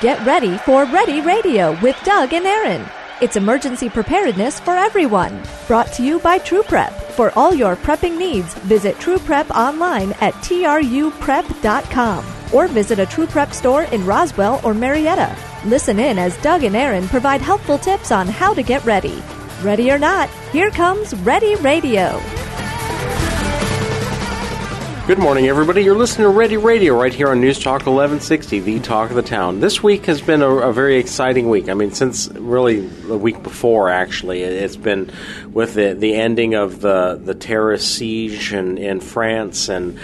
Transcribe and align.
Get 0.00 0.24
ready 0.26 0.56
for 0.58 0.84
Ready 0.86 1.20
Radio 1.20 1.78
with 1.80 1.96
Doug 2.04 2.32
and 2.32 2.46
Erin. 2.46 2.84
It's 3.20 3.36
emergency 3.36 3.88
preparedness 3.88 4.58
for 4.58 4.72
everyone. 4.72 5.42
Brought 5.68 5.92
to 5.92 6.02
you 6.02 6.18
by 6.18 6.38
True 6.38 6.64
Prep. 6.64 6.92
For 7.12 7.30
all 7.38 7.54
your 7.54 7.76
prepping 7.76 8.18
needs, 8.18 8.54
visit 8.54 8.98
True 8.98 9.18
Prep 9.18 9.48
online 9.50 10.12
at 10.20 10.34
truprep.com 10.34 12.24
or 12.52 12.66
visit 12.66 12.98
a 12.98 13.06
True 13.06 13.26
Prep 13.26 13.52
store 13.52 13.84
in 13.84 14.04
Roswell 14.04 14.60
or 14.64 14.74
Marietta. 14.74 15.36
Listen 15.64 16.00
in 16.00 16.18
as 16.18 16.36
Doug 16.38 16.64
and 16.64 16.74
Erin 16.74 17.06
provide 17.06 17.40
helpful 17.40 17.78
tips 17.78 18.10
on 18.10 18.26
how 18.26 18.52
to 18.54 18.62
get 18.64 18.84
ready. 18.84 19.22
Ready 19.62 19.92
or 19.92 19.98
not, 19.98 20.28
here 20.50 20.70
comes 20.70 21.14
Ready 21.14 21.54
Radio. 21.56 22.20
Good 25.04 25.18
morning, 25.18 25.48
everybody. 25.48 25.82
You're 25.82 25.96
listening 25.96 26.26
to 26.26 26.28
Ready 26.28 26.56
Radio 26.56 26.96
right 26.96 27.12
here 27.12 27.30
on 27.30 27.40
News 27.40 27.58
Talk 27.58 27.86
1160, 27.86 28.60
the 28.60 28.78
talk 28.78 29.10
of 29.10 29.16
the 29.16 29.22
town. 29.22 29.58
This 29.58 29.82
week 29.82 30.06
has 30.06 30.22
been 30.22 30.42
a, 30.42 30.48
a 30.48 30.72
very 30.72 30.96
exciting 30.98 31.50
week. 31.50 31.68
I 31.68 31.74
mean, 31.74 31.90
since 31.90 32.28
really 32.28 32.86
the 32.86 33.18
week 33.18 33.42
before, 33.42 33.88
actually, 33.88 34.44
it's 34.44 34.76
been 34.76 35.10
with 35.52 35.74
the, 35.74 35.94
the 35.94 36.14
ending 36.14 36.54
of 36.54 36.80
the, 36.80 37.20
the 37.20 37.34
terrorist 37.34 37.92
siege 37.96 38.52
in, 38.52 38.78
in 38.78 39.00
France 39.00 39.68
and 39.68 39.98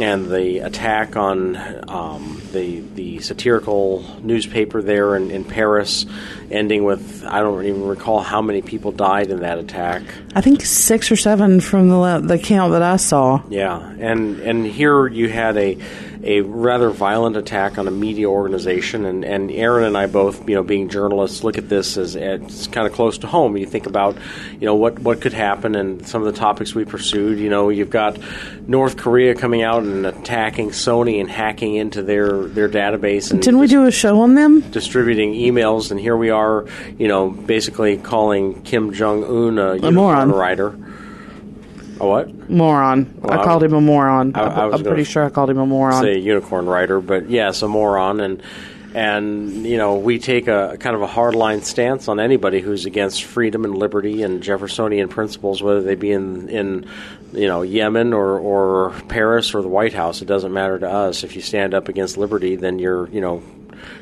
and 0.00 0.30
the 0.30 0.60
attack 0.60 1.16
on 1.16 1.56
um, 1.88 2.40
the 2.52 2.80
the 2.80 3.20
satirical 3.20 4.04
newspaper 4.22 4.82
there 4.82 5.16
in, 5.16 5.30
in, 5.30 5.44
Paris, 5.44 6.06
ending 6.50 6.84
with 6.84 7.24
I 7.26 7.40
don't 7.40 7.64
even 7.64 7.86
recall 7.86 8.20
how 8.20 8.42
many 8.42 8.62
people 8.62 8.92
died 8.92 9.30
in 9.30 9.40
that 9.40 9.58
attack. 9.58 10.02
I 10.34 10.40
think 10.40 10.62
six 10.62 11.10
or 11.10 11.16
seven 11.16 11.60
from 11.60 11.88
the 11.88 12.20
the 12.24 12.38
count 12.38 12.72
that 12.72 12.82
I 12.82 12.96
saw. 12.96 13.42
Yeah, 13.48 13.78
and 13.98 14.40
and 14.40 14.66
here 14.66 15.06
you 15.06 15.28
had 15.28 15.56
a 15.56 15.78
a 16.22 16.40
rather 16.42 16.90
violent 16.90 17.36
attack 17.36 17.78
on 17.78 17.88
a 17.88 17.90
media 17.90 18.28
organization, 18.28 19.04
and, 19.04 19.24
and 19.24 19.50
Erin 19.50 19.84
and 19.84 19.96
I 19.96 20.06
both, 20.06 20.48
you 20.48 20.54
know, 20.54 20.62
being 20.62 20.88
journalists, 20.88 21.42
look 21.42 21.58
at 21.58 21.68
this 21.68 21.96
as 21.96 22.14
it's 22.14 22.66
kind 22.68 22.86
of 22.86 22.92
close 22.92 23.18
to 23.18 23.26
home. 23.26 23.56
You 23.56 23.66
think 23.66 23.86
about, 23.86 24.16
you 24.52 24.66
know, 24.66 24.74
what 24.74 24.98
what 25.00 25.20
could 25.20 25.32
happen, 25.32 25.74
and 25.74 26.06
some 26.06 26.22
of 26.22 26.32
the 26.32 26.38
topics 26.38 26.74
we 26.74 26.84
pursued. 26.84 27.38
You 27.38 27.50
know, 27.50 27.68
you've 27.70 27.90
got 27.90 28.18
North 28.68 28.96
Korea 28.96 29.34
coming 29.34 29.62
out 29.62 29.82
and 29.82 30.06
attacking 30.06 30.70
Sony 30.70 31.20
and 31.20 31.30
hacking 31.30 31.74
into 31.74 32.02
their 32.02 32.44
their 32.46 32.68
database. 32.68 33.30
And 33.30 33.42
Didn't 33.42 33.60
we 33.60 33.66
do 33.66 33.86
a 33.86 33.90
show 33.90 34.20
on 34.20 34.34
them? 34.34 34.60
Distributing 34.70 35.34
emails, 35.34 35.90
and 35.90 35.98
here 35.98 36.16
we 36.16 36.30
are, 36.30 36.66
you 36.98 37.08
know, 37.08 37.30
basically 37.30 37.96
calling 37.96 38.62
Kim 38.62 38.92
Jong 38.92 39.24
Un 39.24 39.58
a, 39.58 39.88
a 39.88 39.90
moron 39.90 40.30
writer. 40.30 40.76
A 42.00 42.06
what? 42.06 42.50
Moron. 42.50 43.12
Well, 43.20 43.32
I, 43.32 43.42
I 43.42 43.44
called 43.44 43.62
him 43.62 43.74
a 43.74 43.80
moron. 43.80 44.34
I, 44.34 44.68
am 44.68 44.82
pretty 44.82 45.04
sure 45.04 45.24
I 45.24 45.30
called 45.30 45.50
him 45.50 45.58
a 45.58 45.66
moron. 45.66 46.02
Say 46.02 46.18
unicorn 46.18 46.66
rider, 46.66 47.00
but 47.00 47.30
yes, 47.30 47.62
a 47.62 47.68
moron. 47.68 48.20
And 48.20 48.42
and 48.94 49.64
you 49.64 49.78
know 49.78 49.96
we 49.96 50.18
take 50.18 50.48
a 50.48 50.76
kind 50.78 50.94
of 50.94 51.02
a 51.02 51.06
hardline 51.06 51.64
stance 51.64 52.08
on 52.08 52.20
anybody 52.20 52.60
who's 52.60 52.84
against 52.84 53.24
freedom 53.24 53.64
and 53.64 53.76
liberty 53.76 54.22
and 54.22 54.42
Jeffersonian 54.42 55.08
principles, 55.08 55.62
whether 55.62 55.82
they 55.82 55.94
be 55.94 56.12
in 56.12 56.48
in 56.48 56.86
you 57.32 57.46
know 57.46 57.62
Yemen 57.62 58.12
or 58.12 58.38
or 58.38 58.90
Paris 59.08 59.54
or 59.54 59.62
the 59.62 59.68
White 59.68 59.94
House. 59.94 60.22
It 60.22 60.26
doesn't 60.26 60.52
matter 60.52 60.78
to 60.78 60.90
us. 60.90 61.24
If 61.24 61.36
you 61.36 61.42
stand 61.42 61.74
up 61.74 61.88
against 61.88 62.16
liberty, 62.16 62.56
then 62.56 62.78
you're 62.78 63.08
you 63.08 63.20
know 63.20 63.42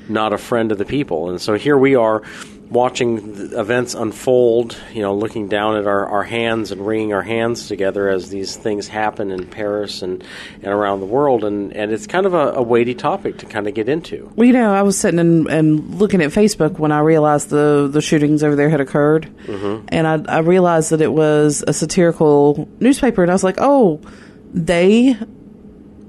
not 0.08 0.33
a 0.33 0.38
friend 0.38 0.72
of 0.72 0.78
the 0.78 0.84
people. 0.84 1.30
And 1.30 1.41
so 1.41 1.55
here 1.55 1.78
we 1.78 1.94
are 1.94 2.22
watching 2.70 3.52
events 3.52 3.94
unfold, 3.94 4.76
you 4.92 5.02
know, 5.02 5.14
looking 5.14 5.48
down 5.48 5.76
at 5.76 5.86
our, 5.86 6.06
our 6.06 6.22
hands 6.22 6.70
and 6.70 6.86
wringing 6.86 7.12
our 7.12 7.22
hands 7.22 7.66
together 7.66 8.08
as 8.08 8.30
these 8.30 8.56
things 8.56 8.86
happen 8.86 9.32
in 9.32 9.46
Paris 9.46 10.02
and, 10.02 10.22
and 10.62 10.72
around 10.72 11.00
the 11.00 11.06
world. 11.06 11.42
And, 11.42 11.72
and 11.74 11.92
it's 11.92 12.06
kind 12.06 12.27
of 12.27 12.34
a, 12.34 12.52
a 12.52 12.62
weighty 12.62 12.94
topic 12.94 13.38
to 13.38 13.46
kind 13.46 13.66
of 13.66 13.74
get 13.74 13.88
into. 13.88 14.32
Well, 14.36 14.46
you 14.46 14.52
know, 14.52 14.72
I 14.72 14.82
was 14.82 14.96
sitting 14.96 15.18
and, 15.18 15.48
and 15.48 15.96
looking 15.96 16.22
at 16.22 16.30
Facebook 16.30 16.78
when 16.78 16.92
I 16.92 17.00
realized 17.00 17.50
the, 17.50 17.88
the 17.90 18.00
shootings 18.00 18.44
over 18.44 18.54
there 18.54 18.70
had 18.70 18.80
occurred. 18.80 19.28
Mm-hmm. 19.46 19.86
And 19.89 20.06
I, 20.06 20.36
I 20.36 20.39
realized 20.39 20.90
that 20.90 21.00
it 21.00 21.12
was 21.12 21.64
a 21.66 21.72
satirical 21.72 22.68
newspaper. 22.78 23.22
And 23.22 23.33
I 23.33 23.34
was 23.34 23.45
like, 23.45 23.56
oh, 23.58 24.00
they 24.55 25.16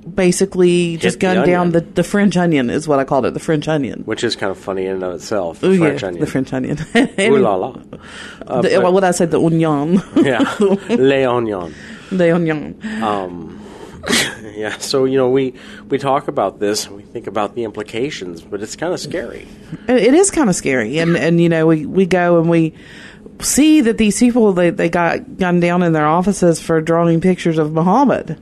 basically 0.01 0.97
just 0.97 1.19
gunned 1.19 1.45
down 1.45 1.71
the, 1.71 1.81
the 1.81 2.03
French 2.03 2.37
onion 2.37 2.69
is 2.69 2.87
what 2.87 2.99
I 2.99 3.03
called 3.03 3.25
it, 3.25 3.33
the 3.33 3.39
French 3.39 3.67
onion, 3.67 4.01
which 4.03 4.23
is 4.23 4.35
kind 4.35 4.51
of 4.51 4.57
funny 4.57 4.85
in 4.85 4.95
and 4.95 5.03
of 5.03 5.15
itself. 5.15 5.59
The 5.59 5.67
Ooh, 5.67 5.77
French 5.77 6.01
yeah, 6.01 6.07
onion, 6.07 6.21
the 6.21 6.31
French 6.31 6.53
onion. 6.53 6.77
Ooh 7.19 7.37
la 7.37 7.55
la. 7.55 7.77
Uh, 8.41 8.61
the, 8.61 8.81
what 8.81 9.03
I 9.03 9.11
said, 9.11 9.31
the 9.31 9.39
onion. 9.39 10.01
yeah, 10.15 10.39
Le 10.59 11.31
onions. 11.31 11.73
Les 12.11 12.31
onion. 12.31 12.77
Um, 13.01 13.63
yeah, 14.55 14.77
so 14.77 15.05
you 15.05 15.17
know 15.17 15.29
we 15.29 15.53
we 15.87 15.97
talk 15.97 16.27
about 16.27 16.59
this, 16.59 16.89
we 16.89 17.03
think 17.03 17.27
about 17.27 17.55
the 17.55 17.63
implications, 17.63 18.41
but 18.41 18.61
it's 18.61 18.75
kind 18.75 18.93
of 18.93 18.99
scary. 18.99 19.47
It 19.87 20.13
is 20.13 20.31
kind 20.31 20.49
of 20.49 20.55
scary, 20.55 20.97
and 20.97 21.15
and 21.15 21.39
you 21.39 21.47
know 21.47 21.67
we 21.67 21.85
we 21.85 22.05
go 22.05 22.39
and 22.39 22.49
we 22.49 22.73
see 23.39 23.81
that 23.81 23.97
these 23.97 24.19
people 24.19 24.51
they 24.53 24.71
they 24.71 24.89
got 24.89 25.37
gunned 25.37 25.61
down 25.61 25.83
in 25.83 25.93
their 25.93 26.07
offices 26.07 26.59
for 26.59 26.81
drawing 26.81 27.21
pictures 27.21 27.57
of 27.57 27.71
Muhammad 27.71 28.37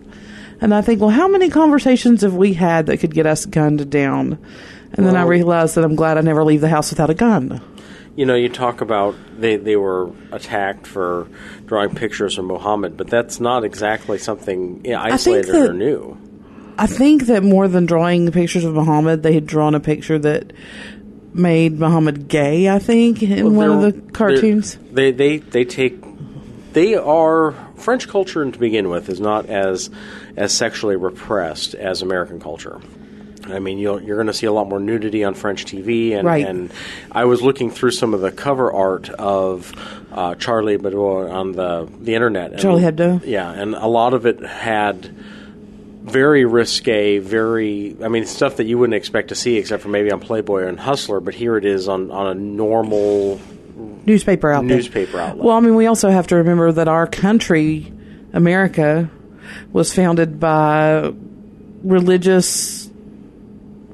and 0.62 0.74
I 0.74 0.82
think, 0.82 1.00
well, 1.00 1.10
how 1.10 1.28
many 1.28 1.50
conversations 1.50 2.22
have 2.22 2.36
we 2.36 2.54
had 2.54 2.88
that 2.88 2.98
could 2.98 3.14
get 3.14 3.26
us 3.26 3.46
gunned 3.46 3.90
down? 3.90 4.34
And 4.92 5.06
well, 5.06 5.14
then 5.14 5.16
I 5.18 5.24
realized 5.24 5.76
that 5.76 5.84
I'm 5.84 5.96
glad 5.96 6.18
I 6.18 6.22
never 6.22 6.44
leave 6.44 6.62
the 6.62 6.70
house 6.70 6.90
without 6.90 7.10
a 7.10 7.14
gun. 7.14 7.62
You 8.16 8.26
know, 8.26 8.36
you 8.36 8.50
talk 8.50 8.82
about 8.82 9.16
they, 9.38 9.56
they 9.56 9.76
were 9.76 10.12
attacked 10.32 10.88
for 10.88 11.28
drawing 11.66 11.96
pictures 11.96 12.38
of 12.38 12.46
Muhammad, 12.46 12.98
but 12.98 13.08
that's 13.08 13.40
not 13.40 13.64
exactly 13.64 14.18
something 14.18 14.86
isolated 14.94 15.54
that, 15.54 15.70
or 15.70 15.74
new. 15.74 16.18
I 16.78 16.88
think 16.88 17.28
that 17.28 17.44
more 17.44 17.68
than 17.68 17.86
drawing 17.86 18.30
pictures 18.32 18.66
of 18.66 18.74
Muhammad, 18.74 19.24
they 19.24 19.34
had 19.34 19.46
drawn 19.46 19.76
a 19.76 19.80
picture 19.80 20.20
that 20.20 20.52
made 21.34 21.80
Muhammad 21.80 22.28
gay. 22.28 22.68
I 22.68 22.80
think 22.80 23.22
in 23.24 23.56
well, 23.56 23.70
one 23.70 23.86
of 23.86 23.94
the 23.94 24.12
cartoons. 24.12 24.78
They 24.92 25.12
they 25.12 25.38
they 25.38 25.64
take 25.64 26.04
they 26.74 26.96
are 26.96 27.52
French 27.80 28.08
culture 28.08 28.50
to 28.50 28.60
begin 28.60 28.90
with 28.90 29.10
is 29.10 29.20
not 29.20 29.48
as 29.48 29.90
as 30.36 30.54
sexually 30.54 30.96
repressed 30.96 31.74
as 31.74 32.02
American 32.02 32.40
culture. 32.40 32.80
I 33.46 33.60
mean, 33.60 33.78
you 33.78 33.94
are 33.94 34.00
going 34.00 34.28
to 34.28 34.34
see 34.34 34.46
a 34.46 34.52
lot 34.52 34.68
more 34.68 34.80
nudity 34.80 35.24
on 35.24 35.34
French 35.34 35.66
TV, 35.66 36.16
and, 36.16 36.26
right. 36.26 36.46
and 36.46 36.72
I 37.12 37.26
was 37.26 37.42
looking 37.42 37.72
through 37.72 37.92
some 37.92 38.14
of 38.14 38.22
the 38.22 38.32
cover 38.32 38.72
art 38.72 39.10
of 39.10 39.74
uh, 40.12 40.36
Charlie 40.36 40.78
Hebdo 40.78 41.32
on 41.32 41.54
the 41.54 41.90
the 42.00 42.16
internet. 42.16 42.52
And, 42.52 42.62
Charlie 42.62 42.84
Hebdo, 42.84 43.26
yeah, 43.26 43.52
and 43.52 43.76
a 43.76 43.88
lot 43.88 44.14
of 44.14 44.26
it 44.26 44.42
had 44.42 45.06
very 45.06 46.46
risque, 46.46 47.20
very 47.20 47.96
I 48.04 48.08
mean 48.08 48.26
stuff 48.26 48.58
that 48.58 48.66
you 48.66 48.78
wouldn't 48.78 48.96
expect 48.96 49.30
to 49.30 49.36
see 49.36 49.58
except 49.58 49.84
for 49.84 49.90
maybe 49.90 50.12
on 50.12 50.20
Playboy 50.20 50.68
and 50.68 50.80
Hustler, 50.80 51.20
but 51.20 51.34
here 51.34 51.58
it 51.58 51.66
is 51.66 51.88
on 51.88 52.12
on 52.12 52.28
a 52.28 52.36
normal 52.36 53.40
newspaper 53.80 54.52
outlet. 54.52 54.78
Newspaper 54.78 55.20
outlet. 55.20 55.44
Well, 55.44 55.56
I 55.56 55.60
mean, 55.60 55.76
we 55.76 55.88
also 55.88 56.10
have 56.10 56.28
to 56.28 56.36
remember 56.38 56.72
that 56.72 56.88
our 56.88 57.08
country, 57.08 57.92
America, 58.34 59.10
was 59.72 59.94
founded 59.94 60.40
by 60.40 61.14
religious 61.84 62.90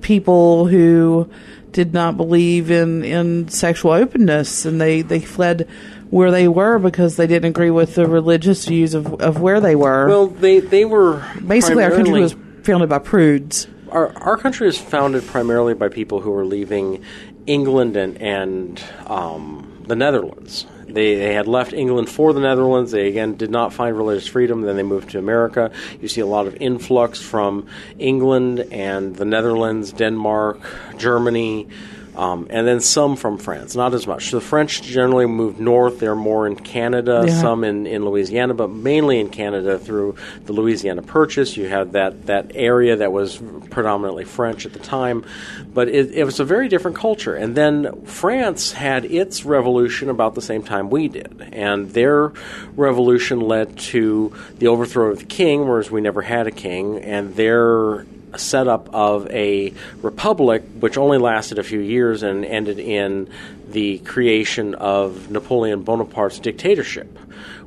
people 0.01 0.65
who 0.67 1.29
did 1.71 1.93
not 1.93 2.15
believe 2.17 2.71
in, 2.71 3.03
in 3.03 3.49
sexual 3.49 3.91
openness, 3.91 4.65
and 4.65 4.79
they, 4.79 5.01
they 5.01 5.19
fled 5.19 5.67
where 6.09 6.31
they 6.31 6.47
were 6.47 6.79
because 6.79 7.17
they 7.17 7.27
didn't 7.27 7.49
agree 7.49 7.71
with 7.71 7.95
the 7.95 8.07
religious 8.07 8.65
views 8.65 8.93
of, 8.93 9.21
of 9.21 9.41
where 9.41 9.59
they 9.59 9.75
were. 9.75 10.07
Well, 10.07 10.27
they 10.27 10.59
they 10.59 10.85
were 10.85 11.25
basically 11.45 11.83
our 11.83 11.91
country 11.91 12.21
was 12.21 12.35
founded 12.63 12.89
by 12.89 12.99
prudes. 12.99 13.67
Our 13.89 14.15
our 14.17 14.37
country 14.37 14.67
is 14.67 14.77
founded 14.77 15.25
primarily 15.25 15.73
by 15.73 15.89
people 15.89 16.21
who 16.21 16.31
were 16.31 16.45
leaving 16.45 17.03
England 17.47 17.97
and 17.97 18.17
and 18.21 18.83
um, 19.07 19.74
the 19.87 19.95
Netherlands. 19.95 20.65
They, 20.85 21.15
they 21.15 21.33
had 21.33 21.47
left 21.47 21.73
England 21.73 22.09
for 22.09 22.33
the 22.33 22.39
Netherlands. 22.39 22.91
They 22.91 23.07
again 23.07 23.35
did 23.35 23.49
not 23.49 23.73
find 23.73 23.97
religious 23.97 24.27
freedom. 24.27 24.61
Then 24.61 24.75
they 24.75 24.83
moved 24.83 25.11
to 25.11 25.19
America. 25.19 25.71
You 26.01 26.07
see 26.07 26.21
a 26.21 26.25
lot 26.25 26.47
of 26.47 26.55
influx 26.61 27.21
from 27.21 27.67
England 27.97 28.59
and 28.71 29.15
the 29.15 29.25
Netherlands, 29.25 29.91
Denmark, 29.91 30.59
Germany, 30.97 31.67
um, 32.15 32.47
and 32.49 32.65
then 32.67 32.79
some 32.79 33.15
from 33.15 33.37
France, 33.37 33.75
not 33.75 33.93
as 33.93 34.07
much. 34.07 34.31
The 34.31 34.41
French 34.41 34.81
generally 34.81 35.25
moved 35.25 35.59
north. 35.59 35.99
They're 35.99 36.15
more 36.15 36.47
in 36.47 36.55
Canada, 36.55 37.25
yeah. 37.27 37.41
some 37.41 37.63
in, 37.63 37.85
in 37.85 38.05
Louisiana, 38.05 38.53
but 38.53 38.69
mainly 38.69 39.19
in 39.19 39.29
Canada 39.29 39.77
through 39.77 40.15
the 40.45 40.53
Louisiana 40.53 41.01
Purchase. 41.01 41.57
You 41.57 41.67
had 41.67 41.93
that, 41.93 42.27
that 42.27 42.51
area 42.55 42.95
that 42.97 43.11
was 43.11 43.41
predominantly 43.69 44.23
French 44.23 44.65
at 44.65 44.73
the 44.73 44.79
time, 44.79 45.25
but 45.73 45.89
it, 45.89 46.11
it 46.11 46.23
was 46.23 46.39
a 46.39 46.45
very 46.45 46.69
different 46.69 46.97
culture. 46.97 47.35
And 47.35 47.55
then 47.55 48.05
France 48.05 48.71
had 48.71 49.05
its 49.05 49.45
revolution 49.45 50.09
about 50.09 50.35
the 50.35 50.41
same 50.41 50.63
time 50.63 50.89
we 50.89 51.07
did, 51.07 51.49
and 51.51 51.91
their 51.91 52.31
revolution 52.75 53.41
led 53.41 53.77
to 53.77 54.33
the 54.57 54.67
overthrow 54.67 55.11
of 55.11 55.19
the 55.19 55.25
king, 55.25 55.67
whereas 55.67 55.91
we 55.91 56.01
never 56.01 56.21
had 56.21 56.47
a 56.47 56.51
king, 56.51 56.99
and 56.99 57.35
their 57.35 58.05
setup 58.37 58.93
of 58.93 59.27
a 59.29 59.73
republic, 60.01 60.63
which 60.79 60.97
only 60.97 61.17
lasted 61.17 61.59
a 61.59 61.63
few 61.63 61.79
years 61.79 62.23
and 62.23 62.45
ended 62.45 62.79
in 62.79 63.29
the 63.67 63.99
creation 63.99 64.75
of 64.75 65.29
Napoleon 65.31 65.83
Bonaparte's 65.83 66.39
dictatorship, 66.39 67.17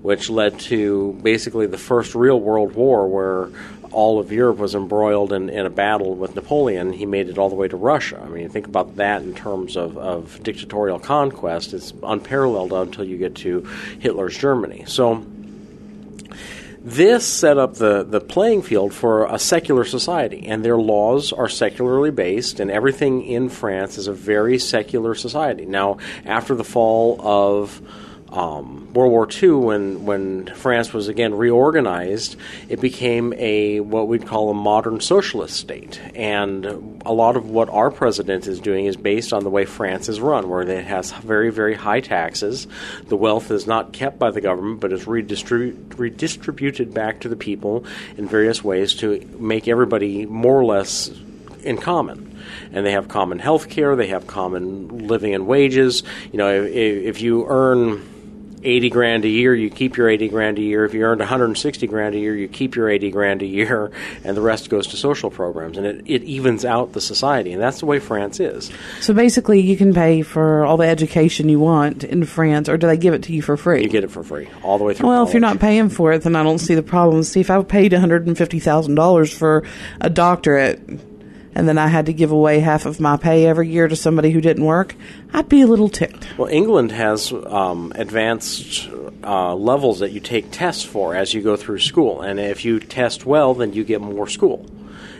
which 0.03 0.31
led 0.31 0.59
to 0.61 1.19
basically 1.23 1.67
the 1.67 1.79
first 1.79 2.15
real 2.15 2.41
world 2.41 2.75
war 2.75 3.09
where 3.09 3.51
all 3.91 4.21
of 4.21 4.31
Europe 4.31 4.59
was 4.59 4.75
embroiled 4.75 5.33
in, 5.33 5.49
in 5.49 5.67
a 5.67 5.71
battle 5.71 6.15
with 6.15 6.35
Napoleon, 6.35 6.93
he 6.93 7.07
made 7.07 7.29
it 7.29 7.39
all 7.39 7.49
the 7.49 7.55
way 7.55 7.69
to 7.69 7.77
Russia. 7.77 8.23
I 8.23 8.29
mean, 8.29 8.49
think 8.49 8.67
about 8.67 8.97
that 8.97 9.23
in 9.23 9.35
terms 9.35 9.77
of, 9.77 9.97
of 9.97 10.43
dictatorial 10.43 10.99
conquest. 10.99 11.73
It's 11.73 11.93
unparalleled 12.03 12.73
until 12.73 13.05
you 13.05 13.17
get 13.17 13.35
to 13.37 13.61
Hitler's 13.99 14.37
Germany. 14.37 14.85
So 14.87 15.25
this 16.81 17.27
set 17.27 17.59
up 17.59 17.75
the, 17.75 18.05
the 18.05 18.21
playing 18.21 18.63
field 18.63 18.95
for 18.95 19.27
a 19.27 19.39
secular 19.39 19.85
society, 19.85 20.47
and 20.47 20.65
their 20.65 20.79
laws 20.79 21.33
are 21.33 21.49
secularly 21.49 22.11
based, 22.11 22.61
and 22.61 22.71
everything 22.71 23.23
in 23.23 23.49
France 23.49 23.99
is 23.99 24.07
a 24.07 24.13
very 24.13 24.59
secular 24.59 25.15
society. 25.15 25.67
Now, 25.67 25.99
after 26.25 26.55
the 26.55 26.65
fall 26.65 27.21
of 27.21 27.83
um, 28.31 28.93
World 28.93 29.11
War 29.11 29.29
II, 29.31 29.51
when 29.53 30.05
when 30.05 30.47
France 30.47 30.93
was 30.93 31.09
again 31.09 31.35
reorganized, 31.35 32.37
it 32.69 32.81
became 32.81 33.33
a 33.35 33.81
what 33.81 34.07
we'd 34.07 34.27
call 34.27 34.51
a 34.51 34.55
modern 34.55 35.01
socialist 35.01 35.57
state. 35.57 36.01
And 36.15 37.01
a 37.07 37.13
lot 37.13 37.37
of 37.37 37.49
what 37.49 37.71
our 37.71 37.91
president 37.91 38.47
is 38.47 38.61
doing 38.61 38.87
is 38.87 38.97
based 38.97 39.33
on 39.33 39.45
the 39.45 39.51
way 39.51 39.65
France 39.65 40.09
is 40.09 40.21
run, 40.21 40.49
where 40.49 40.63
it 40.63 40.85
has 40.85 41.13
very 41.13 41.51
very 41.51 41.75
high 41.75 42.01
taxes. 42.01 42.67
The 43.07 43.17
wealth 43.17 43.51
is 43.51 43.67
not 43.67 43.93
kept 43.93 44.19
by 44.19 44.31
the 44.31 44.41
government, 44.41 44.81
but 44.81 44.93
is 44.93 45.07
redistribu- 45.07 45.99
redistributed 45.99 46.93
back 46.93 47.21
to 47.21 47.29
the 47.29 47.37
people 47.37 47.87
in 48.19 48.29
various 48.29 48.63
ways 48.63 48.95
to 48.97 49.21
make 49.39 49.69
everybody 49.69 50.27
more 50.27 50.59
or 50.59 50.65
less 50.65 51.11
in 51.63 51.79
common 51.79 52.29
and 52.73 52.85
they 52.85 52.93
have 52.93 53.09
common 53.09 53.39
health 53.39 53.69
care, 53.69 53.97
they 53.97 54.09
have 54.09 54.27
common 54.27 55.07
living 55.07 55.35
and 55.35 55.47
wages. 55.47 56.03
You 56.33 56.39
know, 56.39 56.63
if, 56.63 56.73
if 56.73 57.21
you 57.21 57.47
earn 57.49 58.03
80 58.63 58.91
grand 58.91 59.25
a 59.25 59.29
year, 59.29 59.55
you 59.55 59.71
keep 59.71 59.97
your 59.97 60.09
80 60.09 60.29
grand 60.29 60.59
a 60.59 60.63
year. 60.63 60.85
If 60.85 60.95
you 60.95 61.03
earned 61.05 61.21
160 61.21 61.87
grand 61.87 62.15
a 62.15 62.19
year, 62.19 62.35
you 62.35 62.49
keep 62.49 62.77
your 62.77 62.89
80 62.89 63.11
grand 63.11 63.43
a 63.43 63.47
year, 63.47 63.91
and 64.25 64.37
the 64.37 64.41
rest 64.41 64.71
goes 64.71 64.87
to 64.89 64.97
social 64.97 65.31
programs. 65.31 65.79
And 65.79 65.87
it, 65.87 66.05
it 66.07 66.23
evens 66.25 66.65
out 66.65 66.93
the 66.93 67.01
society. 67.01 67.53
And 67.53 67.63
that's 67.63 67.81
the 67.81 67.87
way 67.87 67.99
France 67.99 68.41
is. 68.41 68.71
So 69.01 69.15
basically, 69.15 69.61
you 69.61 69.77
can 69.77 69.95
pay 69.95 70.23
for 70.23 70.65
all 70.65 70.77
the 70.77 70.87
education 70.87 71.49
you 71.49 71.61
want 71.61 72.05
in 72.05 72.25
France, 72.25 72.69
or 72.69 72.77
do 72.77 72.87
they 72.87 72.97
give 72.97 73.15
it 73.15 73.23
to 73.25 73.33
you 73.33 73.43
for 73.43 73.57
free? 73.57 73.83
You 73.83 73.89
get 73.89 74.05
it 74.05 74.11
for 74.11 74.23
free, 74.23 74.49
all 74.63 74.79
the 74.79 74.85
way 74.85 74.95
through. 74.95 75.09
Well, 75.09 75.19
college. 75.19 75.29
if 75.29 75.35
you're 75.35 75.41
not 75.41 75.61
paying 75.61 75.89
for 75.89 76.13
it, 76.13 76.23
then 76.23 76.37
I 76.37 76.43
don't 76.43 76.59
see 76.59 76.75
the 76.75 76.83
problem. 76.83 77.23
See, 77.23 77.41
if 77.41 77.51
I 77.51 77.63
paid 77.63 77.93
$150,000 77.93 79.35
for 79.35 79.65
a 80.01 80.11
doctorate, 80.11 80.81
and 81.55 81.69
then 81.69 81.79
I 81.79 81.89
had 81.89 82.07
to 82.07 82.13
give 82.13 82.31
away 82.31 82.61
half 82.61 82.87
of 82.87 83.01
my 83.01 83.17
pay 83.17 83.47
every 83.47 83.69
year 83.69 83.89
to 83.89 83.97
somebody 83.97 84.31
who 84.31 84.41
didn't 84.41 84.65
work, 84.65 84.95
I'd 85.33 85.49
be 85.49 85.63
a 85.63 85.67
little 85.67 85.89
ticked. 85.89 86.27
Well, 86.39 86.49
England 86.49 86.93
has 86.93 87.33
um, 87.33 87.93
advanced 87.95 88.89
uh, 89.25 89.55
levels 89.55 89.99
that 90.01 90.13
you 90.13 90.21
take 90.21 90.51
tests 90.51 90.85
for 90.85 91.15
as 91.15 91.35
you 91.35 91.43
go 91.43 91.57
through 91.57 91.81
school, 91.81 92.21
and 92.23 92.39
if 92.39 92.65
you 92.65 92.81
test 92.81 93.27
well, 93.27 93.55
then 93.55 93.73
you 93.73 93.85
get 93.85 94.01
more 94.01 94.27
school. 94.27 94.67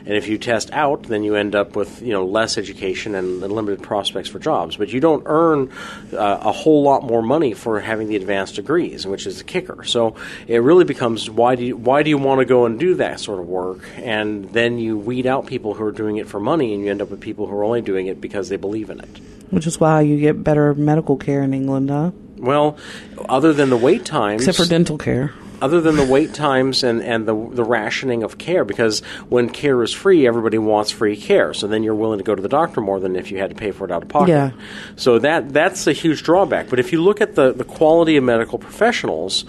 And 0.09 0.17
if 0.17 0.27
you 0.27 0.39
test 0.39 0.71
out, 0.73 1.03
then 1.03 1.23
you 1.23 1.35
end 1.35 1.55
up 1.55 1.77
with 1.77 2.01
you 2.01 2.13
know 2.13 2.25
less 2.25 2.57
education 2.57 3.15
and, 3.15 3.43
and 3.45 3.53
limited 3.53 3.83
prospects 3.83 4.31
for 4.31 4.39
jobs. 4.39 4.79
But 4.79 4.89
you 4.89 5.01
don't 5.01 5.23
earn 5.27 5.71
uh, 6.15 6.39
a 6.41 6.51
whole 6.51 6.83
lot 6.83 7.05
more 7.05 7.21
money 7.21 7.53
for 7.53 7.79
having 7.79 8.09
the 8.09 8.17
advanced 8.17 8.55
degrees, 8.55 9.07
which 9.07 9.27
is 9.27 9.37
the 9.37 9.45
kicker. 9.45 9.85
So 9.85 10.17
it 10.47 10.63
really 10.63 10.85
becomes 10.85 11.29
why 11.29 11.57
do 11.57 11.65
you, 11.67 11.77
why 11.77 12.03
do 12.03 12.09
you 12.09 12.17
want 12.17 12.39
to 12.39 12.47
go 12.47 12.65
and 12.65 12.81
do 12.81 12.95
that 12.95 13.21
sort 13.21 13.39
of 13.39 13.47
work? 13.47 13.81
And 13.99 14.51
then 14.51 14.79
you 14.79 14.97
weed 14.97 15.27
out 15.27 15.47
people 15.47 15.75
who 15.75 15.85
are 15.85 15.93
doing 15.93 16.17
it 16.17 16.27
for 16.27 16.41
money, 16.41 16.73
and 16.73 16.83
you 16.83 16.91
end 16.91 17.03
up 17.03 17.11
with 17.11 17.21
people 17.21 17.47
who 17.47 17.55
are 17.55 17.65
only 17.65 17.83
doing 17.83 18.07
it 18.07 18.19
because 18.19 18.49
they 18.49 18.57
believe 18.57 18.89
in 18.89 19.01
it. 19.01 19.21
Which 19.51 19.67
is 19.67 19.79
why 19.79 20.01
you 20.01 20.19
get 20.19 20.43
better 20.43 20.73
medical 20.73 21.19
care 21.19 21.43
in 21.43 21.53
England, 21.53 21.91
huh? 21.91 22.13
Well, 22.39 22.79
other 23.29 23.53
than 23.53 23.69
the 23.69 23.77
wait 23.77 24.07
times, 24.07 24.47
Except 24.47 24.57
for 24.57 24.71
dental 24.71 24.97
care. 24.97 25.35
Other 25.61 25.81
than 25.81 25.97
the 25.97 26.05
wait 26.05 26.35
times 26.35 26.83
and, 26.83 27.03
and 27.03 27.27
the, 27.27 27.35
the 27.53 27.65
rationing 27.65 28.23
of 28.23 28.39
care, 28.39 28.65
because 28.65 29.01
when 29.29 29.49
care 29.49 29.83
is 29.83 29.93
free, 29.93 30.27
everybody 30.27 30.59
wants 30.59 30.91
free 30.91 31.17
care. 31.17 31.53
So 31.55 31.67
then 31.67 31.83
you're 31.83 31.95
willing 31.95 32.19
to 32.19 32.25
go 32.25 32.35
to 32.35 32.43
the 32.43 32.49
doctor 32.49 32.81
more 32.81 33.01
than 33.01 33.17
if 33.17 33.31
you 33.31 33.39
had 33.39 33.51
to 33.51 33.57
pay 33.57 33.71
for 33.71 33.85
it 33.85 33.91
out 33.91 34.03
of 34.03 34.09
pocket. 34.09 34.31
Yeah. 34.31 34.51
So 34.97 35.19
that 35.19 35.53
that's 35.53 35.87
a 35.87 35.93
huge 35.93 36.23
drawback. 36.23 36.69
But 36.69 36.79
if 36.79 36.93
you 36.93 37.03
look 37.03 37.21
at 37.21 37.35
the, 37.35 37.53
the 37.53 37.65
quality 37.65 38.17
of 38.17 38.25
medical 38.25 38.59
professionals, 38.59 39.45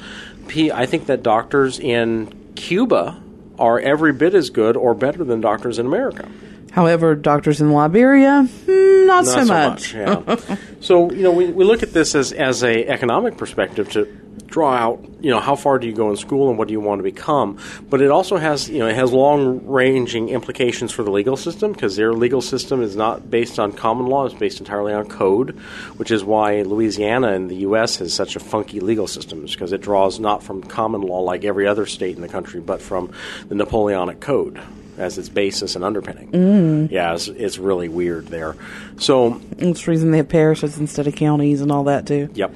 I 0.47 0.85
think 0.85 1.05
that 1.07 1.21
doctors 1.21 1.79
in 1.79 2.53
Cuba 2.55 3.21
are 3.59 3.79
every 3.79 4.13
bit 4.13 4.33
as 4.33 4.49
good 4.49 4.75
or 4.77 4.95
better 4.95 5.23
than 5.23 5.41
doctors 5.41 5.79
in 5.79 5.85
America. 5.85 6.27
However, 6.71 7.15
doctors 7.15 7.61
in 7.61 7.71
Liberia, 7.71 8.43
hmm, 8.43 9.05
not, 9.05 9.25
so, 9.25 9.45
much. 9.45 9.93
yeah. 9.93 10.37
so 10.81 11.11
you 11.11 11.23
know, 11.23 11.31
we, 11.31 11.51
we 11.51 11.65
look 11.65 11.83
at 11.83 11.93
this 11.93 12.15
as 12.15 12.31
as 12.31 12.63
a 12.63 12.87
economic 12.87 13.37
perspective 13.37 13.91
to 13.93 14.05
draw 14.49 14.73
out 14.73 15.03
you 15.21 15.29
know 15.29 15.39
how 15.39 15.55
far 15.55 15.77
do 15.79 15.87
you 15.87 15.93
go 15.93 16.09
in 16.09 16.17
school 16.17 16.49
and 16.49 16.57
what 16.57 16.67
do 16.67 16.71
you 16.71 16.79
want 16.79 16.99
to 16.99 17.03
become 17.03 17.57
but 17.89 18.01
it 18.01 18.09
also 18.09 18.37
has 18.37 18.69
you 18.69 18.79
know 18.79 18.87
it 18.87 18.95
has 18.95 19.11
long 19.11 19.65
ranging 19.65 20.29
implications 20.29 20.91
for 20.91 21.03
the 21.03 21.11
legal 21.11 21.37
system 21.37 21.71
because 21.71 21.95
their 21.95 22.13
legal 22.13 22.41
system 22.41 22.81
is 22.81 22.95
not 22.95 23.29
based 23.29 23.59
on 23.59 23.71
common 23.71 24.07
law 24.07 24.25
it's 24.25 24.33
based 24.35 24.59
entirely 24.59 24.93
on 24.93 25.07
code 25.07 25.51
which 25.97 26.11
is 26.11 26.23
why 26.23 26.61
Louisiana 26.61 27.33
in 27.33 27.47
the 27.47 27.57
US 27.57 27.97
has 27.97 28.13
such 28.13 28.35
a 28.35 28.39
funky 28.39 28.79
legal 28.79 29.07
system 29.07 29.45
because 29.45 29.71
it 29.71 29.81
draws 29.81 30.19
not 30.19 30.43
from 30.43 30.63
common 30.63 31.01
law 31.01 31.19
like 31.19 31.43
every 31.43 31.67
other 31.67 31.85
state 31.85 32.15
in 32.15 32.21
the 32.21 32.27
country 32.27 32.59
but 32.59 32.81
from 32.81 33.11
the 33.47 33.55
Napoleonic 33.55 34.19
code 34.19 34.59
as 34.97 35.17
its 35.17 35.29
basis 35.29 35.75
and 35.75 35.83
underpinning. 35.83 36.31
Mm. 36.31 36.91
Yeah, 36.91 37.13
it's, 37.13 37.29
it's 37.29 37.57
really 37.57 37.87
weird 37.87 38.27
there. 38.27 38.55
So 38.97 39.41
That's 39.53 39.85
the 39.85 39.91
reason 39.91 40.11
they 40.11 40.17
have 40.17 40.29
parishes 40.29 40.77
instead 40.77 41.07
of 41.07 41.15
counties 41.15 41.61
and 41.61 41.71
all 41.71 41.85
that, 41.85 42.05
too. 42.05 42.29
Yep. 42.33 42.53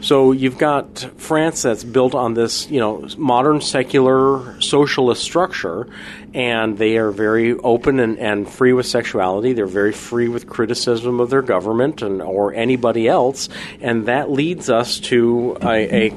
So 0.00 0.32
you've 0.32 0.58
got 0.58 1.10
France 1.16 1.62
that's 1.62 1.84
built 1.84 2.14
on 2.14 2.34
this, 2.34 2.70
you 2.70 2.78
know, 2.80 3.08
modern 3.16 3.60
secular 3.60 4.60
socialist 4.60 5.22
structure, 5.22 5.88
and 6.34 6.78
they 6.78 6.96
are 6.98 7.10
very 7.10 7.54
open 7.54 8.00
and, 8.00 8.18
and 8.18 8.48
free 8.48 8.72
with 8.72 8.86
sexuality. 8.86 9.52
They're 9.52 9.66
very 9.66 9.92
free 9.92 10.28
with 10.28 10.46
criticism 10.46 11.20
of 11.20 11.30
their 11.30 11.42
government 11.42 12.02
and 12.02 12.20
or 12.22 12.54
anybody 12.54 13.08
else, 13.08 13.48
and 13.80 14.06
that 14.06 14.30
leads 14.30 14.68
us 14.70 15.00
to 15.00 15.56
a 15.62 16.12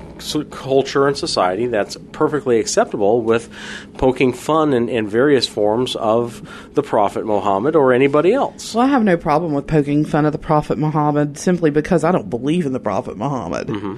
culture 0.52 1.08
and 1.08 1.18
society 1.18 1.68
that's 1.68 1.98
perfectly 2.12 2.60
acceptable 2.60 3.22
with 3.22 3.50
poking 3.98 4.34
fun 4.34 4.74
in, 4.74 4.90
in 4.90 5.08
various 5.08 5.48
forms 5.48 5.96
of 5.96 6.48
the 6.74 6.84
Prophet 6.84 7.26
Muhammad 7.26 7.76
or 7.76 7.94
anybody 7.94 8.34
else. 8.34 8.74
Well, 8.74 8.86
I 8.86 8.90
have 8.90 9.04
no 9.04 9.18
problem 9.18 9.54
with 9.54 9.68
poking 9.68 10.06
fun 10.06 10.26
of 10.26 10.32
the 10.32 10.38
Prophet 10.38 10.78
Muhammad 10.78 11.38
simply 11.38 11.70
because 11.70 12.04
I 12.04 12.12
don't 12.12 12.30
believe 12.30 12.66
in 12.66 12.74
the 12.74 12.80
Prophet 12.80 13.18
Muhammad. 13.18 13.68
Mm-hmm. 13.68 13.98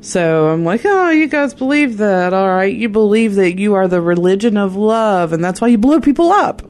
So 0.00 0.48
I'm 0.48 0.64
like, 0.64 0.82
oh, 0.84 1.10
you 1.10 1.28
guys 1.28 1.54
believe 1.54 1.98
that. 1.98 2.32
All 2.32 2.48
right. 2.48 2.74
You 2.74 2.88
believe 2.88 3.34
that 3.34 3.58
you 3.58 3.74
are 3.74 3.88
the 3.88 4.00
religion 4.00 4.56
of 4.56 4.76
love, 4.76 5.32
and 5.32 5.42
that's 5.42 5.60
why 5.60 5.68
you 5.68 5.78
blow 5.78 6.00
people 6.00 6.30
up. 6.30 6.62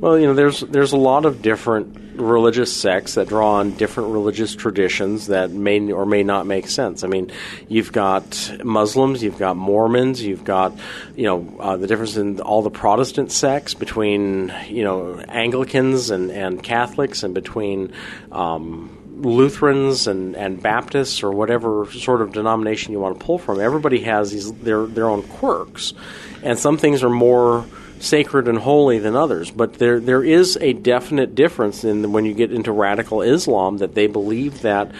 Well, 0.00 0.18
you 0.18 0.26
know, 0.26 0.34
there's 0.34 0.60
there's 0.60 0.92
a 0.92 0.98
lot 0.98 1.24
of 1.24 1.40
different 1.40 1.96
religious 2.16 2.74
sects 2.74 3.14
that 3.14 3.28
draw 3.28 3.54
on 3.54 3.72
different 3.72 4.12
religious 4.12 4.54
traditions 4.54 5.26
that 5.28 5.50
may 5.50 5.90
or 5.90 6.06
may 6.06 6.22
not 6.22 6.46
make 6.46 6.68
sense. 6.68 7.04
I 7.04 7.08
mean, 7.08 7.32
you've 7.68 7.92
got 7.92 8.58
Muslims, 8.64 9.22
you've 9.22 9.38
got 9.38 9.56
Mormons, 9.56 10.22
you've 10.22 10.44
got 10.44 10.76
you 11.16 11.24
know 11.24 11.56
uh, 11.58 11.76
the 11.76 11.86
difference 11.86 12.16
in 12.16 12.40
all 12.40 12.62
the 12.62 12.70
Protestant 12.70 13.32
sects 13.32 13.74
between 13.74 14.52
you 14.68 14.84
know 14.84 15.20
Anglicans 15.28 16.10
and 16.10 16.30
and 16.30 16.62
Catholics 16.62 17.22
and 17.22 17.34
between. 17.34 17.92
Um, 18.32 18.98
Lutherans 19.24 20.06
and, 20.06 20.36
and 20.36 20.62
Baptists 20.62 21.22
or 21.22 21.30
whatever 21.30 21.86
sort 21.90 22.20
of 22.20 22.32
denomination 22.32 22.92
you 22.92 23.00
want 23.00 23.18
to 23.18 23.24
pull 23.24 23.38
from, 23.38 23.60
everybody 23.60 24.00
has 24.00 24.30
these 24.30 24.52
their 24.52 24.86
their 24.86 25.08
own 25.08 25.22
quirks, 25.22 25.94
and 26.42 26.58
some 26.58 26.76
things 26.76 27.02
are 27.02 27.10
more 27.10 27.64
sacred 28.00 28.48
and 28.48 28.58
holy 28.58 28.98
than 28.98 29.16
others. 29.16 29.50
But 29.50 29.74
there 29.74 30.00
there 30.00 30.22
is 30.22 30.56
a 30.60 30.72
definite 30.72 31.34
difference 31.34 31.84
in 31.84 32.12
when 32.12 32.24
you 32.24 32.34
get 32.34 32.52
into 32.52 32.72
radical 32.72 33.22
Islam 33.22 33.78
that 33.78 33.94
they 33.94 34.06
believe 34.06 34.62
that 34.62 34.92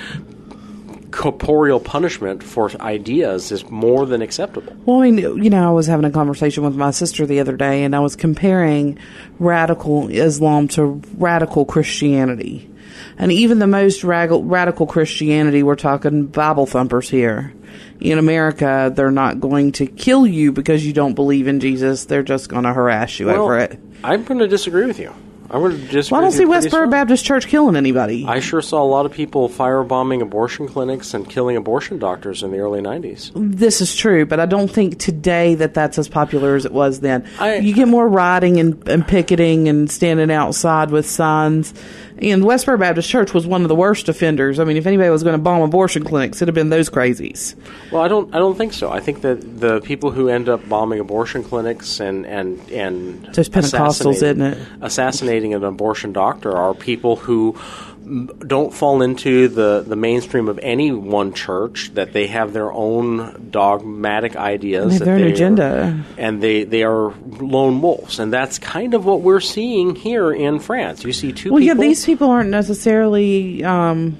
corporeal 1.14 1.78
punishment 1.78 2.42
for 2.42 2.70
ideas 2.80 3.52
is 3.52 3.68
more 3.70 4.04
than 4.04 4.20
acceptable. 4.20 4.76
Well, 4.84 5.00
I 5.00 5.10
mean, 5.10 5.18
you 5.42 5.48
know, 5.48 5.68
I 5.68 5.70
was 5.70 5.86
having 5.86 6.04
a 6.04 6.10
conversation 6.10 6.64
with 6.64 6.74
my 6.74 6.90
sister 6.90 7.24
the 7.24 7.38
other 7.38 7.56
day, 7.56 7.84
and 7.84 7.94
I 7.94 8.00
was 8.00 8.16
comparing 8.16 8.98
radical 9.38 10.08
Islam 10.08 10.66
to 10.68 11.00
radical 11.16 11.64
Christianity. 11.64 12.68
And 13.18 13.30
even 13.32 13.58
the 13.58 13.66
most 13.66 14.04
radical, 14.04 14.44
radical 14.44 14.86
Christianity, 14.86 15.62
we're 15.62 15.76
talking 15.76 16.26
Bible 16.26 16.66
thumpers 16.66 17.08
here. 17.08 17.52
In 18.00 18.18
America, 18.18 18.92
they're 18.94 19.10
not 19.10 19.40
going 19.40 19.72
to 19.72 19.86
kill 19.86 20.26
you 20.26 20.52
because 20.52 20.84
you 20.86 20.92
don't 20.92 21.14
believe 21.14 21.46
in 21.48 21.60
Jesus. 21.60 22.04
They're 22.04 22.22
just 22.22 22.48
going 22.48 22.64
to 22.64 22.72
harass 22.72 23.18
you 23.18 23.30
over 23.30 23.58
it. 23.58 23.78
I'm 24.02 24.24
going 24.24 24.38
to 24.40 24.48
disagree 24.48 24.86
with 24.86 24.98
you. 24.98 25.12
Going 25.48 25.70
to 25.70 25.78
disagree. 25.86 26.16
Well, 26.16 26.20
I 26.20 26.24
don't 26.24 26.32
see 26.32 26.44
Westboro. 26.46 26.90
Baptist 26.90 27.24
Church 27.24 27.46
killing 27.46 27.76
anybody. 27.76 28.24
I 28.26 28.40
sure 28.40 28.60
saw 28.60 28.82
a 28.82 28.84
lot 28.84 29.06
of 29.06 29.12
people 29.12 29.48
firebombing 29.48 30.20
abortion 30.20 30.66
clinics 30.66 31.14
and 31.14 31.28
killing 31.30 31.56
abortion 31.56 32.00
doctors 32.00 32.42
in 32.42 32.50
the 32.50 32.58
early 32.58 32.80
90s. 32.80 33.30
this 33.36 33.80
is 33.80 33.94
true, 33.94 34.26
but 34.26 34.40
I 34.40 34.46
don't 34.46 34.66
think 34.68 34.98
today 34.98 35.54
that 35.56 35.72
that's 35.72 35.96
as 35.96 36.08
popular 36.08 36.56
as 36.56 36.64
it 36.64 36.72
was 36.72 36.98
then. 37.00 37.24
I- 37.38 37.56
you 37.58 37.72
get 37.72 37.86
more 37.86 38.08
rioting 38.08 38.58
and, 38.58 38.88
and 38.88 39.06
picketing 39.06 39.68
and 39.68 39.88
standing 39.88 40.32
outside 40.32 40.90
with 40.90 41.08
signs 41.08 41.72
And 42.18 42.44
Westboro 42.44 42.78
Baptist 42.78 43.10
Church 43.10 43.34
was 43.34 43.46
one 43.46 43.62
of 43.62 43.68
the 43.68 43.74
worst 43.74 44.08
offenders. 44.08 44.60
I 44.60 44.64
mean, 44.64 44.76
if 44.76 44.86
anybody 44.86 45.10
was 45.10 45.24
going 45.24 45.34
to 45.36 45.42
bomb 45.42 45.62
abortion 45.62 46.04
clinics, 46.04 46.38
it'd 46.38 46.48
have 46.48 46.54
been 46.54 46.70
those 46.70 46.88
crazies. 46.88 47.56
Well, 47.90 48.02
I 48.02 48.08
don't. 48.08 48.32
I 48.34 48.38
don't 48.38 48.56
think 48.56 48.72
so. 48.72 48.90
I 48.90 49.00
think 49.00 49.22
that 49.22 49.60
the 49.60 49.80
people 49.80 50.12
who 50.12 50.28
end 50.28 50.48
up 50.48 50.68
bombing 50.68 51.00
abortion 51.00 51.42
clinics 51.42 51.98
and 52.00 52.24
and 52.24 52.60
and 52.70 53.24
Those 53.34 53.48
Pentecostals, 53.48 54.12
assassinating- 54.12 54.42
isn't 54.42 54.42
it? 54.42 54.58
Assassinating 54.80 55.54
an 55.54 55.64
abortion 55.64 56.12
doctor 56.12 56.56
are 56.56 56.72
people 56.74 57.16
who 57.16 57.56
don't 58.04 58.72
fall 58.74 59.02
into 59.02 59.48
the, 59.48 59.84
the 59.86 59.96
mainstream 59.96 60.48
of 60.48 60.58
any 60.62 60.92
one 60.92 61.32
church. 61.32 61.90
That 61.94 62.12
they 62.12 62.26
have 62.28 62.52
their 62.52 62.72
own 62.72 63.48
dogmatic 63.50 64.36
ideas. 64.36 64.86
They 64.86 64.92
have 64.92 64.98
that 65.00 65.04
their 65.06 65.14
own 65.16 65.22
are- 65.22 65.26
agenda. 65.32 66.04
and 66.18 66.42
they 66.42 66.64
they 66.64 66.82
are 66.82 67.12
lone 67.40 67.80
wolves, 67.80 68.18
and 68.18 68.32
that's 68.32 68.58
kind 68.58 68.94
of 68.94 69.04
what 69.04 69.20
we're 69.22 69.40
seeing 69.40 69.94
here 69.94 70.32
in 70.32 70.58
France. 70.60 71.04
You 71.04 71.12
see 71.12 71.32
two 71.32 71.52
Well, 71.52 71.60
people. 71.60 71.76
yeah, 71.76 71.88
these 71.88 72.04
people 72.04 72.30
aren't 72.30 72.50
necessarily 72.50 73.64
um, 73.64 74.18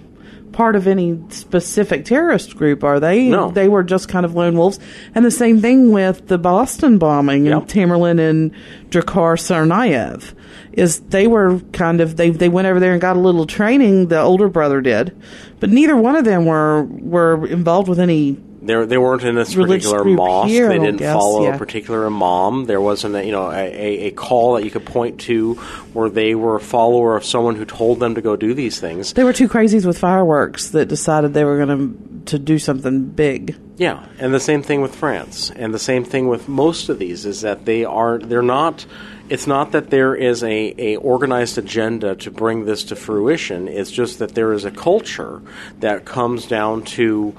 part 0.52 0.76
of 0.76 0.86
any 0.86 1.18
specific 1.30 2.04
terrorist 2.04 2.56
group, 2.56 2.84
are 2.84 3.00
they? 3.00 3.28
No. 3.28 3.50
They 3.50 3.68
were 3.68 3.82
just 3.82 4.08
kind 4.08 4.24
of 4.24 4.34
lone 4.34 4.56
wolves. 4.56 4.78
And 5.14 5.24
the 5.24 5.30
same 5.30 5.60
thing 5.60 5.90
with 5.92 6.28
the 6.28 6.38
Boston 6.38 6.98
bombing 6.98 7.46
Yep. 7.46 7.54
and 7.62 7.68
Tamerlan 7.68 8.20
and 8.20 8.52
Dzhokhar 8.90 9.36
Tsarnaev. 9.36 10.32
Is 10.72 11.00
they 11.00 11.26
were 11.26 11.60
kind 11.72 12.00
of 12.00 12.16
they 12.16 12.30
they 12.30 12.48
went 12.48 12.66
over 12.66 12.80
there 12.80 12.92
and 12.92 13.00
got 13.00 13.16
a 13.16 13.20
little 13.20 13.46
training. 13.46 14.08
The 14.08 14.20
older 14.20 14.48
brother 14.48 14.80
did, 14.80 15.16
but 15.60 15.70
neither 15.70 15.96
one 15.96 16.16
of 16.16 16.24
them 16.24 16.44
were 16.46 16.82
were 16.84 17.46
involved 17.46 17.88
with 17.88 18.00
any 18.00 18.32
They, 18.62 18.84
they 18.86 18.98
weren't 18.98 19.22
in 19.24 19.34
this 19.34 19.54
particular 19.54 20.04
mosque. 20.04 20.48
here, 20.48 20.68
they 20.68 20.78
didn't 20.78 20.96
guess, 20.96 21.14
follow 21.14 21.44
yeah. 21.44 21.54
a 21.54 21.58
particular 21.58 22.06
imam. 22.06 22.64
There 22.64 22.80
wasn't, 22.80 23.14
a, 23.14 23.24
you 23.24 23.30
know, 23.30 23.52
a, 23.52 24.06
a, 24.06 24.10
call 24.12 24.54
that 24.54 24.64
you 24.64 24.70
could 24.70 24.86
point 24.86 25.20
to 25.22 25.54
where 25.92 26.08
they 26.08 26.34
were 26.34 26.56
a 26.56 26.60
follower 26.60 27.16
of 27.16 27.24
someone 27.24 27.56
who 27.56 27.66
told 27.66 28.00
them 28.00 28.14
to 28.14 28.22
go 28.22 28.36
do 28.36 28.54
these 28.54 28.80
things. 28.80 29.12
They 29.12 29.24
were 29.24 29.34
two 29.34 29.48
crazies 29.48 29.84
with 29.84 29.98
fireworks 29.98 30.70
that 30.70 30.88
decided 30.88 31.34
they 31.34 31.44
were 31.44 31.64
going 31.64 31.78
to 31.78 32.14
to 32.24 32.38
do 32.38 32.58
something 32.58 33.04
big. 33.04 33.56
Yeah, 33.76 34.06
and 34.18 34.32
the 34.32 34.40
same 34.40 34.62
thing 34.62 34.80
with 34.80 34.94
France, 34.94 35.50
and 35.50 35.74
the 35.74 35.78
same 35.78 36.04
thing 36.04 36.28
with 36.28 36.48
most 36.48 36.88
of 36.88 36.98
these 36.98 37.26
is 37.26 37.42
that 37.42 37.64
they 37.64 37.84
are 37.84 38.18
they're 38.18 38.42
not. 38.42 38.86
It's 39.28 39.46
not 39.46 39.72
that 39.72 39.88
there 39.88 40.14
is 40.14 40.42
a, 40.42 40.74
a 40.76 40.96
organized 40.96 41.56
agenda 41.56 42.14
to 42.16 42.30
bring 42.30 42.66
this 42.66 42.84
to 42.84 42.96
fruition. 42.96 43.68
It's 43.68 43.90
just 43.90 44.18
that 44.18 44.34
there 44.34 44.52
is 44.52 44.66
a 44.66 44.70
culture 44.70 45.40
that 45.80 46.04
comes 46.04 46.46
down 46.46 46.82
to 46.82 47.30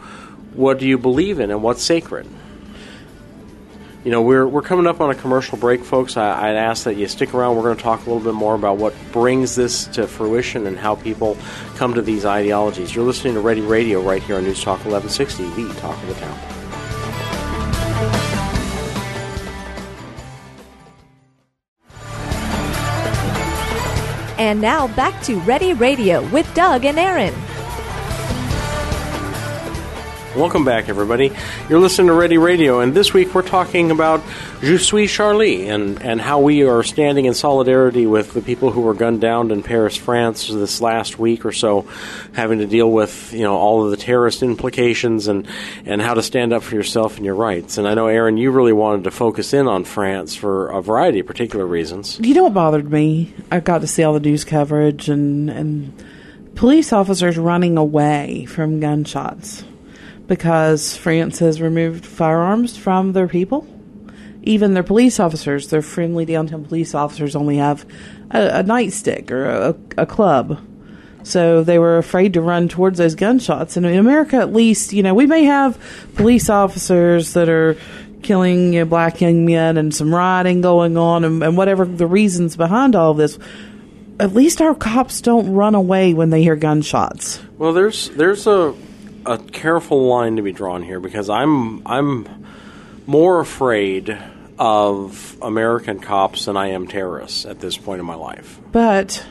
what 0.53 0.79
do 0.79 0.87
you 0.87 0.97
believe 0.97 1.39
in 1.39 1.51
and 1.51 1.61
what's 1.61 1.83
sacred. 1.83 2.27
You 4.03 4.11
know, 4.11 4.21
we're, 4.21 4.47
we're 4.47 4.61
coming 4.61 4.87
up 4.87 5.01
on 5.01 5.09
a 5.09 5.15
commercial 5.15 5.57
break, 5.57 5.83
folks. 5.83 6.15
I, 6.15 6.49
I'd 6.49 6.55
ask 6.55 6.83
that 6.83 6.95
you 6.95 7.07
stick 7.07 7.33
around. 7.33 7.55
We're 7.55 7.63
going 7.63 7.77
to 7.77 7.83
talk 7.83 8.05
a 8.05 8.09
little 8.09 8.23
bit 8.23 8.35
more 8.35 8.55
about 8.55 8.77
what 8.77 8.93
brings 9.11 9.55
this 9.55 9.85
to 9.87 10.07
fruition 10.07 10.67
and 10.67 10.77
how 10.77 10.95
people 10.95 11.37
come 11.75 11.95
to 11.95 12.03
these 12.03 12.25
ideologies. 12.25 12.95
You're 12.95 13.05
listening 13.05 13.33
to 13.33 13.41
Ready 13.41 13.61
Radio 13.61 14.01
right 14.01 14.21
here 14.21 14.37
on 14.37 14.43
News 14.43 14.61
Talk 14.61 14.85
1160, 14.85 15.49
the 15.49 15.73
talk 15.79 16.01
of 16.03 16.07
the 16.07 16.15
town. 16.15 16.54
And 24.45 24.61
now 24.61 24.85
back 24.89 25.23
to 25.23 25.39
Ready 25.39 25.73
Radio 25.73 26.21
with 26.29 26.45
Doug 26.53 26.85
and 26.85 26.99
Erin. 26.99 27.33
Welcome 30.35 30.65
back, 30.65 30.89
everybody. 30.89 31.31
You're 31.69 31.79
listening 31.79 32.07
to 32.07 32.13
Ready 32.13 32.37
Radio, 32.37 32.81
and 32.81 32.93
this 32.93 33.13
week 33.13 33.33
we're 33.33 33.41
talking 33.41 33.89
about 33.89 34.21
Je 34.59 34.77
suis 34.77 35.09
Charlie 35.09 35.69
and, 35.69 36.01
and 36.01 36.19
how 36.19 36.41
we 36.41 36.63
are 36.63 36.83
standing 36.83 37.23
in 37.23 37.33
solidarity 37.33 38.05
with 38.05 38.33
the 38.33 38.41
people 38.41 38.69
who 38.69 38.81
were 38.81 38.93
gunned 38.93 39.21
down 39.21 39.49
in 39.51 39.63
Paris, 39.63 39.95
France 39.95 40.49
this 40.49 40.81
last 40.81 41.17
week 41.17 41.45
or 41.45 41.53
so, 41.53 41.87
having 42.33 42.59
to 42.59 42.65
deal 42.65 42.91
with 42.91 43.31
you 43.31 43.43
know 43.43 43.55
all 43.55 43.85
of 43.85 43.91
the 43.91 43.97
terrorist 43.97 44.43
implications 44.43 45.29
and, 45.29 45.47
and 45.85 46.01
how 46.01 46.13
to 46.13 46.21
stand 46.21 46.51
up 46.51 46.63
for 46.63 46.75
yourself 46.75 47.15
and 47.15 47.25
your 47.25 47.35
rights. 47.35 47.77
And 47.77 47.87
I 47.87 47.93
know, 47.93 48.07
Erin, 48.07 48.35
you 48.35 48.51
really 48.51 48.73
wanted 48.73 49.05
to 49.05 49.11
focus 49.11 49.53
in 49.53 49.69
on 49.69 49.85
France 49.85 50.35
for 50.35 50.67
a 50.67 50.81
variety 50.81 51.21
of 51.21 51.27
particular 51.27 51.65
reasons. 51.65 52.19
You 52.19 52.33
know 52.33 52.43
what 52.43 52.53
bothered 52.53 52.91
me? 52.91 53.33
I 53.53 53.61
got 53.61 53.79
to 53.81 53.87
see 53.87 54.03
all 54.03 54.11
the 54.11 54.19
news 54.19 54.43
coverage 54.43 55.07
and 55.07 55.49
and 55.49 56.03
police 56.55 56.91
officers 56.91 57.37
running 57.37 57.77
away 57.77 58.43
from 58.47 58.81
gunshots 58.81 59.63
because 60.27 60.95
France 60.97 61.39
has 61.39 61.61
removed 61.61 62.05
firearms 62.05 62.77
from 62.77 63.13
their 63.13 63.27
people. 63.27 63.67
Even 64.43 64.73
their 64.73 64.83
police 64.83 65.19
officers, 65.19 65.69
their 65.69 65.81
friendly 65.81 66.25
downtown 66.25 66.65
police 66.65 66.93
officers, 66.93 67.35
only 67.35 67.57
have 67.57 67.85
a, 68.31 68.59
a 68.59 68.63
nightstick 68.63 69.31
or 69.31 69.45
a, 69.45 69.75
a 69.97 70.05
club. 70.05 70.59
So 71.23 71.63
they 71.63 71.79
were 71.79 71.97
afraid 71.97 72.33
to 72.33 72.41
run 72.41 72.67
towards 72.67 72.99
those 72.99 73.15
gunshots. 73.15 73.77
And 73.77 73.85
in 73.85 73.97
America, 73.97 74.37
at 74.37 74.53
least, 74.53 74.93
you 74.93 75.01
know, 75.01 75.15
we 75.15 75.25
may 75.25 75.45
have 75.45 75.79
police 76.13 76.49
officers 76.49 77.33
that 77.33 77.49
are 77.49 77.75
killing 78.21 78.73
you 78.73 78.79
know, 78.81 78.85
black 78.85 79.21
young 79.21 79.45
men 79.45 79.77
and 79.77 79.93
some 79.93 80.13
rioting 80.13 80.61
going 80.61 80.97
on 80.97 81.23
and, 81.23 81.43
and 81.43 81.57
whatever 81.57 81.85
the 81.85 82.05
reasons 82.05 82.55
behind 82.55 82.95
all 82.95 83.11
of 83.11 83.17
this. 83.17 83.39
At 84.19 84.33
least 84.33 84.61
our 84.61 84.75
cops 84.75 85.19
don't 85.21 85.51
run 85.53 85.73
away 85.73 86.13
when 86.13 86.29
they 86.29 86.43
hear 86.43 86.55
gunshots. 86.55 87.41
Well, 87.57 87.73
there's 87.73 88.09
there's 88.09 88.47
a 88.47 88.73
a 89.25 89.37
careful 89.37 90.07
line 90.07 90.35
to 90.35 90.41
be 90.41 90.51
drawn 90.51 90.83
here 90.83 90.99
because 90.99 91.29
I'm 91.29 91.85
I'm 91.85 92.45
more 93.07 93.39
afraid 93.39 94.17
of 94.57 95.37
American 95.41 95.99
cops 95.99 96.45
than 96.45 96.57
I 96.57 96.69
am 96.69 96.87
terrorists 96.87 97.45
at 97.45 97.59
this 97.59 97.77
point 97.77 97.99
in 97.99 98.05
my 98.05 98.15
life. 98.15 98.59
But 98.71 99.25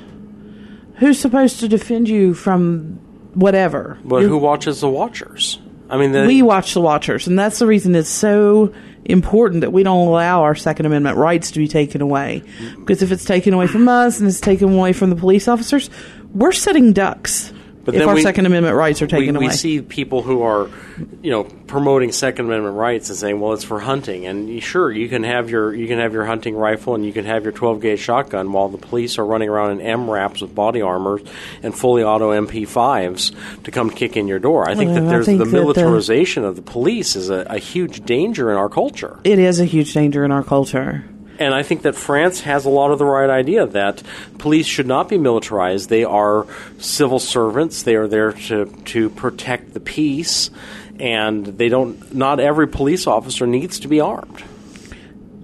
who's 0.96 1.18
supposed 1.18 1.60
to 1.60 1.68
defend 1.68 2.08
you 2.08 2.34
from 2.34 2.98
whatever? 3.34 3.98
But 4.04 4.16
You're- 4.16 4.28
who 4.28 4.38
watches 4.38 4.80
the 4.80 4.88
watchers? 4.88 5.58
I 5.88 5.98
mean, 5.98 6.12
the, 6.12 6.26
we 6.26 6.40
watch 6.42 6.72
the 6.74 6.80
watchers, 6.80 7.26
and 7.26 7.38
that's 7.38 7.58
the 7.58 7.66
reason 7.66 7.94
it's 7.94 8.08
so 8.08 8.72
important 9.04 9.60
that 9.60 9.72
we 9.72 9.82
don't 9.82 10.08
allow 10.08 10.42
our 10.42 10.54
Second 10.54 10.86
Amendment 10.86 11.18
rights 11.18 11.50
to 11.52 11.58
be 11.58 11.68
taken 11.68 12.00
away. 12.00 12.42
Mm. 12.58 12.76
Because 12.80 13.02
if 13.02 13.12
it's 13.12 13.24
taken 13.24 13.52
away 13.52 13.66
from 13.66 13.86
us 13.86 14.18
and 14.18 14.26
it's 14.28 14.40
taken 14.40 14.72
away 14.72 14.94
from 14.94 15.10
the 15.10 15.16
police 15.16 15.46
officers, 15.46 15.90
we're 16.32 16.52
sitting 16.52 16.92
ducks. 16.94 17.52
But 17.84 17.94
if 17.94 17.98
then 18.00 18.08
our 18.08 18.14
we- 18.14 18.22
Second 18.22 18.46
Amendment 18.46 18.76
rights 18.76 19.02
are 19.02 19.06
taken 19.06 19.34
we 19.34 19.44
away, 19.46 19.46
We 19.48 19.52
see 19.52 19.80
people 19.82 20.22
who 20.22 20.42
are, 20.42 20.68
you 21.22 21.30
know, 21.30 21.44
promoting 21.66 22.12
Second 22.12 22.46
Amendment 22.46 22.76
rights 22.76 23.10
and 23.10 23.18
saying, 23.18 23.40
"Well, 23.40 23.52
it's 23.52 23.64
for 23.64 23.80
hunting." 23.80 24.26
And 24.26 24.62
sure, 24.62 24.90
you 24.90 25.08
can 25.08 25.22
have 25.24 25.50
your 25.50 25.74
you 25.74 25.86
can 25.86 25.98
have 25.98 26.12
your 26.12 26.24
hunting 26.24 26.54
rifle 26.56 26.94
and 26.94 27.04
you 27.04 27.12
can 27.12 27.24
have 27.26 27.42
your 27.42 27.52
12 27.52 27.80
gauge 27.80 27.98
shotgun, 28.00 28.52
while 28.52 28.68
the 28.68 28.78
police 28.78 29.18
are 29.18 29.24
running 29.26 29.48
around 29.48 29.80
in 29.80 29.86
MRAPs 29.86 30.40
with 30.40 30.54
body 30.54 30.80
armor 30.82 31.20
and 31.62 31.74
fully 31.74 32.02
auto 32.02 32.30
MP5s 32.32 33.32
to 33.64 33.70
come 33.70 33.90
kick 33.90 34.16
in 34.16 34.28
your 34.28 34.38
door. 34.38 34.68
I 34.68 34.74
think 34.74 34.90
Well, 34.92 35.02
that 35.02 35.08
there's 35.10 35.26
think 35.26 35.38
the 35.38 35.44
that 35.44 35.50
the- 35.50 35.60
militarization 35.60 36.44
of 36.44 36.56
the 36.56 36.62
police 36.62 37.16
is 37.16 37.28
a, 37.30 37.46
a 37.50 37.58
huge 37.58 38.04
danger 38.04 38.50
in 38.50 38.56
our 38.56 38.68
culture. 38.68 39.18
it 39.24 39.38
is 39.38 39.60
a 39.60 39.64
huge 39.64 39.92
danger 39.92 40.24
in 40.24 40.30
our 40.32 40.42
culture. 40.42 41.04
And 41.38 41.52
I 41.52 41.62
think 41.62 41.82
that 41.82 41.94
France 41.96 42.40
has 42.42 42.64
a 42.64 42.70
lot 42.70 42.90
of 42.90 42.98
the 42.98 43.04
right 43.04 43.30
idea 43.30 43.66
that 43.66 44.02
police 44.38 44.66
should 44.66 44.86
not 44.86 45.08
be 45.08 45.18
militarized. 45.18 45.88
They 45.88 46.04
are 46.04 46.46
civil 46.78 47.18
servants. 47.18 47.82
They 47.82 47.96
are 47.96 48.06
there 48.06 48.32
to, 48.32 48.66
to 48.66 49.10
protect 49.10 49.74
the 49.74 49.80
peace. 49.80 50.50
And 51.00 51.44
they 51.44 51.68
don't, 51.68 52.14
not 52.14 52.38
every 52.38 52.68
police 52.68 53.06
officer 53.06 53.46
needs 53.46 53.80
to 53.80 53.88
be 53.88 54.00
armed. 54.00 54.44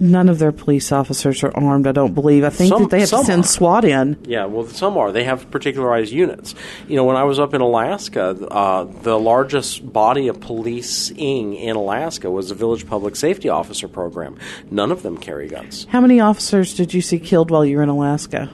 None 0.01 0.29
of 0.29 0.39
their 0.39 0.51
police 0.51 0.91
officers 0.91 1.43
are 1.43 1.55
armed. 1.55 1.85
I 1.85 1.91
don't 1.91 2.15
believe. 2.15 2.43
I 2.43 2.49
think 2.49 2.69
Some- 2.69 2.81
that 2.81 2.89
they 2.89 2.99
have 3.01 3.09
to 3.11 3.23
send 3.23 3.43
are. 3.43 3.47
SWAT 3.47 3.85
in. 3.85 4.17
Yeah, 4.25 4.45
well, 4.45 4.65
some 4.65 4.97
are. 4.97 5.11
They 5.11 5.23
have 5.25 5.49
particularized 5.51 6.11
units. 6.11 6.55
You 6.87 6.95
know, 6.95 7.03
when 7.03 7.15
I 7.17 7.23
was 7.23 7.39
up 7.39 7.53
in 7.53 7.61
Alaska, 7.61 8.35
uh, 8.49 8.87
the 9.03 9.19
largest 9.19 9.93
body 9.93 10.27
of 10.27 10.41
policing 10.41 11.53
in 11.53 11.75
Alaska 11.75 12.31
was 12.31 12.49
the 12.49 12.55
Village 12.55 12.87
Public 12.87 13.15
Safety 13.15 13.47
Officer 13.47 13.87
Program. 13.87 14.35
None 14.71 14.91
of 14.91 15.03
them 15.03 15.17
carry 15.17 15.47
guns. 15.47 15.85
How 15.89 16.01
many 16.01 16.19
officers 16.19 16.73
did 16.73 16.93
you 16.95 17.01
see 17.01 17.19
killed 17.19 17.51
while 17.51 17.63
you 17.63 17.77
were 17.77 17.83
in 17.83 17.89
Alaska? 17.89 18.49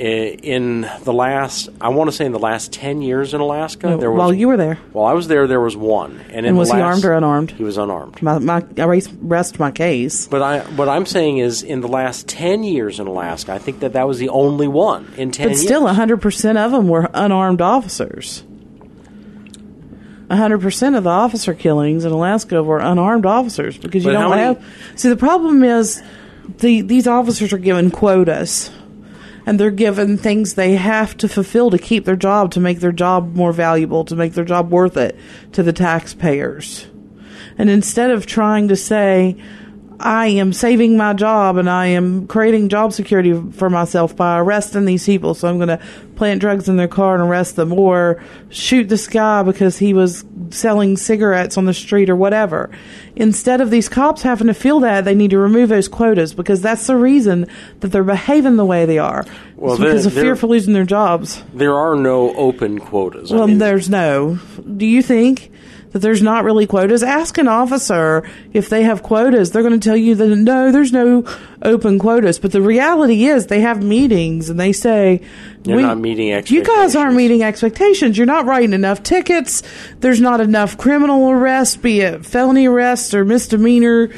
In 0.00 0.88
the 1.02 1.12
last, 1.12 1.68
I 1.78 1.90
want 1.90 2.08
to 2.08 2.16
say 2.16 2.24
in 2.24 2.32
the 2.32 2.38
last 2.38 2.72
10 2.72 3.02
years 3.02 3.34
in 3.34 3.40
Alaska, 3.42 3.98
there 4.00 4.10
was. 4.10 4.18
while 4.18 4.32
you 4.32 4.48
were 4.48 4.56
there. 4.56 4.76
While 4.92 5.06
I 5.06 5.12
was 5.12 5.28
there, 5.28 5.46
there 5.46 5.60
was 5.60 5.76
one. 5.76 6.20
And, 6.28 6.38
in 6.38 6.44
And 6.46 6.58
was 6.58 6.70
the 6.70 6.76
he 6.76 6.80
armed 6.80 7.04
or 7.04 7.12
unarmed? 7.12 7.50
He 7.50 7.64
was 7.64 7.76
unarmed. 7.76 8.22
My, 8.22 8.38
my, 8.38 8.64
I 8.78 9.02
rest 9.20 9.58
my 9.58 9.70
case. 9.70 10.26
But 10.26 10.40
I, 10.40 10.60
what 10.60 10.88
I'm 10.88 11.04
saying 11.04 11.36
is, 11.38 11.62
in 11.62 11.82
the 11.82 11.88
last 11.88 12.26
10 12.28 12.64
years 12.64 12.98
in 12.98 13.08
Alaska, 13.08 13.52
I 13.52 13.58
think 13.58 13.80
that 13.80 13.92
that 13.92 14.08
was 14.08 14.18
the 14.18 14.30
only 14.30 14.68
one 14.68 15.12
in 15.18 15.32
10 15.32 15.48
But 15.48 15.56
still, 15.58 15.82
100% 15.82 16.56
of 16.56 16.72
them 16.72 16.88
were 16.88 17.10
unarmed 17.12 17.60
officers. 17.60 18.42
100% 20.30 20.96
of 20.96 21.04
the 21.04 21.10
officer 21.10 21.52
killings 21.52 22.06
in 22.06 22.12
Alaska 22.12 22.62
were 22.62 22.78
unarmed 22.78 23.26
officers 23.26 23.76
because 23.76 24.02
you 24.02 24.12
But 24.12 24.18
don't 24.18 24.38
have. 24.38 24.64
See, 24.94 25.10
the 25.10 25.16
problem 25.16 25.62
is 25.62 26.02
the 26.58 26.82
these 26.82 27.06
officers 27.06 27.52
are 27.52 27.58
given 27.58 27.90
quotas. 27.90 28.70
And 29.46 29.58
they're 29.58 29.70
given 29.70 30.16
things 30.16 30.54
they 30.54 30.76
have 30.76 31.16
to 31.18 31.28
fulfill 31.28 31.70
to 31.70 31.78
keep 31.78 32.04
their 32.04 32.16
job, 32.16 32.52
to 32.52 32.60
make 32.60 32.80
their 32.80 32.92
job 32.92 33.34
more 33.34 33.52
valuable, 33.52 34.04
to 34.04 34.14
make 34.14 34.34
their 34.34 34.44
job 34.44 34.70
worth 34.70 34.96
it 34.96 35.18
to 35.52 35.62
the 35.62 35.72
taxpayers. 35.72 36.86
And 37.58 37.68
instead 37.68 38.10
of 38.10 38.26
trying 38.26 38.68
to 38.68 38.76
say, 38.76 39.36
I 40.02 40.28
am 40.28 40.52
saving 40.52 40.96
my 40.96 41.12
job 41.12 41.56
and 41.56 41.68
I 41.68 41.86
am 41.86 42.26
creating 42.26 42.68
job 42.70 42.92
security 42.92 43.34
for 43.52 43.68
myself 43.68 44.16
by 44.16 44.38
arresting 44.38 44.84
these 44.86 45.04
people. 45.04 45.34
So 45.34 45.46
I'm 45.48 45.58
going 45.58 45.68
to 45.68 45.80
plant 46.16 46.40
drugs 46.40 46.68
in 46.68 46.76
their 46.76 46.88
car 46.88 47.14
and 47.14 47.22
arrest 47.22 47.56
them 47.56 47.72
or 47.72 48.22
shoot 48.48 48.88
this 48.88 49.06
guy 49.06 49.42
because 49.42 49.78
he 49.78 49.92
was 49.94 50.24
selling 50.50 50.96
cigarettes 50.96 51.56
on 51.58 51.66
the 51.66 51.74
street 51.74 52.08
or 52.10 52.16
whatever. 52.16 52.70
Instead 53.14 53.60
of 53.60 53.70
these 53.70 53.88
cops 53.88 54.22
having 54.22 54.46
to 54.46 54.54
feel 54.54 54.80
that, 54.80 55.04
they 55.04 55.14
need 55.14 55.30
to 55.30 55.38
remove 55.38 55.68
those 55.68 55.86
quotas 55.88 56.32
because 56.34 56.60
that's 56.62 56.86
the 56.86 56.96
reason 56.96 57.46
that 57.80 57.88
they're 57.88 58.02
behaving 58.02 58.56
the 58.56 58.64
way 58.64 58.86
they 58.86 58.98
are. 58.98 59.24
Well, 59.56 59.76
because 59.76 60.04
there- 60.04 60.12
of 60.12 60.18
fear 60.18 60.36
for 60.36 60.46
losing 60.46 60.72
their 60.72 60.84
jobs. 60.84 61.42
There 61.54 61.74
are 61.74 61.94
no 61.94 62.34
open 62.34 62.78
quotas. 62.80 63.30
I 63.30 63.36
Well, 63.36 63.46
mean, 63.48 63.58
there's 63.58 63.90
no. 63.90 64.38
Do 64.76 64.86
you 64.86 65.02
think 65.02 65.50
that 65.90 66.00
there's 66.00 66.22
not 66.22 66.44
really 66.44 66.66
quotas? 66.66 67.02
Ask 67.02 67.38
an 67.38 67.48
officer 67.48 68.28
if 68.52 68.68
they 68.68 68.84
have 68.84 69.02
quotas. 69.02 69.50
They're 69.50 69.62
going 69.62 69.78
to 69.78 69.88
tell 69.88 69.96
you 69.96 70.14
that 70.14 70.26
no, 70.28 70.70
there's 70.70 70.92
no 70.92 71.24
open 71.62 71.98
quotas. 71.98 72.38
But 72.38 72.52
the 72.52 72.62
reality 72.62 73.24
is 73.24 73.46
they 73.46 73.60
have 73.60 73.82
meetings 73.82 74.50
and 74.50 74.58
they 74.58 74.72
say, 74.72 75.20
You're 75.64 75.82
not 75.82 75.98
meeting 75.98 76.28
You 76.46 76.64
guys 76.64 76.94
aren't 76.94 77.16
meeting 77.16 77.42
expectations. 77.42 78.16
You're 78.16 78.26
not 78.26 78.46
writing 78.46 78.72
enough 78.72 79.02
tickets. 79.02 79.62
There's 80.00 80.20
not 80.20 80.40
enough 80.40 80.78
criminal 80.78 81.30
arrests, 81.30 81.76
be 81.76 82.00
it 82.00 82.24
felony 82.24 82.66
arrests 82.66 83.14
or 83.14 83.24
misdemeanor 83.24 84.10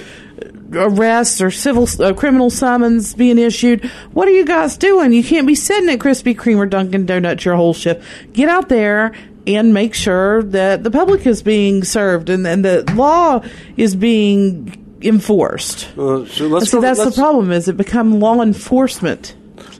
arrests 0.74 1.40
or 1.40 1.50
civil 1.50 1.86
uh, 2.00 2.12
criminal 2.14 2.50
summons 2.50 3.14
being 3.14 3.38
issued. 3.38 3.84
What 4.12 4.28
are 4.28 4.32
you 4.32 4.44
guys 4.44 4.76
doing? 4.76 5.12
You 5.12 5.22
can't 5.22 5.46
be 5.46 5.54
sitting 5.54 5.88
at 5.90 5.98
Krispy 5.98 6.34
Kreme 6.34 6.56
or 6.56 6.66
Dunkin' 6.66 7.06
Donuts 7.06 7.44
your 7.44 7.56
whole 7.56 7.74
shift. 7.74 8.02
Get 8.32 8.48
out 8.48 8.68
there 8.68 9.12
and 9.46 9.74
make 9.74 9.94
sure 9.94 10.42
that 10.42 10.84
the 10.84 10.90
public 10.90 11.26
is 11.26 11.42
being 11.42 11.84
served 11.84 12.28
and, 12.30 12.46
and 12.46 12.64
the 12.64 12.84
law 12.94 13.42
is 13.76 13.96
being 13.96 14.78
enforced. 15.02 15.88
Uh, 15.98 16.24
so 16.26 16.46
let's 16.46 16.70
See, 16.70 16.80
that's 16.80 16.98
the 16.98 17.06
let's- 17.06 17.16
problem. 17.18 17.50
Is 17.50 17.68
it 17.68 17.76
become 17.76 18.20
law 18.20 18.40
enforcement? 18.40 19.34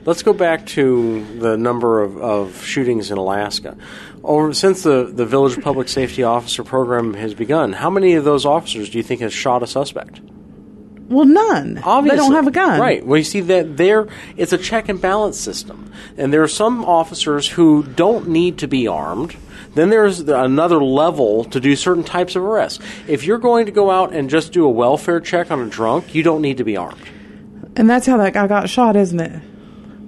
Let's 0.05 0.21
go 0.21 0.33
back 0.33 0.65
to 0.67 1.23
the 1.39 1.55
number 1.57 2.01
of, 2.01 2.17
of 2.17 2.63
shootings 2.65 3.09
in 3.09 3.17
Alaska. 3.17 3.77
Over 4.21 4.53
since 4.53 4.83
the, 4.83 5.05
the 5.05 5.25
village 5.25 5.61
public 5.61 5.87
safety 5.87 6.23
officer 6.23 6.63
program 6.63 7.13
has 7.13 7.33
begun, 7.33 7.71
how 7.73 7.89
many 7.89 8.15
of 8.15 8.25
those 8.25 8.45
officers 8.45 8.89
do 8.89 8.97
you 8.97 9.03
think 9.03 9.21
has 9.21 9.31
shot 9.33 9.63
a 9.63 9.67
suspect? 9.67 10.19
Well, 11.07 11.25
none. 11.25 11.79
Obviously, 11.83 12.17
They 12.17 12.23
don't 12.23 12.33
have 12.33 12.47
a 12.47 12.51
gun, 12.51 12.79
right? 12.81 13.05
Well, 13.05 13.17
you 13.17 13.23
see 13.23 13.41
that 13.41 13.77
there, 13.77 14.07
it's 14.35 14.51
a 14.51 14.57
check 14.57 14.89
and 14.89 14.99
balance 15.01 15.39
system, 15.39 15.91
and 16.17 16.33
there 16.33 16.43
are 16.43 16.47
some 16.49 16.83
officers 16.83 17.47
who 17.47 17.83
don't 17.83 18.27
need 18.29 18.57
to 18.59 18.67
be 18.67 18.87
armed. 18.87 19.35
Then 19.75 19.89
there's 19.89 20.19
another 20.19 20.83
level 20.83 21.43
to 21.45 21.59
do 21.59 21.75
certain 21.75 22.03
types 22.03 22.35
of 22.35 22.43
arrests. 22.43 22.79
If 23.07 23.23
you're 23.23 23.39
going 23.39 23.65
to 23.65 23.71
go 23.71 23.89
out 23.89 24.13
and 24.13 24.29
just 24.29 24.53
do 24.53 24.65
a 24.65 24.69
welfare 24.69 25.19
check 25.19 25.49
on 25.51 25.59
a 25.59 25.65
drunk, 25.67 26.13
you 26.13 26.23
don't 26.23 26.41
need 26.41 26.57
to 26.57 26.63
be 26.63 26.77
armed. 26.77 27.01
And 27.75 27.89
that's 27.89 28.05
how 28.05 28.17
that 28.17 28.33
guy 28.33 28.47
got 28.47 28.69
shot, 28.69 28.95
isn't 28.95 29.19
it? 29.19 29.41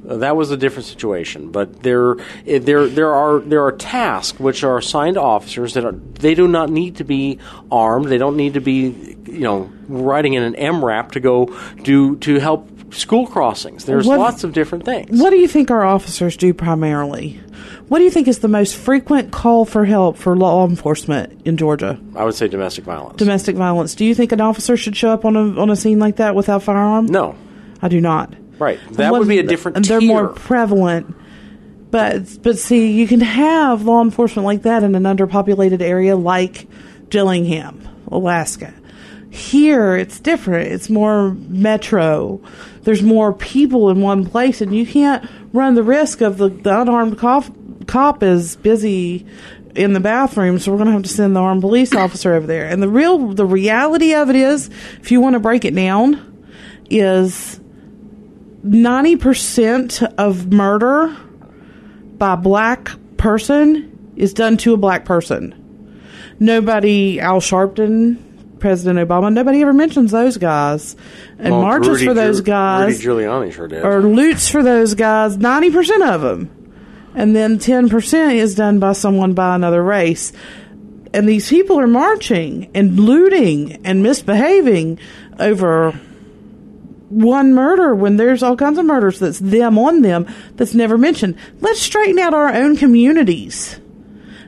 Uh, 0.08 0.18
that 0.18 0.36
was 0.36 0.52
a 0.52 0.58
different 0.58 0.86
situation, 0.86 1.50
but 1.52 1.82
there, 1.82 2.16
there, 2.46 2.88
there 2.88 3.12
are 3.12 3.40
there 3.40 3.64
are 3.66 3.72
tasks 3.72 4.40
which 4.40 4.64
are 4.64 4.78
assigned 4.78 5.16
to 5.16 5.22
officers 5.22 5.74
that 5.74 5.84
are, 5.84 5.94
they 5.94 6.36
do 6.36 6.48
not 6.48 6.70
need 6.70 6.98
to 6.98 7.04
be 7.04 7.40
armed. 7.72 8.06
They 8.08 8.20
don't 8.20 8.38
need 8.38 8.54
to 8.54 8.62
be, 8.62 9.18
you 9.26 9.40
know, 9.40 9.72
riding 9.88 10.34
in 10.34 10.44
an 10.44 10.54
MRAP 10.54 11.14
to 11.14 11.20
go 11.20 11.58
do 11.82 12.18
to 12.18 12.40
help 12.40 12.94
school 12.94 13.26
crossings. 13.26 13.86
There's 13.86 14.06
What- 14.06 14.20
lots 14.20 14.44
of 14.44 14.54
different 14.54 14.86
things. 14.86 15.20
What 15.20 15.32
do 15.32 15.38
you 15.38 15.48
think 15.48 15.72
our 15.72 15.84
officers 15.84 16.38
do 16.38 16.54
primarily? 16.54 17.40
What 17.88 18.00
do 18.00 18.04
you 18.04 18.10
think 18.10 18.28
is 18.28 18.40
the 18.40 18.48
most 18.48 18.76
frequent 18.76 19.32
call 19.32 19.64
for 19.64 19.86
help 19.86 20.18
for 20.18 20.36
law 20.36 20.68
enforcement 20.68 21.42
in 21.46 21.56
Georgia? 21.56 22.00
I 22.16 22.24
would 22.26 22.34
say 22.34 22.48
domestic 22.48 22.84
violence. 22.84 23.18
Domestic 23.18 23.56
violence. 23.56 23.94
Do 23.94 24.06
you 24.06 24.16
think 24.16 24.32
an 24.32 24.42
officer 24.42 24.76
should 24.76 24.98
show 24.98 25.10
up 25.10 25.24
on 25.24 25.36
a 25.36 25.62
on 25.62 25.70
a 25.70 25.76
scene 25.76 26.00
like 26.00 26.16
that 26.16 26.34
without 26.36 26.64
firearm? 26.64 27.06
no, 27.06 27.36
I 27.82 27.88
do 27.88 28.02
not. 28.02 28.34
right. 28.58 28.80
That 28.94 29.12
would 29.12 29.28
be 29.28 29.40
a 29.40 29.44
different. 29.44 29.78
And 29.78 29.86
they're 29.86 30.00
tier. 30.00 30.08
more 30.08 30.28
prevalent. 30.30 31.16
But 31.92 32.42
but 32.42 32.58
see, 32.58 32.92
you 32.92 33.08
can 33.08 33.22
have 33.22 33.84
law 33.84 34.02
enforcement 34.02 34.46
like 34.46 34.64
that 34.64 34.84
in 34.84 34.96
an 34.96 35.04
underpopulated 35.04 35.82
area 35.82 36.16
like 36.16 36.68
Dillingham, 37.10 37.88
Alaska. 38.08 38.74
Here, 39.30 39.96
it's 39.96 40.20
different. 40.20 40.72
It's 40.72 40.90
more 40.90 41.34
metro. 41.34 42.42
There's 42.82 43.04
more 43.04 43.34
people 43.34 43.90
in 43.90 44.02
one 44.02 44.26
place, 44.26 44.62
and 44.62 44.74
you 44.76 44.86
can't 44.86 45.30
run 45.54 45.76
the 45.76 45.84
risk 45.84 46.22
of 46.22 46.38
the, 46.38 46.50
the 46.50 46.82
unarmed 46.82 47.18
cop, 47.18 47.46
cop 47.88 48.24
is 48.24 48.56
busy 48.58 49.26
in 49.76 49.94
the 49.94 50.00
bathroom, 50.00 50.58
so 50.60 50.72
we're 50.72 50.78
going 50.78 50.88
to 50.88 50.94
have 50.94 51.04
to 51.04 51.10
send 51.10 51.36
the 51.36 51.40
armed 51.42 51.62
police 51.62 51.94
officer 51.94 52.34
over 52.34 52.48
there. 52.48 52.66
And 52.68 52.82
the 52.82 52.88
real, 52.90 53.34
the 53.34 53.46
reality 53.46 54.14
of 54.14 54.30
it 54.30 54.36
is, 54.36 54.70
if 55.02 55.12
you 55.12 55.20
want 55.22 55.34
to 55.34 55.40
break 55.40 55.66
it 55.66 55.76
down, 55.76 56.32
is 56.90 57.60
90% 58.66 60.14
of 60.18 60.52
murder 60.52 61.16
by 62.18 62.34
a 62.34 62.38
black 62.38 62.92
person 63.18 64.14
is 64.16 64.34
done 64.34 64.58
to 64.58 64.74
a 64.74 64.78
black 64.78 65.06
person. 65.06 65.62
Nobody, 66.40 67.20
Al 67.20 67.40
Sharpton, 67.42 68.60
President 68.60 69.08
Obama, 69.08 69.32
nobody 69.32 69.62
ever 69.62 69.74
mentions 69.74 70.12
those 70.12 70.38
guys 70.38 70.96
and 71.38 71.52
Well, 71.52 71.62
marches 71.62 71.90
Rudy 71.90 72.06
for 72.06 72.14
those 72.14 72.42
guys 72.42 73.06
Rudy 73.06 73.26
Giuliani 73.26 73.54
sure 73.54 73.68
did. 73.68 73.84
or 73.84 74.02
loots 74.02 74.50
for 74.50 74.64
those 74.64 74.96
guys, 74.96 75.38
90% 75.38 76.14
of 76.16 76.22
them. 76.22 76.55
And 77.16 77.36
then 77.36 77.58
10% 77.60 78.36
is 78.36 78.56
done 78.56 78.80
by 78.80 78.94
someone 78.94 79.34
by 79.34 79.56
another 79.56 79.84
race. 79.84 80.34
And 81.14 81.28
these 81.30 81.50
people 81.50 81.80
are 81.80 81.88
marching 81.88 82.70
and 82.76 83.00
looting 83.00 83.86
and 83.86 84.04
misbehaving 84.04 85.00
over 85.40 85.94
one 87.10 87.54
murder 87.54 87.96
when 87.96 88.18
there's 88.18 88.44
all 88.44 88.58
kinds 88.58 88.78
of 88.78 88.86
murders 88.86 89.20
that's 89.20 89.40
them 89.40 89.78
on 89.78 90.02
them 90.02 90.28
that's 90.56 90.74
never 90.74 90.98
mentioned. 90.98 91.38
Let's 91.62 91.82
straighten 91.82 92.20
out 92.20 92.34
our 92.34 92.54
own 92.54 92.76
communities 92.76 93.80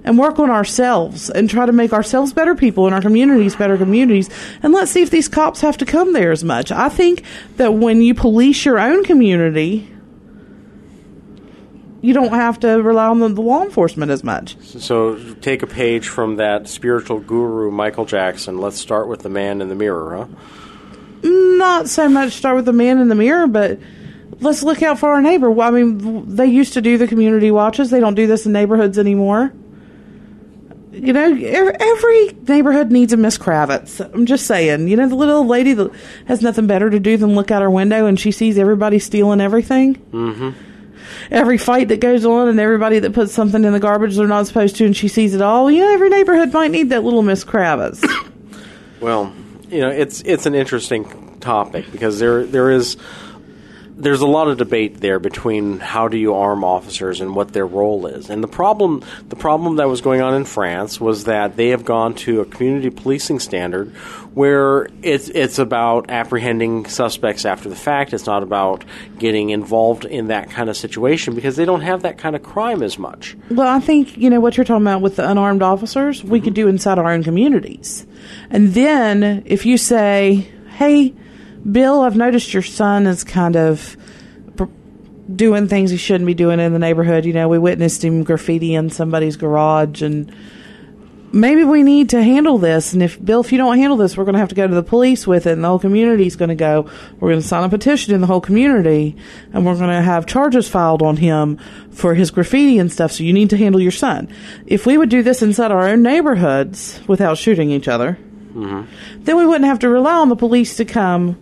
and 0.03 0.17
work 0.17 0.39
on 0.39 0.49
ourselves 0.49 1.29
and 1.29 1.49
try 1.49 1.65
to 1.65 1.71
make 1.71 1.93
ourselves 1.93 2.33
better 2.33 2.55
people 2.55 2.85
and 2.85 2.95
our 2.95 3.01
communities 3.01 3.55
better 3.55 3.77
communities. 3.77 4.29
And 4.63 4.73
let's 4.73 4.91
see 4.91 5.01
if 5.01 5.09
these 5.09 5.27
cops 5.27 5.61
have 5.61 5.77
to 5.77 5.85
come 5.85 6.13
there 6.13 6.31
as 6.31 6.43
much. 6.43 6.71
I 6.71 6.89
think 6.89 7.23
that 7.57 7.73
when 7.73 8.01
you 8.01 8.13
police 8.13 8.65
your 8.65 8.79
own 8.79 9.03
community, 9.03 9.91
you 12.01 12.13
don't 12.13 12.33
have 12.33 12.59
to 12.59 12.81
rely 12.81 13.07
on 13.07 13.19
the, 13.19 13.29
the 13.29 13.41
law 13.41 13.63
enforcement 13.63 14.11
as 14.11 14.23
much. 14.23 14.57
so 14.61 15.17
take 15.35 15.63
a 15.63 15.67
page 15.67 16.07
from 16.07 16.35
that 16.37 16.67
spiritual 16.67 17.19
guru 17.19 17.71
Michael 17.71 18.05
Jackson. 18.05 18.59
Let's 18.59 18.77
start 18.77 19.07
with 19.07 19.21
the 19.21 19.29
man 19.29 19.61
in 19.61 19.69
the 19.69 19.75
mirror, 19.75 20.15
huh? 20.17 20.27
Not 21.23 21.89
so 21.89 22.07
much 22.07 22.33
start 22.33 22.55
with 22.55 22.65
the 22.65 22.73
man 22.73 22.99
in 22.99 23.07
the 23.07 23.15
mirror, 23.15 23.47
but 23.47 23.79
let's 24.39 24.63
look 24.63 24.83
out 24.83 24.99
for 24.99 25.09
our 25.09 25.21
neighbor. 25.21 25.49
Well, 25.49 25.67
I 25.67 25.71
mean, 25.71 26.35
they 26.35 26.45
used 26.45 26.73
to 26.73 26.81
do 26.81 26.97
the 26.97 27.07
community 27.07 27.49
watches. 27.51 27.89
They 27.89 27.99
don't 27.99 28.15
do 28.15 28.27
this 28.27 28.45
in 28.45 28.51
neighborhoods 28.51 28.99
anymore. 28.99 29.51
You 30.91 31.13
know, 31.13 31.35
every 31.35 32.27
neighborhood 32.47 32.91
needs 32.91 33.13
a 33.13 33.17
Miss 33.17 33.37
Kravitz. 33.37 33.99
I'm 34.13 34.25
just 34.25 34.47
saying. 34.47 34.87
You 34.87 34.95
know, 34.97 35.07
the 35.07 35.15
little 35.15 35.45
lady 35.45 35.73
that 35.73 35.91
has 36.27 36.41
nothing 36.41 36.65
better 36.65 36.89
to 36.89 36.99
do 36.99 37.17
than 37.17 37.35
look 37.35 37.51
out 37.51 37.61
her 37.61 37.69
window 37.69 38.05
and 38.07 38.19
she 38.19 38.31
sees 38.31 38.57
everybody 38.57 38.97
stealing 38.99 39.41
everything. 39.41 39.95
Mm-hmm. 39.95 40.76
Every 41.31 41.57
fight 41.57 41.89
that 41.89 41.99
goes 41.99 42.25
on 42.25 42.47
and 42.47 42.59
everybody 42.59 42.99
that 42.99 43.13
puts 43.13 43.33
something 43.33 43.63
in 43.63 43.73
the 43.73 43.79
garbage 43.79 44.15
they're 44.15 44.27
not 44.27 44.47
supposed 44.47 44.75
to 44.77 44.85
and 44.85 44.95
she 44.95 45.07
sees 45.07 45.33
it 45.33 45.41
all. 45.41 45.69
You 45.71 45.81
know, 45.81 45.93
every 45.93 46.09
neighborhood 46.09 46.53
might 46.53 46.71
need 46.71 46.89
that 46.89 47.03
little 47.03 47.21
Miss 47.21 47.43
Kravitz. 47.43 48.03
Well, 48.99 49.31
you 49.69 49.79
know, 49.79 49.89
it's 49.89 50.21
it's 50.21 50.47
an 50.47 50.55
interesting 50.55 51.37
topic 51.39 51.85
because 51.91 52.17
there 52.17 52.45
there 52.47 52.71
is 52.71 52.97
there's 53.97 54.21
a 54.21 54.27
lot 54.27 54.47
of 54.47 54.57
debate 54.57 54.99
there 55.01 55.19
between 55.19 55.79
how 55.79 56.07
do 56.07 56.17
you 56.17 56.35
arm 56.35 56.63
officers 56.63 57.19
and 57.19 57.35
what 57.35 57.51
their 57.51 57.65
role 57.65 58.05
is. 58.05 58.29
And 58.29 58.43
the 58.43 58.47
problem 58.47 59.03
the 59.29 59.35
problem 59.35 59.77
that 59.77 59.89
was 59.89 60.01
going 60.01 60.21
on 60.21 60.35
in 60.35 60.45
France 60.45 61.01
was 61.01 61.23
that 61.23 61.57
they 61.57 61.69
have 61.69 61.83
gone 61.83 62.13
to 62.15 62.41
a 62.41 62.45
community 62.45 62.91
policing 62.91 63.39
standard 63.39 63.95
where 64.35 64.87
it's 65.01 65.29
it's 65.29 65.57
about 65.57 66.11
apprehending 66.11 66.85
suspects 66.85 67.43
after 67.43 67.69
the 67.69 67.75
fact. 67.75 68.13
It's 68.13 68.27
not 68.27 68.43
about 68.43 68.85
getting 69.17 69.49
involved 69.49 70.05
in 70.05 70.27
that 70.27 70.51
kind 70.51 70.69
of 70.69 70.77
situation 70.77 71.33
because 71.33 71.55
they 71.55 71.65
don't 71.65 71.81
have 71.81 72.03
that 72.03 72.19
kind 72.19 72.35
of 72.35 72.43
crime 72.43 72.83
as 72.83 72.99
much. 72.99 73.35
Well, 73.49 73.67
I 73.67 73.79
think 73.79 74.15
you 74.15 74.29
know 74.29 74.39
what 74.39 74.57
you're 74.57 74.63
talking 74.63 74.83
about 74.83 75.01
with 75.01 75.15
the 75.15 75.27
unarmed 75.27 75.63
officers. 75.63 76.23
We 76.23 76.37
mm-hmm. 76.37 76.45
could 76.45 76.53
do 76.53 76.67
inside 76.67 76.99
our 76.99 77.11
own 77.11 77.23
communities, 77.23 78.05
and 78.51 78.75
then 78.75 79.41
if 79.47 79.65
you 79.65 79.79
say, 79.79 80.47
"Hey, 80.69 81.15
Bill, 81.69 82.01
I've 82.01 82.15
noticed 82.15 82.53
your 82.53 82.63
son 82.63 83.07
is 83.07 83.23
kind 83.23 83.55
of 83.55 83.97
doing 85.35 85.67
things 85.67 85.91
he 85.91 85.97
shouldn't 85.97 86.25
be 86.25 86.33
doing 86.33 86.59
in 86.59 86.73
the 86.73 86.79
neighborhood. 86.79 87.25
You 87.25 87.33
know, 87.33 87.47
we 87.47 87.59
witnessed 87.59 88.03
him 88.03 88.23
graffiti 88.23 88.73
in 88.75 88.89
somebody's 88.89 89.35
garage, 89.35 90.01
and 90.01 90.33
maybe 91.33 91.63
we 91.63 91.83
need 91.83 92.09
to 92.09 92.23
handle 92.23 92.57
this. 92.57 92.93
And 92.93 93.03
if 93.03 93.23
Bill, 93.23 93.41
if 93.41 93.51
you 93.51 93.57
don't 93.57 93.77
handle 93.77 93.97
this, 93.97 94.15
we're 94.15 94.23
going 94.23 94.33
to 94.33 94.39
have 94.39 94.49
to 94.49 94.55
go 94.55 94.67
to 94.67 94.73
the 94.73 94.83
police 94.83 95.27
with 95.27 95.45
it, 95.45 95.53
and 95.53 95.63
the 95.63 95.67
whole 95.67 95.79
community's 95.79 96.35
going 96.35 96.49
to 96.49 96.55
go. 96.55 96.89
We're 97.19 97.29
going 97.29 97.41
to 97.41 97.47
sign 97.47 97.63
a 97.63 97.69
petition 97.69 98.13
in 98.13 98.21
the 98.21 98.27
whole 98.27 98.41
community, 98.41 99.15
and 99.51 99.65
we're 99.65 99.75
going 99.75 99.89
to 99.89 100.01
have 100.01 100.25
charges 100.25 100.69
filed 100.69 101.01
on 101.01 101.17
him 101.17 101.57
for 101.91 102.13
his 102.13 102.31
graffiti 102.31 102.79
and 102.79 102.91
stuff. 102.91 103.11
So 103.11 103.23
you 103.23 103.33
need 103.33 103.49
to 103.49 103.57
handle 103.57 103.81
your 103.81 103.91
son. 103.91 104.29
If 104.65 104.85
we 104.85 104.97
would 104.97 105.09
do 105.09 105.23
this 105.23 105.41
inside 105.41 105.71
our 105.71 105.87
own 105.87 106.03
neighborhoods 106.03 107.01
without 107.07 107.37
shooting 107.37 107.69
each 107.69 107.89
other, 107.89 108.17
mm-hmm. 108.53 109.23
then 109.23 109.35
we 109.35 109.45
wouldn't 109.45 109.65
have 109.65 109.79
to 109.79 109.89
rely 109.89 110.15
on 110.15 110.29
the 110.29 110.35
police 110.37 110.77
to 110.77 110.85
come 110.85 111.37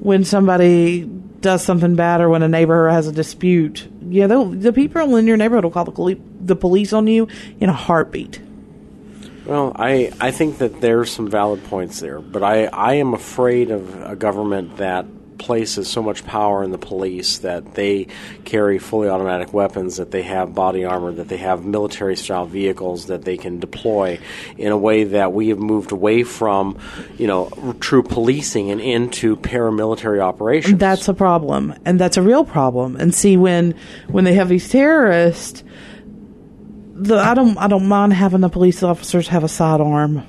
when 0.00 0.24
somebody 0.24 1.04
does 1.40 1.62
something 1.62 1.94
bad 1.94 2.20
or 2.20 2.28
when 2.28 2.42
a 2.42 2.48
neighbor 2.48 2.88
has 2.88 3.06
a 3.06 3.12
dispute. 3.12 3.88
Yeah, 4.08 4.26
the 4.26 4.72
people 4.72 5.16
in 5.16 5.26
your 5.26 5.36
neighborhood 5.36 5.64
will 5.64 5.70
call 5.70 5.84
the, 5.84 6.18
the 6.40 6.56
police 6.56 6.92
on 6.92 7.06
you 7.06 7.28
in 7.60 7.68
a 7.68 7.72
heartbeat. 7.72 8.40
Well, 9.44 9.72
I, 9.76 10.12
I 10.20 10.32
think 10.32 10.58
that 10.58 10.80
there's 10.80 11.10
some 11.10 11.28
valid 11.28 11.62
points 11.64 12.00
there, 12.00 12.20
but 12.20 12.42
I, 12.42 12.64
I 12.64 12.94
am 12.94 13.14
afraid 13.14 13.70
of 13.70 14.02
a 14.02 14.16
government 14.16 14.78
that 14.78 15.06
places 15.38 15.88
so 15.88 16.02
much 16.02 16.24
power 16.24 16.62
in 16.62 16.70
the 16.70 16.78
police 16.78 17.38
that 17.38 17.74
they 17.74 18.06
carry 18.44 18.78
fully 18.78 19.08
automatic 19.08 19.52
weapons, 19.52 19.96
that 19.96 20.10
they 20.10 20.22
have 20.22 20.54
body 20.54 20.84
armor, 20.84 21.12
that 21.12 21.28
they 21.28 21.36
have 21.36 21.64
military 21.64 22.16
style 22.16 22.46
vehicles 22.46 23.06
that 23.06 23.24
they 23.24 23.36
can 23.36 23.58
deploy 23.60 24.18
in 24.56 24.72
a 24.72 24.76
way 24.76 25.04
that 25.04 25.32
we 25.32 25.48
have 25.48 25.58
moved 25.58 25.92
away 25.92 26.22
from, 26.22 26.78
you 27.18 27.26
know, 27.26 27.74
true 27.80 28.02
policing 28.02 28.70
and 28.70 28.80
into 28.80 29.36
paramilitary 29.36 30.20
operations. 30.20 30.78
That's 30.78 31.08
a 31.08 31.14
problem, 31.14 31.74
and 31.84 31.98
that's 31.98 32.16
a 32.16 32.22
real 32.22 32.44
problem. 32.44 32.96
And 32.96 33.14
see, 33.14 33.36
when 33.36 33.74
when 34.08 34.24
they 34.24 34.34
have 34.34 34.48
these 34.48 34.68
terrorists, 34.68 35.62
the 36.94 37.16
I 37.16 37.34
don't 37.34 37.56
I 37.58 37.68
don't 37.68 37.86
mind 37.86 38.12
having 38.12 38.40
the 38.40 38.48
police 38.48 38.82
officers 38.82 39.28
have 39.28 39.44
a 39.44 39.48
sidearm. 39.48 40.26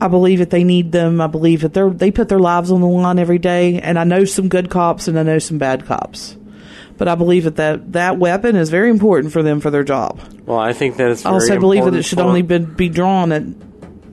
I 0.00 0.08
believe 0.08 0.38
that 0.38 0.50
they 0.50 0.64
need 0.64 0.92
them. 0.92 1.20
I 1.20 1.26
believe 1.26 1.62
that 1.62 1.74
they 1.74 1.88
they 1.88 2.10
put 2.10 2.28
their 2.28 2.38
lives 2.38 2.70
on 2.70 2.80
the 2.80 2.86
line 2.86 3.18
every 3.18 3.38
day, 3.38 3.80
and 3.80 3.98
I 3.98 4.04
know 4.04 4.24
some 4.24 4.48
good 4.48 4.70
cops 4.70 5.08
and 5.08 5.18
I 5.18 5.22
know 5.22 5.38
some 5.38 5.58
bad 5.58 5.86
cops. 5.86 6.36
But 6.96 7.06
I 7.06 7.14
believe 7.14 7.44
that 7.44 7.56
that, 7.56 7.92
that 7.92 8.18
weapon 8.18 8.56
is 8.56 8.70
very 8.70 8.90
important 8.90 9.32
for 9.32 9.42
them 9.42 9.60
for 9.60 9.70
their 9.70 9.84
job. 9.84 10.20
well, 10.46 10.58
I 10.58 10.72
think 10.72 10.96
that 10.96 11.10
it's 11.12 11.24
I 11.24 11.30
also 11.30 11.58
believe 11.60 11.84
that 11.84 11.94
it 11.94 12.02
should 12.02 12.18
only 12.18 12.42
be, 12.42 12.58
be 12.58 12.88
drawn 12.88 13.30
at, 13.30 13.44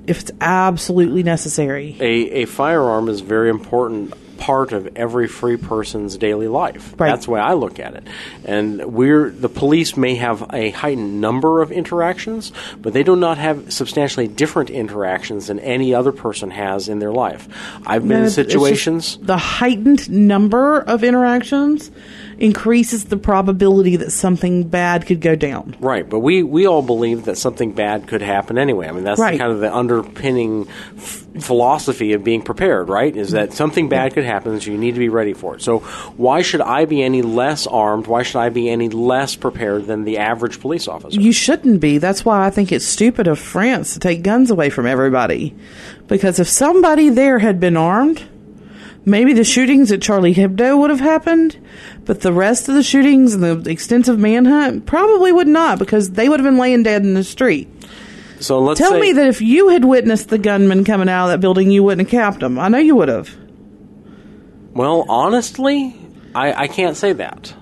if 0.06 0.22
it's 0.22 0.32
absolutely 0.40 1.24
necessary. 1.24 1.98
a, 2.00 2.44
a 2.44 2.46
firearm 2.46 3.10
is 3.10 3.22
very 3.22 3.50
important 3.50 4.14
part 4.38 4.72
of 4.72 4.96
every 4.96 5.28
free 5.28 5.58
person's 5.58 6.18
daily 6.18 6.48
life. 6.48 6.94
Right. 6.98 7.10
That's 7.10 7.26
the 7.26 7.32
way 7.32 7.40
I 7.40 7.54
look 7.54 7.80
at 7.80 7.96
it. 7.96 8.04
And 8.44 8.94
we're 8.94 9.30
the 9.30 9.50
police 9.50 9.98
may 9.98 10.16
have 10.16 10.50
a 10.54 10.72
heightened 10.72 11.22
number 11.22 11.62
of 11.62 11.72
interactions, 11.72 12.52
but 12.82 12.94
they 12.94 13.04
do 13.04 13.16
not 13.16 13.38
have 13.38 13.72
substantially 13.74 14.28
different 14.28 14.70
interactions 14.70 15.48
than 15.48 15.60
any 15.60 15.94
other 15.94 16.12
person 16.12 16.52
has 16.52 16.90
in 16.90 17.00
their 17.00 17.12
life. 17.12 17.48
I've 17.86 18.08
been 18.08 18.20
No, 18.20 18.24
in 18.26 18.30
situations 18.30 19.18
the 19.22 19.38
heightened 19.38 20.10
number 20.10 20.80
of 20.80 21.04
interactions 21.04 21.92
increases 22.38 23.06
the 23.06 23.18
probability 23.18 23.96
that 23.98 24.12
something 24.12 24.64
bad 24.68 25.06
could 25.06 25.22
go 25.22 25.36
down. 25.36 25.76
Right, 25.80 26.08
but 26.10 26.20
we, 26.20 26.44
we 26.44 26.68
all 26.68 26.82
believe 26.82 27.26
that 27.26 27.38
something 27.38 27.72
bad 27.74 28.08
could 28.08 28.22
happen 28.22 28.58
anyway. 28.58 28.88
I 28.88 28.92
mean, 28.92 29.04
that's 29.04 29.20
Right. 29.20 29.40
kind 29.40 29.52
of 29.52 29.60
the 29.62 29.74
underpinning 29.74 30.68
f- 30.98 31.26
philosophy 31.40 32.14
of 32.14 32.24
being 32.24 32.42
prepared, 32.42 32.90
right? 32.90 33.16
Is 33.16 33.32
that 33.32 33.54
something 33.54 33.88
bad 33.90 34.14
could 34.14 34.24
happen, 34.26 34.60
so 34.60 34.72
you 34.72 34.78
need 34.78 34.94
to 34.96 35.00
be 35.00 35.10
ready 35.10 35.34
for 35.34 35.56
it. 35.56 35.62
So, 35.62 35.80
why 36.18 36.42
should 36.42 36.62
I 36.62 36.86
be 36.86 37.02
any 37.04 37.22
less 37.22 37.68
armed? 37.68 38.08
Why 38.08 38.24
should 38.24 38.40
I 38.40 38.50
be 38.50 38.70
any 38.70 38.90
less 38.90 39.36
prepared 39.36 39.86
than 39.88 40.04
the 40.04 40.18
average 40.18 40.60
police 40.60 40.88
officer? 40.88 41.20
You 41.20 41.32
shouldn't 41.32 41.80
be. 41.82 41.98
That's 41.98 42.26
why 42.26 42.46
I 42.46 42.50
think 42.50 42.72
it's 42.72 42.86
stupid 42.86 43.28
of 43.28 43.40
France 43.40 43.94
to 43.94 44.00
take 44.00 44.24
guns 44.24 44.52
away 44.52 44.70
from 44.70 44.86
everybody. 44.86 45.56
Because 46.08 46.40
if 46.40 46.48
somebody 46.48 47.10
there 47.10 47.40
had 47.40 47.60
been 47.60 47.76
armed, 47.78 48.24
maybe 49.06 49.34
the 49.34 49.44
shootings 49.44 49.92
at 49.92 50.02
Charlie 50.02 50.34
Hebdo 50.34 50.78
would 50.80 50.90
have 50.90 51.00
happened, 51.00 51.58
but 52.06 52.22
the 52.22 52.34
rest 52.34 52.68
of 52.68 52.76
the 52.76 52.84
shootings 52.84 53.34
and 53.34 53.44
the 53.44 53.70
extensive 53.70 54.20
manhunt 54.20 54.86
probably 54.86 55.32
would 55.32 55.48
not 55.48 55.80
because 55.80 56.12
they 56.12 56.28
would 56.28 56.40
have 56.40 56.46
been 56.46 56.58
laying 56.60 56.84
dead 56.84 57.04
in 57.04 57.14
the 57.14 57.24
street. 57.24 57.68
so 58.40 58.60
let's 58.60 58.80
Tell 58.80 58.92
say, 58.92 59.00
me 59.00 59.12
that 59.14 59.28
if 59.28 59.42
you 59.42 59.70
had 59.70 59.86
witnessed 59.86 60.30
the 60.30 60.38
gunman 60.38 60.84
coming 60.84 61.08
out 61.10 61.26
of 61.26 61.32
that 61.32 61.40
building, 61.42 61.72
you 61.72 61.84
wouldn't 61.84 62.10
have 62.10 62.12
capped 62.12 62.44
him. 62.44 62.60
I 62.60 62.68
know 62.68 62.78
you 62.80 62.96
would 62.96 63.10
have. 63.10 63.36
Well, 64.74 65.06
honestly, 65.08 65.96
I, 66.34 66.54
I 66.64 66.68
can't 66.68 66.98
say 66.98 67.14
that. 67.14 67.54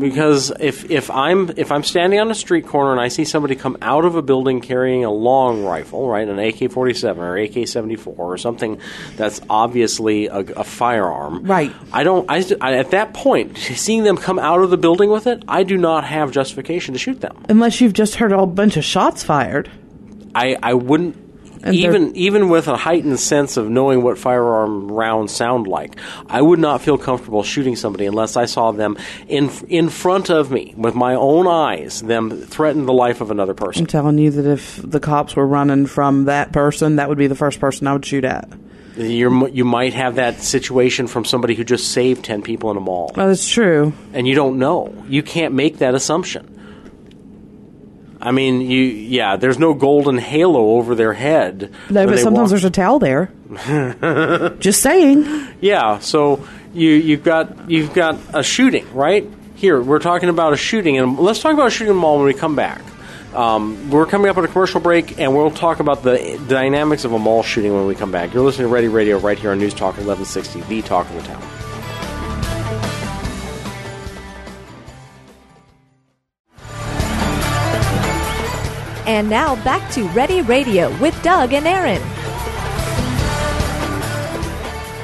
Because 0.00 0.50
if, 0.58 0.90
if 0.90 1.10
I'm 1.10 1.50
if 1.56 1.70
I'm 1.70 1.84
standing 1.84 2.18
on 2.18 2.30
a 2.30 2.34
street 2.34 2.66
corner 2.66 2.92
and 2.92 3.00
I 3.00 3.08
see 3.08 3.24
somebody 3.24 3.54
come 3.54 3.76
out 3.82 4.04
of 4.04 4.16
a 4.16 4.22
building 4.22 4.60
carrying 4.60 5.04
a 5.04 5.10
long 5.10 5.64
rifle, 5.64 6.08
right, 6.08 6.26
an 6.26 6.38
AK-47 6.38 7.18
or 7.18 7.36
AK-74 7.36 8.18
or 8.18 8.38
something 8.38 8.80
that's 9.16 9.40
obviously 9.48 10.26
a, 10.26 10.38
a 10.38 10.64
firearm, 10.64 11.44
Right. 11.44 11.72
I 11.92 12.02
don't. 12.02 12.28
I, 12.30 12.44
I 12.60 12.78
at 12.78 12.90
that 12.90 13.14
point, 13.14 13.56
seeing 13.58 14.04
them 14.04 14.16
come 14.16 14.38
out 14.38 14.60
of 14.60 14.70
the 14.70 14.78
building 14.78 15.10
with 15.10 15.26
it, 15.26 15.44
I 15.46 15.62
do 15.62 15.76
not 15.76 16.04
have 16.04 16.32
justification 16.32 16.94
to 16.94 16.98
shoot 16.98 17.20
them. 17.20 17.44
Unless 17.48 17.80
you've 17.80 17.92
just 17.92 18.16
heard 18.16 18.32
a 18.32 18.36
whole 18.36 18.46
bunch 18.46 18.76
of 18.76 18.84
shots 18.84 19.22
fired. 19.22 19.70
I, 20.34 20.56
I 20.62 20.74
wouldn't 20.74 21.19
And 21.62 21.74
even 21.74 22.16
even 22.16 22.48
with 22.48 22.68
a 22.68 22.76
heightened 22.76 23.20
sense 23.20 23.56
of 23.56 23.68
knowing 23.68 24.02
what 24.02 24.16
firearm 24.18 24.90
rounds 24.90 25.32
sound 25.32 25.66
like, 25.66 25.96
I 26.26 26.40
would 26.40 26.58
not 26.58 26.80
feel 26.80 26.96
comfortable 26.98 27.42
shooting 27.42 27.76
somebody 27.76 28.06
unless 28.06 28.36
I 28.36 28.46
saw 28.46 28.72
them 28.72 28.96
in 29.28 29.50
in 29.68 29.88
front 29.90 30.30
of 30.30 30.50
me 30.50 30.74
with 30.76 30.94
my 30.94 31.14
own 31.14 31.46
eyes, 31.46 32.00
them 32.02 32.30
threaten 32.30 32.86
the 32.86 32.92
life 32.92 33.20
of 33.20 33.30
another 33.30 33.54
person. 33.54 33.82
I'm 33.82 33.86
telling 33.86 34.18
you 34.18 34.30
that 34.30 34.46
if 34.46 34.80
the 34.82 35.00
cops 35.00 35.36
were 35.36 35.46
running 35.46 35.86
from 35.86 36.24
that 36.24 36.52
person, 36.52 36.96
that 36.96 37.08
would 37.08 37.18
be 37.18 37.26
the 37.26 37.34
first 37.34 37.60
person 37.60 37.86
I 37.86 37.92
would 37.92 38.06
shoot 38.06 38.24
at. 38.24 38.48
You're, 38.96 39.48
you 39.48 39.64
might 39.64 39.94
have 39.94 40.16
that 40.16 40.40
situation 40.42 41.06
from 41.06 41.24
somebody 41.24 41.54
who 41.54 41.64
just 41.64 41.92
saved 41.92 42.24
ten 42.24 42.42
people 42.42 42.70
in 42.70 42.76
a 42.76 42.80
mall, 42.80 43.12
Oh, 43.16 43.28
that's 43.28 43.48
true. 43.48 43.92
and 44.12 44.26
you 44.26 44.34
don't 44.34 44.58
know. 44.58 44.92
You 45.08 45.22
can't 45.22 45.54
make 45.54 45.78
that 45.78 45.94
assumption. 45.94 46.59
I 48.20 48.32
mean, 48.32 48.60
you 48.60 48.82
yeah. 48.82 49.36
There's 49.36 49.58
no 49.58 49.74
golden 49.74 50.18
halo 50.18 50.76
over 50.76 50.94
their 50.94 51.12
head. 51.12 51.72
No, 51.88 52.06
but 52.06 52.18
sometimes 52.18 52.38
walk- 52.38 52.50
there's 52.50 52.64
a 52.64 52.70
towel 52.70 52.98
there. 52.98 53.30
just 54.60 54.82
saying. 54.82 55.48
Yeah, 55.60 55.98
so 56.00 56.46
you 56.74 56.90
you've 56.90 57.24
got 57.24 57.70
you've 57.70 57.92
got 57.94 58.18
a 58.34 58.42
shooting 58.42 58.92
right 58.94 59.28
here. 59.54 59.80
We're 59.80 59.98
talking 59.98 60.28
about 60.28 60.52
a 60.52 60.56
shooting, 60.56 60.98
and 60.98 61.18
let's 61.18 61.40
talk 61.40 61.54
about 61.54 61.68
a 61.68 61.70
shooting 61.70 61.96
mall 61.96 62.16
when 62.18 62.26
we 62.26 62.34
come 62.34 62.56
back. 62.56 62.82
Um, 63.34 63.90
we're 63.90 64.06
coming 64.06 64.28
up 64.28 64.36
on 64.38 64.44
a 64.44 64.48
commercial 64.48 64.80
break, 64.80 65.18
and 65.20 65.34
we'll 65.34 65.52
talk 65.52 65.78
about 65.78 66.02
the 66.02 66.40
dynamics 66.48 67.04
of 67.04 67.12
a 67.12 67.18
mall 67.18 67.42
shooting 67.42 67.72
when 67.72 67.86
we 67.86 67.94
come 67.94 68.10
back. 68.10 68.34
You're 68.34 68.44
listening 68.44 68.68
to 68.68 68.74
Ready 68.74 68.88
Radio 68.88 69.18
right 69.18 69.38
here 69.38 69.52
on 69.52 69.58
News 69.58 69.72
Talk 69.72 69.96
1160, 69.98 70.62
the 70.62 70.82
talk 70.82 71.08
of 71.10 71.14
the 71.14 71.22
town. 71.22 71.59
And 79.10 79.28
now 79.28 79.56
back 79.64 79.90
to 79.94 80.06
Ready 80.10 80.40
Radio 80.40 80.96
with 81.00 81.20
Doug 81.20 81.52
and 81.52 81.66
Erin. 81.66 82.00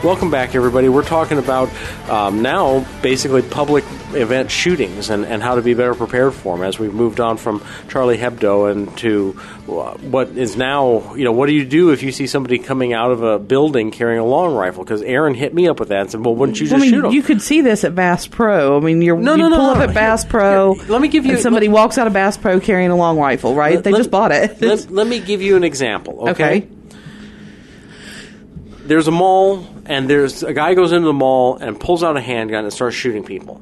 Welcome 0.07 0.31
back, 0.31 0.55
everybody. 0.55 0.89
We're 0.89 1.03
talking 1.05 1.37
about 1.37 1.69
um, 2.09 2.41
now 2.41 2.87
basically 3.03 3.43
public 3.43 3.83
event 4.13 4.53
shootings 4.53 5.11
and, 5.11 5.27
and 5.27 5.43
how 5.43 5.57
to 5.57 5.63
be 5.63 5.75
better 5.75 5.97
prepared 5.97 6.33
for 6.33 6.57
them 6.57 6.65
as 6.65 6.79
we've 6.79 6.95
moved 6.95 7.19
on 7.19 7.37
from 7.39 7.61
Charlie 7.89 8.17
Hebdo 8.17 8.71
and 8.71 8.97
to 8.99 9.37
uh, 9.69 9.95
what 9.99 10.29
is 10.29 10.57
now, 10.57 11.13
you 11.17 11.25
know, 11.25 11.33
what 11.33 11.47
do 11.49 11.55
you 11.55 11.65
do 11.65 11.91
if 11.91 12.05
you 12.05 12.13
see 12.13 12.29
somebody 12.29 12.59
coming 12.59 12.93
out 12.93 13.11
of 13.11 13.25
a 13.25 13.41
building 13.41 13.91
carrying 13.91 14.21
a 14.21 14.25
long 14.25 14.55
rifle? 14.55 14.85
Because 14.85 15.03
Erin 15.03 15.35
hit 15.35 15.53
me 15.53 15.67
up 15.67 15.81
with 15.81 15.89
that 15.89 16.03
and 16.03 16.11
said, 16.13 16.25
well, 16.25 16.37
wouldn't 16.37 16.61
you 16.61 16.67
I 16.69 16.71
just 16.71 16.81
mean, 16.83 16.91
shoot 16.93 17.03
them? 17.03 17.11
you 17.13 17.23
could 17.23 17.43
see 17.43 17.61
this 17.63 17.83
at 17.83 17.97
Bass 17.97 18.29
Pro. 18.29 18.77
I 18.77 18.81
mean, 18.81 19.03
you're 19.03 19.17
No, 19.17 19.33
you 19.35 19.43
no, 19.43 19.49
no, 19.49 19.57
pull 19.57 19.67
no, 19.67 19.73
up 19.83 19.89
at 19.89 19.93
Bass 19.95 20.25
Pro. 20.25 20.75
here, 20.75 20.85
let 20.89 21.03
me 21.03 21.09
give 21.09 21.27
you- 21.27 21.37
somebody 21.39 21.67
let- 21.67 21.75
walks 21.75 21.99
out 21.99 22.07
of 22.07 22.13
Bass 22.13 22.37
Pro 22.37 22.61
carrying 22.61 22.93
a 22.93 22.97
long 22.97 23.19
rifle, 23.19 23.57
right? 23.57 23.83
they 23.83 23.91
Let- 23.91 23.99
just 23.99 24.13
bought 24.13 24.31
it. 24.31 24.63
let, 24.63 24.89
let 24.89 25.07
me 25.09 25.19
give 25.19 25.43
you 25.43 25.57
an 25.57 25.65
example, 25.65 26.21
okay? 26.29 26.59
Okay. 26.59 26.69
There's 28.87 29.09
a 29.09 29.13
mall, 29.13 29.67
and 29.87 30.09
there's 30.09 30.45
a 30.45 30.53
guy 30.53 30.75
goes 30.75 30.93
into 30.93 31.07
the 31.07 31.13
mall 31.13 31.57
and 31.57 31.79
pulls 31.79 32.05
out 32.05 32.17
a 32.17 32.21
handgun 32.21 32.63
and 32.63 32.73
starts 32.73 32.95
shooting 32.95 33.25
people. 33.25 33.61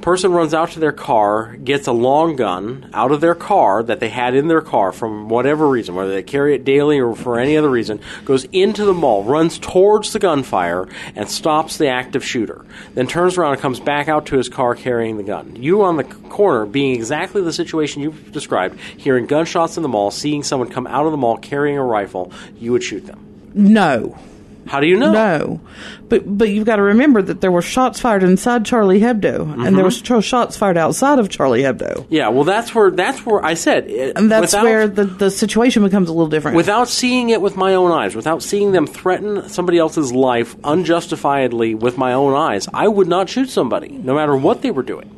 Person 0.00 0.32
runs 0.32 0.54
out 0.54 0.70
to 0.72 0.80
their 0.80 0.92
car, 0.92 1.56
gets 1.56 1.86
a 1.86 1.92
long 1.92 2.34
gun 2.34 2.90
out 2.92 3.12
of 3.12 3.20
their 3.20 3.34
car 3.36 3.84
that 3.84 4.00
they 4.00 4.08
had 4.08 4.34
in 4.34 4.48
their 4.48 4.60
car 4.60 4.90
from 4.90 5.28
whatever 5.28 5.68
reason, 5.68 5.94
whether 5.94 6.12
they 6.12 6.22
carry 6.22 6.54
it 6.54 6.64
daily 6.64 6.98
or 6.98 7.14
for 7.14 7.38
any 7.38 7.56
other 7.56 7.70
reason, 7.70 8.00
goes 8.24 8.44
into 8.46 8.84
the 8.84 8.92
mall, 8.92 9.22
runs 9.22 9.58
towards 9.58 10.12
the 10.12 10.18
gunfire, 10.18 10.88
and 11.14 11.28
stops 11.28 11.76
the 11.76 11.88
active 11.88 12.24
shooter. 12.24 12.64
Then 12.94 13.06
turns 13.06 13.38
around 13.38 13.52
and 13.52 13.62
comes 13.62 13.78
back 13.78 14.08
out 14.08 14.26
to 14.26 14.36
his 14.36 14.48
car 14.48 14.74
carrying 14.74 15.16
the 15.16 15.22
gun. 15.22 15.56
You 15.56 15.82
on 15.82 15.96
the 15.96 16.04
corner, 16.04 16.66
being 16.66 16.94
exactly 16.94 17.40
the 17.40 17.52
situation 17.52 18.02
you've 18.02 18.32
described, 18.32 18.80
hearing 18.96 19.26
gunshots 19.26 19.76
in 19.76 19.84
the 19.84 19.88
mall, 19.88 20.10
seeing 20.10 20.42
someone 20.42 20.68
come 20.70 20.88
out 20.88 21.06
of 21.06 21.12
the 21.12 21.18
mall 21.18 21.36
carrying 21.36 21.78
a 21.78 21.84
rifle, 21.84 22.32
you 22.58 22.72
would 22.72 22.82
shoot 22.82 23.06
them. 23.06 23.52
no. 23.54 24.18
How 24.66 24.80
do 24.80 24.86
you 24.86 24.96
know? 24.96 25.12
No, 25.12 25.60
but 26.08 26.22
but 26.38 26.48
you've 26.48 26.66
got 26.66 26.76
to 26.76 26.82
remember 26.82 27.22
that 27.22 27.40
there 27.40 27.52
were 27.52 27.62
shots 27.62 28.00
fired 28.00 28.22
inside 28.22 28.64
Charlie 28.66 29.00
Hebdo, 29.00 29.42
and 29.42 29.56
Mm-hmm. 29.62 29.74
there 29.76 29.84
was 29.84 30.02
tr- 30.02 30.20
shots 30.20 30.56
fired 30.56 30.76
outside 30.76 31.18
of 31.18 31.28
Charlie 31.28 31.62
Hebdo, 31.62 32.06
Yeah, 32.10 32.28
well, 32.28 32.44
that's 32.44 32.74
where 32.74 32.90
that's 32.90 33.24
where 33.24 33.44
I 33.44 33.54
said, 33.54 33.88
it, 33.90 34.16
and 34.16 34.30
that's 34.30 34.52
without, 34.52 34.64
where 34.64 34.88
the 34.88 35.04
the 35.04 35.30
situation 35.30 35.82
becomes 35.84 36.08
a 36.08 36.12
little 36.12 36.28
different. 36.28 36.56
without 36.56 36.88
seeing 36.88 37.30
it 37.30 37.40
with 37.40 37.56
my 37.56 37.74
own 37.74 37.90
eyes, 37.92 38.14
without 38.16 38.42
seeing 38.42 38.72
them 38.72 38.86
threaten 38.86 39.48
somebody 39.48 39.78
else's 39.78 40.12
life 40.12 40.56
unjustifiedly 40.64 41.74
with 41.74 41.96
my 41.98 42.12
own 42.12 42.34
eyes, 42.34 42.68
I 42.74 42.88
would 42.88 43.08
not 43.08 43.28
shoot 43.28 43.48
somebody, 43.50 43.88
no 43.88 44.14
matter 44.14 44.36
what 44.36 44.62
they 44.62 44.70
were 44.70 44.82
doing. 44.82 45.10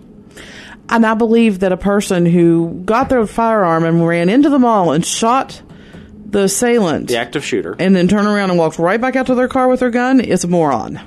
and 0.91 1.05
I 1.05 1.15
believe 1.15 1.59
that 1.61 1.73
a 1.73 1.77
person 1.77 2.25
who 2.27 2.83
got 2.85 3.09
their 3.09 3.27
firearm 3.27 3.85
and 3.85 4.07
ran 4.07 4.29
into 4.29 4.49
the 4.51 4.59
mall 4.59 4.93
and 4.93 5.05
shot 5.05 5.61
the 6.29 6.43
assailant 6.45 7.09
the 7.09 7.17
active 7.17 7.45
shooter. 7.45 7.75
and 7.79 7.97
then 7.97 8.07
turn 8.09 8.27
around 8.27 8.51
and 8.51 8.59
walks 8.59 8.79
right 8.79 9.01
back 9.01 9.17
out 9.17 9.27
to 9.27 9.35
their 9.35 9.49
car 9.49 9.69
with 9.69 9.81
their 9.81 9.91
gun 9.91 10.21
is 10.21 10.45
a 10.45 10.49
moron. 10.49 11.01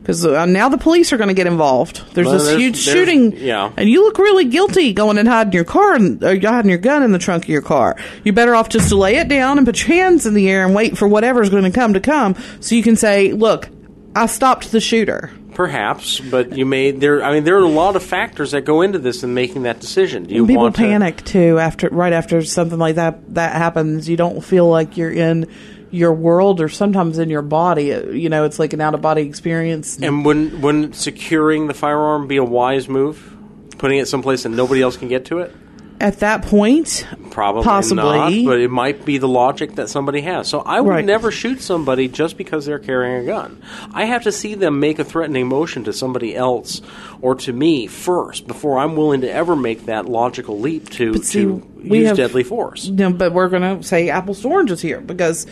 Because 0.00 0.24
uh, 0.24 0.46
now 0.46 0.68
the 0.70 0.78
police 0.78 1.12
are 1.12 1.18
going 1.18 1.28
to 1.28 1.34
get 1.34 1.46
involved. 1.46 2.02
There's 2.14 2.26
Well, 2.26 2.38
this 2.38 2.46
there's- 2.46 2.60
huge 2.60 2.86
there's- 2.86 2.98
shooting, 2.98 3.32
yeah. 3.36 3.70
and 3.76 3.88
you 3.88 4.02
look 4.02 4.16
really 4.18 4.46
guilty 4.46 4.92
going 4.94 5.18
and 5.18 5.28
hiding 5.28 5.52
your 5.52 5.64
car 5.64 5.94
and 5.94 6.22
uh, 6.24 6.34
hiding 6.40 6.70
your 6.70 6.78
gun 6.78 7.02
in 7.02 7.12
the 7.12 7.18
trunk 7.18 7.44
of 7.44 7.48
your 7.50 7.60
car. 7.62 7.96
You're 8.24 8.32
better 8.34 8.54
off 8.54 8.70
just 8.70 8.88
to 8.88 8.96
lay 8.96 9.16
it 9.16 9.28
down 9.28 9.58
and 9.58 9.66
put 9.66 9.86
your 9.86 9.88
hands 9.96 10.24
in 10.24 10.32
the 10.34 10.48
air 10.48 10.64
and 10.64 10.74
wait 10.74 10.96
for 10.96 11.06
whatever's 11.06 11.50
going 11.50 11.64
to 11.64 11.70
come 11.70 11.92
to 11.94 12.00
come, 12.00 12.34
so 12.60 12.74
you 12.74 12.82
can 12.82 12.96
say, 12.96 13.32
"Look, 13.32 13.68
I 14.16 14.24
stopped 14.26 14.72
the 14.72 14.80
shooter." 14.80 15.30
Perhaps, 15.54 16.20
but 16.20 16.56
you 16.56 16.64
may 16.64 16.90
there. 16.90 17.22
I 17.22 17.32
mean, 17.32 17.44
there 17.44 17.56
are 17.56 17.64
a 17.64 17.68
lot 17.68 17.96
of 17.96 18.02
factors 18.02 18.52
that 18.52 18.64
go 18.64 18.82
into 18.82 18.98
this 18.98 19.22
in 19.22 19.34
making 19.34 19.64
that 19.64 19.80
decision. 19.80 20.24
Do 20.24 20.34
you 20.34 20.42
And 20.42 20.48
people 20.48 20.62
want 20.64 20.76
to- 20.76 20.82
panic 20.82 21.24
too 21.24 21.58
after 21.58 21.88
right 21.90 22.12
after 22.12 22.42
something 22.42 22.78
like 22.78 22.94
that 22.96 23.34
that 23.34 23.54
happens. 23.56 24.08
You 24.08 24.16
don't 24.16 24.42
feel 24.44 24.68
like 24.68 24.96
you're 24.96 25.10
in 25.10 25.46
your 25.90 26.12
world 26.12 26.60
or 26.60 26.68
sometimes 26.68 27.18
in 27.18 27.28
your 27.30 27.42
body. 27.42 27.86
You 28.12 28.28
know, 28.28 28.44
it's 28.44 28.58
like 28.58 28.72
an 28.72 28.80
out 28.80 28.94
of 28.94 29.02
body 29.02 29.22
experience. 29.22 29.98
And 30.00 30.24
wouldn't 30.24 30.60
wouldn't 30.60 30.94
securing 30.94 31.66
the 31.66 31.74
firearm 31.74 32.26
be 32.28 32.36
a 32.36 32.44
wise 32.44 32.88
move? 32.88 33.36
Putting 33.78 33.98
it 33.98 34.06
someplace 34.08 34.44
that 34.44 34.50
nobody 34.50 34.82
else 34.82 34.96
can 34.96 35.08
get 35.08 35.24
to 35.26 35.38
it? 35.38 35.54
At 36.00 36.20
that 36.20 36.42
point, 36.46 37.06
Probably 37.30 37.62
Possibly. 37.62 38.02
not, 38.02 38.32
but 38.50 38.58
it 38.58 38.70
might 38.70 39.04
be 39.04 39.18
the 39.18 39.28
logic 39.28 39.74
that 39.74 39.90
somebody 39.90 40.22
has. 40.22 40.48
So 40.48 40.60
I 40.60 40.80
would 40.80 40.88
Right. 40.90 41.04
never 41.04 41.30
shoot 41.30 41.60
somebody 41.60 42.08
just 42.08 42.38
because 42.38 42.64
they're 42.64 42.78
carrying 42.78 43.22
a 43.22 43.26
gun. 43.26 43.58
I 43.92 44.06
have 44.06 44.22
to 44.22 44.32
see 44.32 44.54
them 44.54 44.80
make 44.80 44.98
a 44.98 45.04
threatening 45.04 45.46
motion 45.46 45.84
to 45.84 45.92
somebody 45.92 46.34
else 46.34 46.80
or 47.20 47.34
to 47.36 47.52
me 47.52 47.86
first 47.86 48.46
before 48.48 48.78
I'm 48.78 48.96
willing 48.96 49.20
to 49.20 49.30
ever 49.32 49.54
make 49.54 49.86
that 49.86 50.06
logical 50.06 50.58
leap 50.58 50.88
to, 50.90 51.14
see, 51.22 51.42
to 51.44 51.62
use 51.82 52.08
have- 52.08 52.16
deadly 52.16 52.42
force. 52.44 52.88
no, 52.88 53.12
but 53.12 53.32
we're 53.34 53.48
going 53.48 53.78
to 53.78 53.82
say 53.86 54.08
apples 54.08 54.40
to 54.40 54.48
oranges 54.48 54.80
here 54.80 55.00
because 55.00 55.46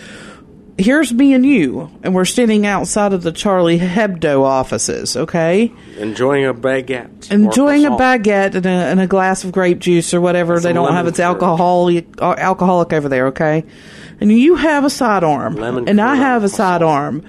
here's 0.79 1.13
me 1.13 1.35
and 1.35 1.45
you, 1.45 1.91
and 2.03 2.15
we're 2.15 2.25
standing 2.25 2.65
outside 2.65 3.13
of 3.13 3.23
the 3.23 3.33
Charlie 3.33 3.79
Hebdo 3.79 4.43
offices, 4.43 5.17
okay? 5.17 5.73
Enjoying 5.99 6.47
a 6.47 6.55
baguette. 6.55 7.31
Enjoying 7.31 7.85
a 7.85 7.91
baguette 7.91 8.55
and 8.55 8.65
a, 8.65 8.69
and 8.69 9.01
a 9.01 9.07
glass 9.07 9.45
of 9.45 9.53
grape 9.53 9.81
juice 9.81 10.15
or 10.15 10.21
whatever. 10.21 10.59
they 10.61 10.73
don't 10.73 10.93
have 10.93 11.07
its 11.07 11.21
alcoholic, 11.21 12.07
alcoholic 12.21 12.93
over 12.93 13.09
there, 13.09 13.27
okay? 13.29 13.65
And 14.21 14.33
you 14.33 14.55
have 14.55 14.85
a 14.85 14.91
sidearm, 14.91 15.57
Lemon 15.57 15.89
and 15.89 16.01
I 16.01 16.15
have 16.15 16.45
a 16.45 16.49
sidearm, 16.49 17.25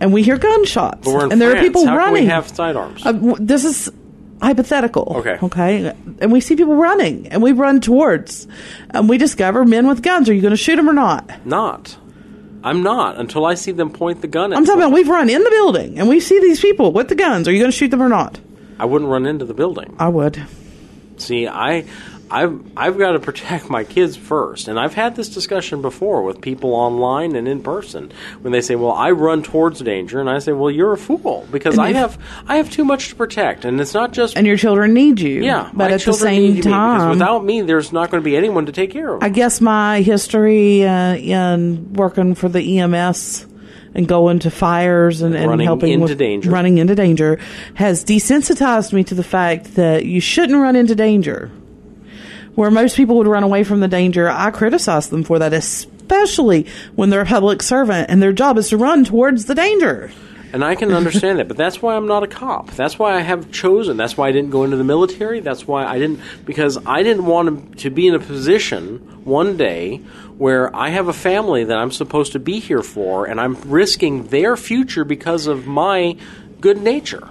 and 0.00 0.12
we 0.12 0.22
hear 0.22 0.38
gunshots, 0.38 1.04
But 1.04 1.14
we're 1.14 1.26
in 1.26 1.32
and 1.32 1.40
there 1.40 1.56
are 1.56 1.60
people 1.60 1.86
How 1.86 1.96
running. 1.96 2.24
We 2.24 2.28
have 2.28 2.48
sidearms? 2.48 3.04
Uh, 3.04 3.36
this 3.38 3.64
is 3.64 3.90
hypothetical. 4.42 5.14
Okay. 5.18 5.38
Okay. 5.42 5.96
And 6.20 6.32
we 6.32 6.40
see 6.40 6.56
people 6.56 6.76
running, 6.76 7.28
and 7.28 7.42
we 7.42 7.52
run 7.52 7.80
towards, 7.80 8.46
and 8.90 9.08
we 9.08 9.18
discover 9.18 9.64
men 9.64 9.86
with 9.86 10.02
guns. 10.02 10.28
Are 10.28 10.34
you 10.34 10.42
going 10.42 10.52
to 10.52 10.56
shoot 10.56 10.76
them 10.76 10.88
or 10.88 10.92
not? 10.92 11.46
not. 11.46 11.96
I'm 12.64 12.82
not 12.82 13.16
until 13.18 13.44
I 13.44 13.54
see 13.54 13.72
them 13.72 13.90
point 13.90 14.22
the 14.22 14.26
gun 14.26 14.52
at 14.52 14.56
I'm 14.56 14.64
talking 14.64 14.80
about 14.80 14.92
we've 14.92 15.08
run 15.08 15.28
in 15.28 15.44
the 15.44 15.50
building, 15.50 15.98
and 15.98 16.08
we 16.08 16.18
see 16.18 16.40
these 16.40 16.60
people 16.60 16.92
with 16.92 17.08
the 17.08 17.14
guns. 17.14 17.46
Are 17.46 17.52
you 17.52 17.58
going 17.58 17.70
to 17.70 17.76
shoot 17.76 17.90
them 17.90 18.02
or 18.02 18.08
not? 18.08 18.40
I 18.78 18.86
wouldn't 18.86 19.10
run 19.10 19.26
into 19.26 19.44
the 19.44 19.52
building. 19.52 19.94
I 19.98 20.08
would. 20.08 20.42
See, 21.18 21.46
I, 21.46 21.84
I've, 22.30 22.60
I've 22.76 22.98
got 22.98 23.12
to 23.12 23.20
protect 23.20 23.70
my 23.70 23.84
kids 23.84 24.16
first, 24.16 24.68
and 24.68 24.78
I've 24.78 24.94
had 24.94 25.14
this 25.16 25.28
discussion 25.28 25.82
before 25.82 26.22
with 26.22 26.40
people 26.40 26.74
online 26.74 27.36
and 27.36 27.46
in 27.46 27.62
person 27.62 28.12
when 28.42 28.52
they 28.52 28.60
say, 28.60 28.76
"Well, 28.76 28.92
I 28.92 29.10
run 29.10 29.42
towards 29.42 29.80
danger," 29.80 30.20
and 30.20 30.28
I 30.28 30.38
say, 30.38 30.52
"Well, 30.52 30.70
you're 30.70 30.92
a 30.92 30.96
fool 30.98 31.46
because 31.50 31.74
And 31.74 31.86
I 31.86 31.92
have, 31.92 32.18
I 32.46 32.56
have 32.56 32.70
too 32.70 32.84
much 32.84 33.10
to 33.10 33.14
protect, 33.14 33.64
and 33.64 33.80
it's 33.80 33.94
not 33.94 34.12
just." 34.12 34.36
And 34.36 34.46
your 34.46 34.56
children 34.56 34.94
need 34.94 35.20
you. 35.20 35.42
yeah, 35.42 35.70
But 35.72 35.92
at 35.92 36.00
the 36.00 36.12
same 36.12 36.42
need 36.42 36.48
me, 36.48 36.56
because 36.56 36.70
time, 36.72 37.10
without 37.10 37.44
me, 37.44 37.60
there's 37.60 37.92
not 37.92 38.10
going 38.10 38.22
to 38.22 38.24
be 38.24 38.36
anyone 38.36 38.66
to 38.66 38.72
take 38.72 38.90
care 38.90 39.14
of. 39.14 39.22
I 39.22 39.28
guess 39.28 39.60
my 39.60 40.00
history 40.00 40.84
uh, 40.84 41.14
in 41.16 41.92
working 41.92 42.34
for 42.34 42.48
the 42.48 42.78
EMS 42.80 43.46
and 43.94 44.08
going 44.08 44.40
to 44.40 44.50
fires 44.50 45.22
and, 45.22 45.36
and 45.36 45.48
Running 45.48 45.66
helping 45.66 45.92
into 45.92 46.06
with 46.08 46.18
danger. 46.18 46.50
running 46.50 46.78
into 46.78 46.94
danger 46.96 47.38
has 47.74 48.04
desensitized 48.04 48.92
me 48.92 49.04
to 49.04 49.14
the 49.14 49.22
fact 49.22 49.76
that 49.76 50.04
you 50.04 50.20
shouldn't 50.20 50.60
run 50.60 50.74
into 50.74 50.94
danger. 50.96 51.50
Where 52.54 52.70
most 52.70 52.96
people 52.96 53.16
would 53.16 53.26
run 53.26 53.42
away 53.42 53.64
from 53.64 53.80
the 53.80 53.88
danger, 53.88 54.28
I 54.28 54.50
criticize 54.50 55.08
them 55.08 55.24
for 55.24 55.38
that, 55.40 55.52
especially 55.52 56.66
when 56.94 57.10
they're 57.10 57.22
a 57.22 57.26
public 57.26 57.62
servant 57.62 58.10
and 58.10 58.22
their 58.22 58.32
job 58.32 58.58
is 58.58 58.68
to 58.68 58.76
run 58.76 59.04
towards 59.04 59.46
the 59.46 59.54
danger. 59.54 60.10
And 60.52 60.64
I 60.64 60.76
can 60.76 60.92
understand 60.92 61.40
that, 61.40 61.48
but 61.48 61.56
that's 61.56 61.82
why 61.82 61.96
I'm 61.96 62.06
not 62.06 62.22
a 62.22 62.28
cop. 62.28 62.70
That's 62.70 62.96
why 62.96 63.16
I 63.16 63.22
have 63.22 63.50
chosen. 63.50 63.96
That's 63.96 64.16
why 64.16 64.28
I 64.28 64.32
didn't 64.32 64.50
go 64.50 64.62
into 64.62 64.76
the 64.76 64.84
military. 64.84 65.40
That's 65.40 65.66
why 65.66 65.84
I 65.84 65.98
didn't, 65.98 66.20
because 66.44 66.78
I 66.86 67.02
didn't 67.02 67.26
want 67.26 67.78
to 67.80 67.90
be 67.90 68.06
in 68.06 68.14
a 68.14 68.20
position 68.20 68.98
one 69.24 69.56
day 69.56 69.96
where 70.38 70.74
I 70.76 70.90
have 70.90 71.08
a 71.08 71.12
family 71.12 71.64
that 71.64 71.76
I'm 71.76 71.90
supposed 71.90 72.30
to 72.34 72.38
be 72.38 72.60
here 72.60 72.84
for, 72.84 73.26
and 73.26 73.40
I'm 73.40 73.56
risking 73.62 74.28
their 74.28 74.56
future 74.56 75.04
because 75.04 75.48
of 75.48 75.66
my 75.66 76.16
good 76.60 76.80
nature. 76.80 77.28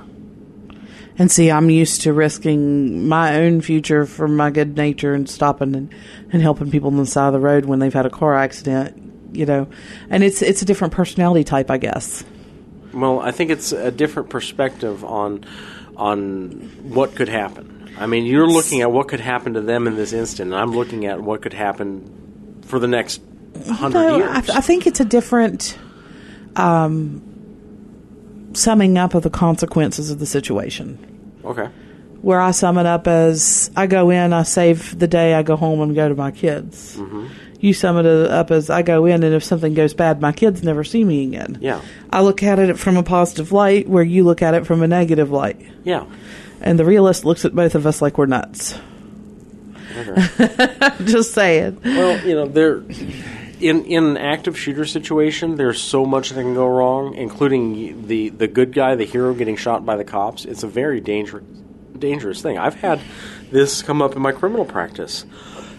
And 1.18 1.32
see, 1.32 1.52
I'm 1.52 1.70
used 1.70 2.02
to 2.02 2.14
risking 2.14 3.08
my 3.08 3.36
own 3.36 3.62
future 3.62 4.06
for 4.06 4.28
my 4.28 4.50
good 4.50 4.76
nature 4.76 5.14
and 5.14 5.30
stopping 5.30 5.76
and, 5.76 5.94
and 6.32 6.42
helping 6.42 6.72
people 6.72 6.90
on 6.90 6.98
the 6.98 7.06
side 7.06 7.28
of 7.28 7.34
the 7.34 7.40
road 7.40 7.66
when 7.66 7.80
they've 7.80 7.94
had 7.94 8.06
a 8.08 8.10
car 8.10 8.36
accident, 8.36 9.36
you 9.36 9.46
know. 9.46 9.68
And 10.10 10.24
it's 10.24 10.42
it's 10.42 10.62
a 10.62 10.66
different 10.66 10.94
personality 10.94 11.44
type, 11.44 11.70
I 11.70 11.78
guess. 11.78 12.24
Well, 12.94 13.20
I 13.20 13.32
think 13.32 13.52
it's 13.52 13.72
a 13.72 13.92
different 13.92 14.30
perspective 14.30 15.04
on 15.04 15.46
on 15.96 16.72
what 16.84 17.16
could 17.16 17.30
happen. 17.30 17.92
I 18.00 18.08
mean, 18.08 18.26
you're 18.26 18.48
looking 18.48 18.82
at 18.82 18.92
what 18.92 19.08
could 19.08 19.20
happen 19.20 19.54
to 19.54 19.62
them 19.62 19.86
in 19.86 19.96
this 19.96 20.14
instant, 20.14 20.52
and 20.52 20.60
I'm 20.60 20.72
looking 20.72 21.06
at 21.06 21.22
what 21.22 21.44
could 21.44 21.54
happen 21.54 22.62
for 22.66 22.80
the 22.80 22.88
next 22.88 23.22
hundred 23.70 23.94
No, 24.00 24.18
years. 24.18 24.30
I, 24.32 24.42
th- 24.42 24.58
I 24.58 24.62
think 24.62 24.88
it's 24.88 25.00
a 25.00 25.06
different 25.06 25.78
um, 26.56 27.22
summing 28.54 28.98
up 28.98 29.14
of 29.16 29.24
the 29.24 29.30
consequences 29.30 30.10
of 30.12 30.20
the 30.20 30.26
situation. 30.26 30.98
okay. 31.46 31.70
Where 32.22 32.40
I 32.40 32.52
sum 32.52 32.78
it 32.78 32.86
up 32.86 33.06
as 33.06 33.70
I 33.76 33.86
go 33.86 34.10
in, 34.10 34.32
I 34.32 34.44
save 34.44 34.98
the 34.98 35.08
day, 35.10 35.34
I 35.34 35.44
go 35.44 35.58
home 35.58 35.82
and 35.82 35.94
go 35.94 36.08
to 36.08 36.16
my 36.16 36.32
kids. 36.32 36.96
Mm-hmm. 36.96 37.28
You 37.60 37.74
sum 37.74 37.98
it 37.98 38.06
up 38.06 38.50
as 38.50 38.70
I 38.70 38.82
go 38.82 39.06
in, 39.06 39.24
and 39.24 39.36
if 39.36 39.44
something 39.44 39.74
goes 39.74 39.94
bad, 39.94 40.22
my 40.22 40.32
kids 40.32 40.64
never 40.64 40.86
see 40.86 41.04
me 41.04 41.26
again. 41.28 41.58
Yeah. 41.60 41.82
I 42.12 42.22
look 42.22 42.42
at 42.42 42.60
it 42.60 42.80
from 42.80 42.96
a 42.96 43.04
positive 43.04 43.52
light, 43.52 43.90
where 43.90 44.04
you 44.04 44.24
look 44.24 44.42
at 44.42 44.54
it 44.54 44.66
from 44.66 44.82
a 44.82 44.88
negative 44.88 45.32
light. 45.32 45.60
Yeah. 45.84 46.06
And 46.62 46.80
the 46.80 46.86
realist 46.86 47.26
looks 47.26 47.44
at 47.44 47.54
both 47.54 47.76
of 47.76 47.86
us 47.86 48.02
like 48.02 48.18
we're 48.18 48.26
nuts. 48.26 48.80
Okay. 49.98 50.96
Just 51.04 51.34
saying. 51.34 51.82
well, 51.84 52.26
you 52.26 52.36
know, 52.36 52.48
there 52.48 52.84
in 53.64 53.86
in 53.86 54.04
an 54.04 54.18
active 54.18 54.58
shooter 54.60 54.86
situation, 54.86 55.56
there's 55.56 55.82
so 55.82 56.06
much 56.06 56.30
that 56.30 56.42
can 56.42 56.54
go 56.54 56.68
wrong, 56.68 57.16
including 57.16 58.08
the 58.08 58.30
the 58.30 58.48
good 58.48 58.74
guy, 58.74 58.96
the 58.96 59.06
hero, 59.06 59.34
getting 59.34 59.56
shot 59.56 59.86
by 59.86 59.96
the 59.96 60.04
cops. 60.04 60.46
It's 60.46 60.64
a 60.64 60.68
very 60.68 61.00
dangerous 61.00 61.46
dangerous 61.98 62.42
thing. 62.42 62.58
I've 62.58 62.76
had 62.76 63.00
this 63.52 63.82
come 63.82 64.02
up 64.02 64.16
in 64.16 64.22
my 64.22 64.32
criminal 64.34 64.66
practice. 64.66 65.26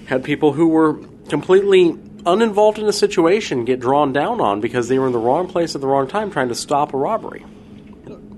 Had 0.06 0.24
people 0.24 0.52
who 0.52 0.68
were 0.68 0.94
completely 1.28 1.98
uninvolved 2.26 2.78
in 2.78 2.86
the 2.86 2.92
situation 2.92 3.64
get 3.64 3.80
drawn 3.80 4.12
down 4.12 4.40
on 4.40 4.60
because 4.60 4.88
they 4.88 4.98
were 4.98 5.06
in 5.06 5.12
the 5.12 5.18
wrong 5.18 5.46
place 5.46 5.74
at 5.74 5.80
the 5.80 5.86
wrong 5.86 6.08
time 6.08 6.30
trying 6.30 6.48
to 6.48 6.54
stop 6.54 6.94
a 6.94 6.96
robbery. 6.96 7.44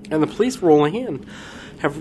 And 0.09 0.23
the 0.23 0.27
police 0.27 0.57
rolling 0.57 0.95
in 0.95 1.25
have 1.79 1.95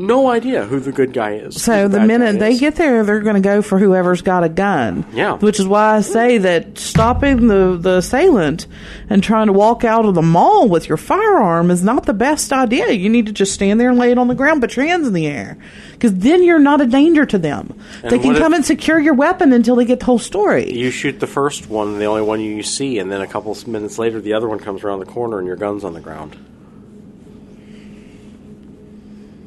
no 0.00 0.30
idea 0.30 0.64
who 0.64 0.80
the 0.80 0.92
good 0.92 1.12
guy 1.12 1.34
is. 1.34 1.62
So 1.62 1.88
the 1.88 1.98
guy 1.98 2.06
minute 2.06 2.38
they 2.38 2.58
get 2.58 2.76
there, 2.76 3.04
they're 3.04 3.20
going 3.20 3.34
to 3.34 3.40
go 3.40 3.62
for 3.62 3.78
whoever's 3.78 4.22
got 4.22 4.44
a 4.44 4.48
gun. 4.48 5.04
Yeah. 5.12 5.36
Which 5.36 5.60
is 5.60 5.66
why 5.66 5.96
I 5.96 6.00
say 6.00 6.38
that 6.38 6.78
stopping 6.78 7.46
the, 7.46 7.76
the 7.80 7.98
assailant 7.98 8.66
and 9.08 9.22
trying 9.22 9.46
to 9.46 9.52
walk 9.52 9.84
out 9.84 10.04
of 10.04 10.14
the 10.14 10.22
mall 10.22 10.68
with 10.68 10.88
your 10.88 10.98
firearm 10.98 11.70
is 11.70 11.84
not 11.84 12.06
the 12.06 12.14
best 12.14 12.52
idea. 12.52 12.90
You 12.90 13.08
need 13.08 13.26
to 13.26 13.32
just 13.32 13.52
stand 13.52 13.80
there 13.80 13.90
and 13.90 13.98
lay 13.98 14.10
it 14.10 14.18
on 14.18 14.28
the 14.28 14.34
ground, 14.34 14.60
put 14.60 14.76
your 14.76 14.86
hands 14.86 15.06
in 15.06 15.12
the 15.12 15.26
air. 15.26 15.58
Because 15.92 16.14
then 16.14 16.42
you're 16.42 16.58
not 16.58 16.80
a 16.80 16.86
danger 16.86 17.26
to 17.26 17.38
them. 17.38 17.78
And 18.02 18.10
they 18.10 18.18
can 18.18 18.34
come 18.34 18.54
and 18.54 18.64
secure 18.64 18.98
your 18.98 19.14
weapon 19.14 19.52
until 19.52 19.76
they 19.76 19.84
get 19.84 20.00
the 20.00 20.06
whole 20.06 20.18
story. 20.18 20.72
You 20.72 20.90
shoot 20.90 21.20
the 21.20 21.26
first 21.26 21.68
one, 21.68 21.98
the 21.98 22.06
only 22.06 22.22
one 22.22 22.40
you 22.40 22.62
see, 22.62 22.98
and 22.98 23.12
then 23.12 23.20
a 23.20 23.26
couple 23.26 23.56
minutes 23.66 23.98
later, 23.98 24.20
the 24.20 24.32
other 24.32 24.48
one 24.48 24.58
comes 24.58 24.82
around 24.82 25.00
the 25.00 25.06
corner 25.06 25.38
and 25.38 25.46
your 25.46 25.56
gun's 25.56 25.84
on 25.84 25.92
the 25.92 26.00
ground. 26.00 26.36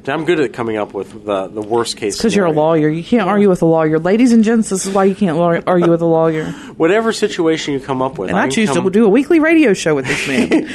I'm 0.07 0.25
good 0.25 0.39
at 0.39 0.53
coming 0.53 0.77
up 0.77 0.93
with 0.93 1.25
the 1.25 1.47
the 1.47 1.61
worst 1.61 1.97
case. 1.97 2.17
Because 2.17 2.35
you're 2.35 2.45
a 2.45 2.51
lawyer. 2.51 2.89
You 2.89 3.03
can't 3.03 3.27
argue 3.27 3.49
with 3.49 3.61
a 3.61 3.65
lawyer. 3.65 3.99
Ladies 3.99 4.31
and 4.33 4.43
gents, 4.43 4.69
this 4.69 4.85
is 4.85 4.93
why 4.93 5.05
you 5.05 5.15
can't 5.15 5.37
argue 5.67 5.89
with 5.89 6.01
a 6.01 6.05
lawyer. 6.05 6.45
Whatever 6.77 7.13
situation 7.13 7.73
you 7.73 7.79
come 7.79 8.01
up 8.01 8.17
with, 8.17 8.29
And 8.29 8.37
I 8.37 8.43
can 8.43 8.51
choose 8.51 8.69
come- 8.69 8.83
to 8.83 8.89
do 8.89 9.05
a 9.05 9.09
weekly 9.09 9.39
radio 9.39 9.73
show 9.73 9.95
with 9.95 10.05
this 10.07 10.27
man. 10.27 10.67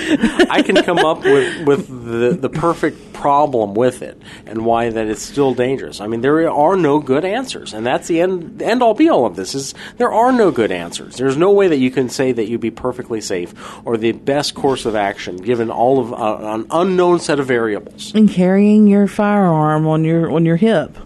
I 0.51 0.63
can 0.63 0.77
come 0.77 0.99
up 0.99 1.23
with, 1.25 1.67
with 1.67 1.89
the, 1.89 2.31
the 2.41 2.49
perfect 2.49 3.13
problem 3.13 3.75
with 3.75 4.01
it 4.03 4.17
and 4.47 4.65
why 4.65 4.91
that 4.91 5.09
it's 5.09 5.23
still 5.23 5.53
dangerous. 5.53 6.01
I 6.01 6.07
mean, 6.07 6.21
there 6.21 6.49
are 6.51 6.77
no 6.77 7.01
good 7.01 7.25
answers, 7.25 7.75
and 7.75 7.85
that's 7.85 8.07
the 8.07 8.21
end 8.21 8.63
end 8.63 8.81
all 8.83 8.95
be 8.95 9.09
all 9.09 9.27
of 9.27 9.35
this. 9.35 9.55
Is 9.57 9.75
there 9.97 10.13
are 10.13 10.31
no 10.33 10.51
good 10.53 10.71
answers. 10.71 11.17
There's 11.17 11.37
no 11.37 11.51
way 11.51 11.67
that 11.69 11.79
you 11.79 11.91
can 11.91 12.09
say 12.09 12.31
that 12.33 12.49
you'd 12.49 12.61
be 12.61 12.71
perfectly 12.71 13.21
safe 13.21 13.53
or 13.85 13.97
the 13.97 14.13
best 14.13 14.55
course 14.55 14.87
of 14.87 14.95
action 14.95 15.37
given 15.37 15.69
all 15.71 15.99
of 15.99 16.13
uh, 16.13 16.55
an 16.55 16.67
unknown 16.71 17.19
set 17.19 17.41
of 17.41 17.47
variables. 17.47 18.15
and 18.15 18.31
carrying 18.31 18.87
your 18.87 19.09
firearm 19.19 19.85
on 19.85 20.05
your 20.05 20.31
on 20.31 20.47
your 20.47 20.55
hip 20.55 20.97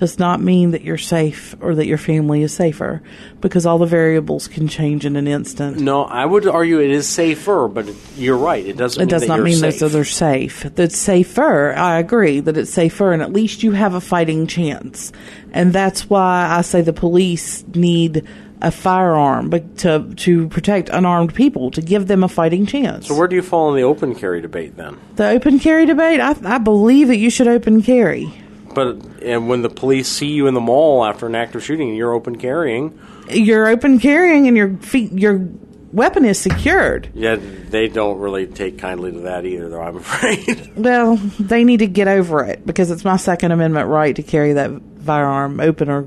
does 0.00 0.18
not 0.18 0.40
mean 0.40 0.70
that 0.70 0.80
you're 0.80 0.96
safe 0.96 1.54
or 1.60 1.74
that 1.74 1.86
your 1.86 1.98
family 1.98 2.42
is 2.42 2.54
safer 2.54 3.02
because 3.42 3.66
all 3.66 3.76
the 3.76 3.84
variables 3.84 4.48
can 4.48 4.66
change 4.66 5.04
in 5.04 5.14
an 5.14 5.28
instant. 5.28 5.76
No, 5.76 6.04
I 6.04 6.24
would 6.24 6.48
argue 6.48 6.80
it 6.80 6.90
is 6.90 7.06
safer, 7.06 7.68
but 7.68 7.86
it, 7.86 7.96
you're 8.16 8.38
right. 8.38 8.64
It 8.64 8.78
doesn't. 8.78 8.98
It 8.98 9.04
mean 9.04 9.10
does 9.10 9.20
that 9.22 9.28
not 9.28 9.40
mean 9.40 9.56
safe. 9.56 9.78
that 9.78 9.88
they're 9.90 10.04
safe. 10.04 10.62
That's 10.74 10.96
safer. 10.96 11.74
I 11.74 11.98
agree 11.98 12.40
that 12.40 12.56
it's 12.56 12.72
safer, 12.72 13.12
and 13.12 13.20
at 13.20 13.30
least 13.30 13.62
you 13.62 13.72
have 13.72 13.92
a 13.92 14.00
fighting 14.00 14.46
chance. 14.46 15.12
And 15.52 15.70
that's 15.70 16.08
why 16.08 16.48
I 16.50 16.62
say 16.62 16.80
the 16.80 16.94
police 16.94 17.62
need 17.74 18.26
a 18.62 18.70
firearm 18.70 19.48
but 19.48 19.78
to 19.78 20.12
to 20.16 20.46
protect 20.48 20.88
unarmed 20.90 21.34
people 21.34 21.70
to 21.70 21.80
give 21.82 22.06
them 22.06 22.24
a 22.24 22.28
fighting 22.28 22.64
chance. 22.64 23.06
So 23.06 23.14
where 23.14 23.28
do 23.28 23.36
you 23.36 23.42
fall 23.42 23.70
in 23.70 23.76
the 23.76 23.82
open 23.82 24.14
carry 24.14 24.40
debate 24.40 24.76
then? 24.76 24.98
the 25.16 25.28
open 25.28 25.58
carry 25.58 25.84
debate, 25.84 26.20
I, 26.20 26.34
I 26.44 26.58
believe 26.58 27.08
that 27.08 27.16
you 27.16 27.28
should 27.28 27.48
open 27.48 27.82
carry. 27.82 28.32
But 28.74 28.96
and 29.22 29.48
when 29.48 29.62
the 29.62 29.68
police 29.70 30.08
see 30.08 30.28
you 30.28 30.46
in 30.46 30.54
the 30.54 30.60
mall 30.60 31.04
after 31.04 31.26
an 31.26 31.34
active 31.34 31.62
shooting 31.64 31.88
and 31.88 31.96
you're 31.96 32.12
open 32.14 32.36
carrying, 32.36 32.98
You're 33.28 33.66
open 33.68 33.98
carrying, 33.98 34.46
and 34.46 34.56
your 34.56 34.76
feet, 34.78 35.12
your 35.12 35.48
weapon 35.92 36.24
is 36.24 36.38
secured. 36.38 37.08
yeah, 37.14 37.36
they 37.36 37.88
don't 37.88 38.18
really 38.20 38.46
take 38.46 38.78
kindly 38.78 39.10
to 39.12 39.20
that 39.20 39.44
either. 39.44 39.68
Though 39.68 39.80
I'm 39.82 39.96
afraid. 40.04 40.72
Well, 40.76 41.16
they 41.40 41.64
need 41.64 41.78
to 41.78 41.86
get 41.88 42.06
over 42.08 42.44
it 42.44 42.64
because 42.64 42.90
it's 42.92 43.04
my 43.04 43.16
Second 43.16 43.50
Amendment 43.52 43.88
right 43.88 44.14
to 44.14 44.22
carry 44.22 44.52
that 44.52 44.70
firearm 45.04 45.58
open 45.60 45.88
or 45.90 46.06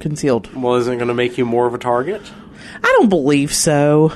concealed. 0.00 0.52
well, 0.54 0.74
isn't 0.74 0.92
it 0.92 0.96
going 0.96 1.08
to 1.08 1.14
make 1.14 1.38
you 1.38 1.46
more 1.46 1.66
of 1.66 1.74
a 1.74 1.78
target? 1.78 2.20
I 2.84 2.94
don't 2.98 3.08
believe 3.08 3.52
so. 3.54 4.12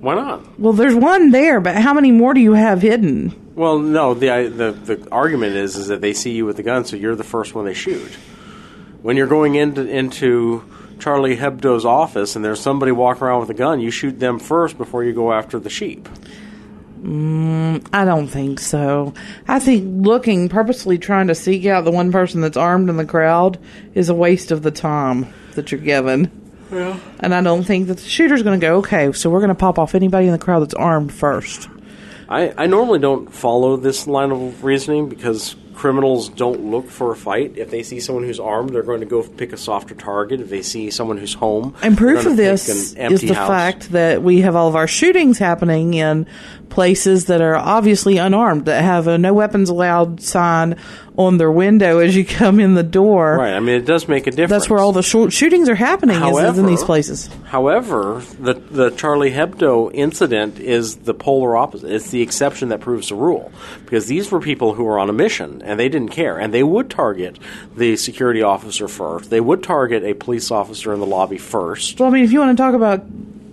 Why 0.00 0.14
not? 0.14 0.58
Well, 0.60 0.72
there's 0.72 0.94
one 0.94 1.30
there, 1.30 1.60
but 1.60 1.76
how 1.76 1.92
many 1.92 2.12
more 2.12 2.32
do 2.34 2.40
you 2.40 2.52
have 2.52 2.82
hidden? 2.82 3.52
Well, 3.56 3.78
no. 3.80 4.14
The 4.14 4.30
I- 4.30 4.48
the 4.48 4.70
the 4.72 5.08
argument 5.10 5.56
is 5.56 5.76
is 5.76 5.88
that 5.88 6.00
they 6.00 6.12
see 6.12 6.32
you 6.32 6.46
with 6.46 6.56
the 6.56 6.62
gun, 6.62 6.84
so 6.84 6.96
you're 6.96 7.16
the 7.16 7.24
first 7.24 7.54
one 7.54 7.64
they 7.64 7.74
shoot. 7.74 8.12
When 9.02 9.16
you're 9.16 9.26
going 9.26 9.56
into 9.56 9.86
into 9.88 10.62
Charlie 11.00 11.36
Hebdo's 11.36 11.84
office 11.84 12.36
and 12.36 12.44
there's 12.44 12.60
somebody 12.60 12.92
walking 12.92 13.24
around 13.24 13.40
with 13.40 13.50
a 13.50 13.54
gun, 13.54 13.80
you 13.80 13.90
shoot 13.90 14.18
them 14.20 14.38
first 14.38 14.78
before 14.78 15.02
you 15.02 15.12
go 15.12 15.32
after 15.32 15.58
the 15.58 15.70
sheep. 15.70 16.08
Mm, 17.02 17.86
I 17.92 18.04
don't 18.04 18.26
think 18.26 18.58
so. 18.58 19.14
I 19.46 19.60
think 19.60 20.04
looking 20.06 20.48
purposely 20.48 20.98
trying 20.98 21.28
to 21.28 21.34
seek 21.34 21.64
out 21.66 21.84
the 21.84 21.92
one 21.92 22.10
person 22.10 22.40
that's 22.40 22.56
armed 22.56 22.88
in 22.90 22.96
the 22.96 23.04
crowd 23.04 23.58
is 23.94 24.08
a 24.08 24.14
waste 24.14 24.50
of 24.50 24.62
the 24.62 24.72
time 24.72 25.32
that 25.54 25.70
you're 25.70 25.80
given. 25.80 26.30
Yeah. 26.70 26.98
And 27.20 27.34
I 27.34 27.40
don't 27.40 27.64
think 27.64 27.88
that 27.88 27.98
the 27.98 28.08
shooter's 28.08 28.42
going 28.42 28.58
to 28.58 28.66
go, 28.66 28.76
okay, 28.76 29.12
so 29.12 29.30
we're 29.30 29.40
going 29.40 29.48
to 29.48 29.54
pop 29.54 29.78
off 29.78 29.94
anybody 29.94 30.26
in 30.26 30.32
the 30.32 30.38
crowd 30.38 30.60
that's 30.60 30.74
armed 30.74 31.12
first. 31.12 31.68
I, 32.28 32.52
I 32.56 32.66
normally 32.66 32.98
don't 32.98 33.32
follow 33.32 33.76
this 33.76 34.06
line 34.06 34.30
of 34.30 34.62
reasoning 34.62 35.08
because 35.08 35.56
criminals 35.78 36.28
don't 36.28 36.60
look 36.72 36.88
for 36.88 37.12
a 37.12 37.16
fight. 37.16 37.56
If 37.56 37.70
they 37.70 37.84
see 37.84 38.00
someone 38.00 38.24
who's 38.24 38.40
armed, 38.40 38.70
they're 38.70 38.82
going 38.82 38.98
to 38.98 39.06
go 39.06 39.22
pick 39.22 39.52
a 39.52 39.56
softer 39.56 39.94
target. 39.94 40.40
If 40.40 40.50
they 40.50 40.62
see 40.62 40.90
someone 40.90 41.18
who's 41.18 41.34
home, 41.34 41.76
And 41.82 41.96
proof 41.96 42.26
of 42.26 42.36
this 42.36 42.68
is 42.68 42.94
the 42.94 43.34
house. 43.34 43.48
fact 43.48 43.92
that 43.92 44.20
we 44.20 44.40
have 44.40 44.56
all 44.56 44.68
of 44.68 44.74
our 44.74 44.88
shootings 44.88 45.38
happening 45.38 45.94
in 45.94 46.26
places 46.68 47.26
that 47.26 47.40
are 47.40 47.54
obviously 47.54 48.18
unarmed, 48.18 48.66
that 48.66 48.82
have 48.82 49.06
a 49.06 49.18
no 49.18 49.32
weapons 49.32 49.70
allowed 49.70 50.20
sign 50.20 50.76
on 51.16 51.36
their 51.36 51.50
window 51.50 51.98
as 51.98 52.14
you 52.14 52.24
come 52.24 52.60
in 52.60 52.74
the 52.74 52.82
door. 52.82 53.36
Right. 53.36 53.54
I 53.54 53.60
mean, 53.60 53.74
it 53.74 53.84
does 53.84 54.06
make 54.06 54.26
a 54.26 54.30
difference. 54.30 54.50
That's 54.50 54.70
where 54.70 54.78
all 54.78 54.92
the 54.92 55.02
shootings 55.02 55.68
are 55.68 55.74
happening 55.74 56.22
is, 56.22 56.38
is 56.38 56.58
in 56.58 56.66
these 56.66 56.84
places. 56.84 57.28
However, 57.44 58.22
the 58.38 58.54
the 58.54 58.90
Charlie 58.90 59.32
Hebdo 59.32 59.90
incident 59.92 60.58
is 60.60 60.96
the 60.96 61.14
polar 61.14 61.56
opposite. 61.56 61.90
It's 61.90 62.10
the 62.10 62.22
exception 62.22 62.68
that 62.68 62.80
proves 62.80 63.08
the 63.08 63.16
rule 63.16 63.50
because 63.84 64.06
these 64.06 64.30
were 64.30 64.40
people 64.40 64.74
who 64.74 64.84
were 64.84 64.98
on 64.98 65.10
a 65.10 65.12
mission 65.12 65.60
and 65.68 65.78
they 65.78 65.88
didn't 65.88 66.10
care, 66.10 66.38
and 66.38 66.52
they 66.52 66.62
would 66.62 66.90
target 66.90 67.38
the 67.76 67.96
security 67.96 68.42
officer 68.42 68.88
first. 68.88 69.30
They 69.30 69.40
would 69.40 69.62
target 69.62 70.02
a 70.02 70.14
police 70.14 70.50
officer 70.50 70.92
in 70.92 71.00
the 71.00 71.06
lobby 71.06 71.38
first. 71.38 72.00
Well, 72.00 72.08
I 72.08 72.12
mean, 72.12 72.24
if 72.24 72.32
you 72.32 72.40
want 72.40 72.56
to 72.56 72.62
talk 72.62 72.74
about 72.74 73.04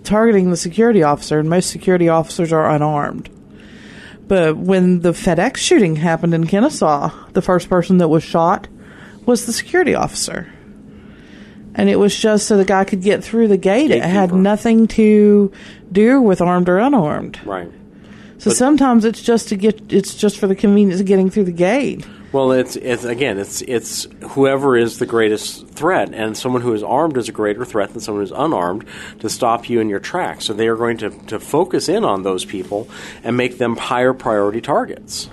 targeting 0.04 0.50
the 0.50 0.56
security 0.56 1.02
officer, 1.02 1.38
and 1.38 1.50
most 1.50 1.70
security 1.70 2.08
officers 2.08 2.52
are 2.52 2.70
unarmed. 2.70 3.28
But 4.26 4.56
when 4.56 5.00
the 5.00 5.12
FedEx 5.12 5.56
shooting 5.58 5.96
happened 5.96 6.34
in 6.34 6.46
Kennesaw, 6.46 7.10
the 7.32 7.42
first 7.42 7.68
person 7.68 7.98
that 7.98 8.08
was 8.08 8.24
shot 8.24 8.66
was 9.24 9.46
the 9.46 9.52
security 9.52 9.94
officer. 9.94 10.52
And 11.74 11.90
it 11.90 11.96
was 11.96 12.16
just 12.16 12.46
so 12.46 12.56
the 12.56 12.64
guy 12.64 12.84
could 12.84 13.02
get 13.02 13.22
through 13.22 13.48
the 13.48 13.58
gate. 13.58 13.90
It 13.90 14.02
had 14.02 14.32
nothing 14.32 14.86
to 14.88 15.52
do 15.92 16.22
with 16.22 16.40
armed 16.40 16.68
or 16.68 16.78
unarmed. 16.78 17.38
Right. 17.44 17.70
So 18.38 18.50
But- 18.50 18.56
sometimes 18.56 19.04
it's 19.04 19.22
just 19.22 19.48
to 19.48 19.56
get 19.56 19.80
it's 19.88 20.14
just 20.14 20.38
for 20.38 20.46
the 20.46 20.54
convenience 20.54 21.00
of 21.00 21.06
getting 21.06 21.30
through 21.30 21.44
the 21.44 21.52
gate. 21.52 22.04
Well, 22.32 22.52
it's 22.52 22.76
it's 22.76 23.04
again, 23.04 23.38
it's 23.38 23.62
it's 23.62 24.06
whoever 24.30 24.76
is 24.76 24.98
the 24.98 25.06
greatest 25.06 25.68
threat, 25.68 26.10
and 26.12 26.36
someone 26.36 26.60
who 26.60 26.74
is 26.74 26.82
armed 26.82 27.16
is 27.16 27.28
a 27.28 27.32
greater 27.32 27.64
threat 27.64 27.92
than 27.92 28.00
someone 28.00 28.22
who's 28.22 28.32
unarmed 28.36 28.84
to 29.20 29.30
stop 29.30 29.70
you 29.70 29.80
in 29.80 29.88
your 29.88 30.00
tracks. 30.00 30.44
So 30.44 30.52
they 30.52 30.68
are 30.68 30.76
going 30.76 30.98
to 30.98 31.10
to 31.28 31.38
focus 31.40 31.88
in 31.88 32.04
on 32.04 32.24
those 32.24 32.44
people 32.44 32.88
and 33.24 33.36
make 33.36 33.58
them 33.58 33.76
higher 33.76 34.12
priority 34.12 34.60
targets. 34.60 35.30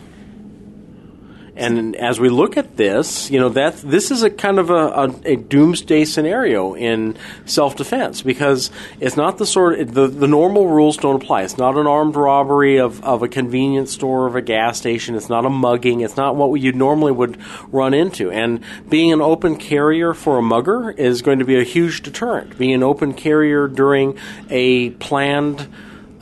And 1.56 1.96
as 1.96 2.20
we 2.20 2.30
look 2.30 2.58
at 2.58 2.78
this, 2.78 3.30
you 3.30 3.39
know 3.39 3.50
that 3.50 3.78
this 3.78 4.10
is 4.10 4.24
a 4.24 4.30
kind 4.30 4.58
of 4.58 4.72
a, 4.72 4.74
a, 4.74 5.16
a 5.26 5.36
doomsday 5.36 6.04
scenario 6.06 6.74
in 6.74 7.16
self-defense 7.46 8.24
because 8.24 8.72
it's 9.00 9.16
not 9.16 9.38
the 9.38 9.46
sort 9.46 9.94
the 9.94 10.08
the 10.08 10.28
normal 10.28 10.68
rules 10.68 10.98
don't 10.98 11.22
apply. 11.22 11.44
It's 11.44 11.58
not 11.58 11.78
an 11.78 11.86
armed 11.86 12.16
robbery 12.16 12.78
of, 12.78 13.04
of 13.04 13.22
a 13.22 13.28
convenience 13.28 13.92
store 13.92 14.26
of 14.26 14.36
a 14.36 14.42
gas 14.42 14.80
station. 14.80 15.13
It's 15.16 15.30
not 15.30 15.46
a 15.46 15.50
mugging. 15.50 16.02
It's 16.02 16.18
not 16.18 16.36
what 16.36 16.60
you 16.60 16.72
normally 16.72 17.12
would 17.12 17.38
run 17.72 17.94
into. 17.94 18.32
And 18.32 18.63
being 18.89 19.13
an 19.13 19.22
open 19.22 19.58
carrier 19.58 20.16
for 20.16 20.39
a 20.39 20.42
mugger 20.42 20.89
is 20.89 21.22
going 21.22 21.39
to 21.39 21.46
be 21.46 21.60
a 21.60 21.63
huge 21.63 22.02
deterrent. 22.02 22.58
Being 22.58 22.74
an 22.74 22.84
open 22.84 23.13
carrier 23.13 23.68
during 23.68 24.18
a 24.50 24.89
planned 24.92 25.68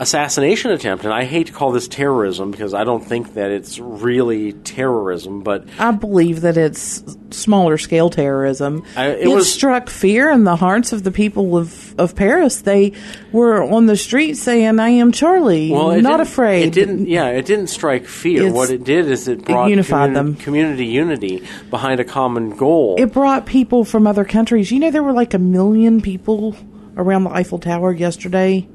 assassination 0.02 0.72
attempt, 0.72 1.04
and 1.06 1.14
I 1.14 1.24
hate 1.26 1.48
to 1.48 1.54
call 1.54 1.72
this 1.72 1.88
terrorism 1.88 2.50
because 2.50 2.74
I 2.74 2.84
don't 2.84 3.06
think 3.06 3.36
that 3.36 3.52
it's 3.52 3.78
really 3.78 4.54
terrorism, 4.54 5.44
but 5.44 5.66
I 5.78 5.92
believe 5.92 6.42
that 6.42 6.58
it's 6.58 7.04
smaller 7.30 7.78
scale 7.78 8.10
terrorism. 8.10 8.84
I- 8.98 9.10
it 9.10 9.28
it 9.28 9.28
was- 9.28 9.52
struck 9.54 9.90
fear 9.90 10.32
in 10.32 10.44
the 10.44 10.56
hearts 10.56 10.92
of 10.92 11.04
the 11.04 11.12
people 11.12 11.56
of, 11.56 11.94
of 12.00 12.16
Paris. 12.16 12.62
They 12.62 12.94
were 13.32 13.62
on 13.64 13.86
the 13.86 13.96
street 13.96 14.38
saying, 14.38 14.80
"I 14.80 14.90
am 14.90 15.12
Charlie, 15.12 15.72
well, 15.72 15.92
it 15.92 16.02
not 16.02 16.20
afraid." 16.20 16.64
It 16.64 16.74
didn't. 16.74 17.08
Yeah, 17.08 17.28
it 17.28 17.46
didn't 17.46 17.68
strike 17.68 18.06
fear. 18.08 18.42
It's- 18.42 18.54
what 18.56 18.72
it 18.72 18.84
did 18.84 19.06
is 19.08 19.28
it 19.28 19.46
brought 19.46 19.70
unified 19.70 20.10
communi- 20.10 20.14
them. 20.16 20.36
community 20.36 20.86
unity 20.88 21.44
behind 21.70 22.00
a 22.00 22.04
common 22.04 22.50
goal. 22.58 22.96
It 22.98 23.14
brought 23.14 23.46
people 23.46 23.86
from 23.86 24.08
other 24.08 24.26
countries. 24.26 24.72
You 24.72 24.80
know, 24.80 24.90
there 24.90 25.04
were 25.04 25.14
like 25.14 25.36
a 25.36 25.40
million 25.40 26.02
people 26.02 26.56
around 26.98 27.24
the 27.26 27.30
Eiffel 27.30 27.60
Tower 27.60 27.94
yesterday 27.94 28.68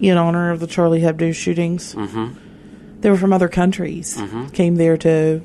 in 0.00 0.16
honor 0.16 0.50
of 0.50 0.60
the 0.60 0.66
Charlie 0.66 1.00
Hebdo 1.00 1.34
shootings. 1.34 1.94
Mm-hmm. 1.94 3.00
They 3.00 3.10
were 3.10 3.16
from 3.16 3.32
other 3.32 3.48
countries. 3.48 4.16
Mm-hmm. 4.16 4.48
Came 4.48 4.76
there 4.76 4.96
to 4.98 5.42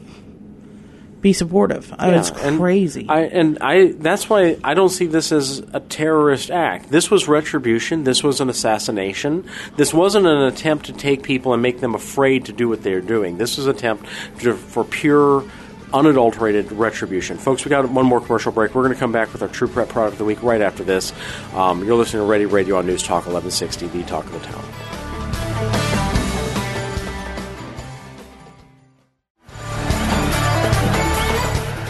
be 1.21 1.33
supportive. 1.33 1.93
Oh, 1.99 2.09
Yeah, 2.09 2.19
it's 2.19 2.31
and 2.31 2.59
crazy. 2.59 3.05
I 3.07 3.21
and 3.21 3.59
I 3.61 3.91
that's 3.91 4.29
why 4.29 4.57
I 4.63 4.73
don't 4.73 4.89
see 4.89 5.05
this 5.05 5.31
as 5.31 5.59
a 5.71 5.79
terrorist 5.79 6.49
act. 6.49 6.89
This 6.89 7.11
was 7.11 7.27
retribution. 7.27 8.03
This 8.03 8.23
was 8.23 8.41
an 8.41 8.49
assassination. 8.49 9.47
This 9.77 9.93
wasn't 9.93 10.25
an 10.25 10.41
attempt 10.41 10.87
to 10.87 10.93
take 10.93 11.21
people 11.21 11.53
and 11.53 11.61
make 11.61 11.79
them 11.79 11.93
afraid 11.93 12.45
to 12.45 12.53
do 12.53 12.67
what 12.67 12.81
they're 12.81 13.01
doing. 13.01 13.37
This 13.37 13.57
was 13.57 13.67
an 13.67 13.75
attempt 13.75 14.05
to, 14.39 14.55
for 14.55 14.83
pure 14.83 15.45
unadulterated 15.93 16.71
retribution. 16.71 17.38
Folks, 17.38 17.65
we 17.65 17.69
got 17.69 17.89
one 17.89 18.06
more 18.06 18.21
commercial 18.21 18.51
break. 18.51 18.73
We're 18.73 18.84
going 18.84 18.93
to 18.93 18.99
come 18.99 19.12
back 19.12 19.32
with 19.34 19.41
our 19.41 19.47
True 19.47 19.67
Prep 19.67 19.89
product 19.89 20.13
of 20.13 20.17
the 20.19 20.25
week 20.25 20.41
right 20.43 20.62
after 20.62 20.84
this. 20.84 21.13
Um, 21.54 21.84
you're 21.84 21.95
listening 21.95 22.23
to 22.23 22.27
Ready 22.27 22.45
Radio 22.45 22.77
on 22.77 22.86
News 22.86 23.04
Talk 23.04 23.25
1160, 23.27 23.88
the 23.88 24.04
talk 24.04 24.25
of 24.25 24.34
the 24.34 24.39
town. 24.39 24.63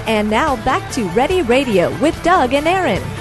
And 0.08 0.30
now 0.30 0.58
back 0.66 0.92
to 0.94 1.08
Ready 1.10 1.42
Radio 1.42 1.98
with 2.00 2.22
Doug 2.22 2.54
and 2.54 2.68
Erin. 2.68 3.21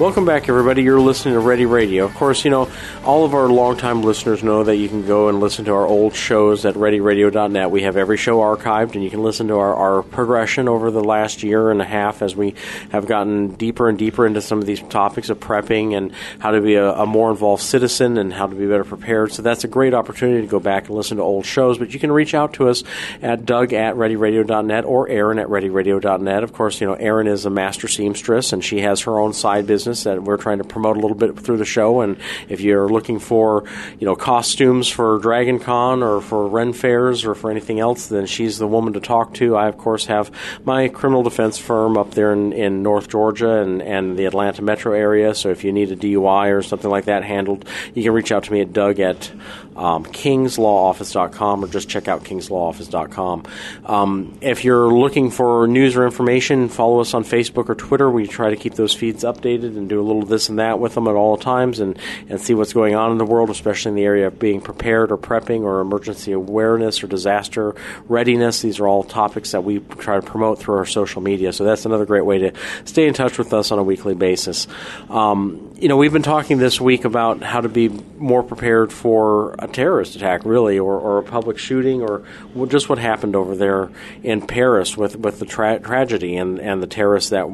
Welcome 0.00 0.24
back, 0.24 0.48
everybody. 0.48 0.82
You're 0.82 0.98
listening 0.98 1.34
to 1.34 1.40
Ready 1.40 1.66
Radio. 1.66 2.06
Of 2.06 2.14
course, 2.14 2.46
you 2.46 2.50
know, 2.50 2.68
all 3.04 3.26
of 3.26 3.34
our 3.34 3.48
longtime 3.48 4.02
listeners 4.02 4.42
know 4.42 4.64
that 4.64 4.76
you 4.76 4.88
can 4.88 5.06
go 5.06 5.28
and 5.28 5.38
listen 5.38 5.66
to 5.66 5.72
our 5.74 5.86
old 5.86 6.14
shows 6.14 6.64
at 6.64 6.74
readyradio.net. 6.74 7.70
We 7.70 7.82
have 7.82 7.98
every 7.98 8.16
show 8.16 8.38
archived, 8.38 8.94
and 8.94 9.04
you 9.04 9.10
can 9.10 9.22
listen 9.22 9.48
to 9.48 9.58
our, 9.58 9.74
our 9.74 10.02
progression 10.02 10.66
over 10.66 10.90
the 10.90 11.04
last 11.04 11.42
year 11.42 11.70
and 11.70 11.82
a 11.82 11.84
half 11.84 12.22
as 12.22 12.34
we 12.34 12.54
have 12.90 13.06
gotten 13.06 13.54
deeper 13.54 13.86
and 13.86 13.98
deeper 13.98 14.26
into 14.26 14.40
some 14.40 14.58
of 14.60 14.66
these 14.66 14.80
topics 14.80 15.28
of 15.28 15.38
prepping 15.38 15.94
and 15.94 16.12
how 16.38 16.52
to 16.52 16.62
be 16.62 16.74
a, 16.74 16.90
a 16.92 17.06
more 17.06 17.30
involved 17.30 17.62
citizen 17.62 18.16
and 18.16 18.32
how 18.32 18.46
to 18.46 18.56
be 18.56 18.66
better 18.66 18.84
prepared. 18.84 19.30
So 19.30 19.42
that's 19.42 19.62
a 19.64 19.68
great 19.68 19.92
opportunity 19.92 20.40
to 20.40 20.48
go 20.50 20.58
back 20.58 20.88
and 20.88 20.96
listen 20.96 21.18
to 21.18 21.22
old 21.22 21.44
shows. 21.44 21.76
But 21.76 21.92
you 21.92 22.00
can 22.00 22.10
reach 22.10 22.34
out 22.34 22.54
to 22.54 22.70
us 22.70 22.82
at 23.20 23.44
doug 23.44 23.74
at 23.74 23.94
readyradio.net 23.96 24.86
or 24.86 25.06
erin 25.08 25.38
at 25.38 25.48
readyradio.net. 25.48 26.42
Of 26.42 26.54
course, 26.54 26.80
you 26.80 26.86
know, 26.86 26.94
Erin 26.94 27.26
is 27.26 27.44
a 27.44 27.50
master 27.50 27.88
seamstress, 27.88 28.54
and 28.54 28.64
she 28.64 28.80
has 28.80 29.02
her 29.02 29.18
own 29.20 29.34
side 29.34 29.66
business 29.66 29.81
business 29.82 30.04
that 30.04 30.22
we're 30.22 30.36
trying 30.36 30.58
to 30.58 30.64
promote 30.64 30.96
a 30.96 31.00
little 31.00 31.16
bit 31.16 31.36
through 31.38 31.56
the 31.56 31.64
show. 31.64 32.02
And 32.02 32.16
if 32.48 32.60
you're 32.60 32.88
looking 32.88 33.18
for, 33.18 33.64
you 33.98 34.06
know, 34.06 34.14
costumes 34.14 34.88
for 34.88 35.18
Dragon 35.18 35.58
Con 35.58 36.04
or 36.04 36.20
for 36.20 36.46
Ren 36.46 36.72
fairs 36.72 37.24
or 37.24 37.34
for 37.34 37.50
anything 37.50 37.80
else, 37.80 38.06
then 38.06 38.26
she's 38.26 38.58
the 38.58 38.68
woman 38.68 38.92
to 38.92 39.00
talk 39.00 39.34
to. 39.34 39.56
I, 39.56 39.66
of 39.66 39.78
course, 39.78 40.06
have 40.06 40.30
my 40.64 40.86
criminal 40.88 41.24
defense 41.24 41.58
firm 41.58 41.96
up 41.96 42.12
there 42.12 42.32
in, 42.32 42.52
in 42.52 42.82
North 42.84 43.08
Georgia 43.08 43.60
and, 43.60 43.82
and 43.82 44.16
the 44.16 44.26
Atlanta 44.26 44.62
metro 44.62 44.92
area. 44.92 45.34
So 45.34 45.50
if 45.50 45.64
you 45.64 45.72
need 45.72 45.90
a 45.90 45.96
DUI 45.96 46.56
or 46.56 46.62
something 46.62 46.90
like 46.90 47.06
that 47.06 47.24
handled, 47.24 47.68
you 47.94 48.04
can 48.04 48.12
reach 48.12 48.30
out 48.30 48.44
to 48.44 48.52
me 48.52 48.60
at 48.60 48.72
Doug 48.72 49.00
at 49.00 49.32
um, 49.76 50.04
kingslawoffice.com 50.04 51.64
or 51.64 51.68
just 51.68 51.88
check 51.88 52.08
out 52.08 52.24
kingslawoffice.com. 52.24 53.44
Um, 53.86 54.38
if 54.40 54.64
you're 54.64 54.92
looking 54.92 55.30
for 55.30 55.66
news 55.66 55.96
or 55.96 56.04
information, 56.04 56.68
follow 56.68 57.00
us 57.00 57.14
on 57.14 57.24
Facebook 57.24 57.68
or 57.68 57.74
Twitter. 57.74 58.10
We 58.10 58.26
try 58.26 58.50
to 58.50 58.56
keep 58.56 58.74
those 58.74 58.94
feeds 58.94 59.24
updated 59.24 59.76
and 59.76 59.88
do 59.88 60.00
a 60.00 60.04
little 60.04 60.22
this 60.22 60.48
and 60.48 60.58
that 60.58 60.78
with 60.78 60.94
them 60.94 61.08
at 61.08 61.14
all 61.14 61.36
times 61.36 61.80
and, 61.80 61.98
and 62.28 62.40
see 62.40 62.54
what's 62.54 62.72
going 62.72 62.94
on 62.94 63.12
in 63.12 63.18
the 63.18 63.24
world, 63.24 63.50
especially 63.50 63.90
in 63.90 63.96
the 63.96 64.04
area 64.04 64.26
of 64.26 64.38
being 64.38 64.60
prepared 64.60 65.10
or 65.10 65.18
prepping 65.18 65.62
or 65.62 65.80
emergency 65.80 66.32
awareness 66.32 67.02
or 67.02 67.06
disaster 67.06 67.74
readiness. 68.08 68.62
These 68.62 68.80
are 68.80 68.86
all 68.86 69.02
topics 69.02 69.52
that 69.52 69.64
we 69.64 69.80
try 69.80 70.16
to 70.16 70.22
promote 70.22 70.58
through 70.58 70.76
our 70.76 70.86
social 70.86 71.22
media. 71.22 71.52
So 71.52 71.64
that's 71.64 71.86
another 71.86 72.06
great 72.06 72.24
way 72.24 72.38
to 72.38 72.52
stay 72.84 73.06
in 73.06 73.14
touch 73.14 73.38
with 73.38 73.52
us 73.52 73.70
on 73.70 73.78
a 73.78 73.82
weekly 73.82 74.14
basis. 74.14 74.66
Um, 75.08 75.72
you 75.76 75.88
know, 75.88 75.96
we've 75.96 76.12
been 76.12 76.22
talking 76.22 76.58
this 76.58 76.80
week 76.80 77.04
about 77.04 77.42
how 77.42 77.60
to 77.60 77.68
be 77.68 77.88
more 77.88 78.42
prepared 78.42 78.92
for 78.92 79.54
a 79.62 79.68
terrorist 79.68 80.16
attack, 80.16 80.44
really, 80.44 80.78
or, 80.78 80.98
or 80.98 81.18
a 81.18 81.22
public 81.22 81.58
shooting, 81.58 82.02
or 82.02 82.22
just 82.66 82.88
what 82.88 82.98
happened 82.98 83.36
over 83.36 83.54
there 83.54 83.90
in 84.22 84.46
Paris 84.46 84.96
with 84.96 85.16
with 85.16 85.38
the 85.38 85.46
tra- 85.46 85.80
tragedy 85.80 86.36
and 86.36 86.60
and 86.60 86.82
the 86.82 86.86
terrorists 86.86 87.30
that 87.30 87.48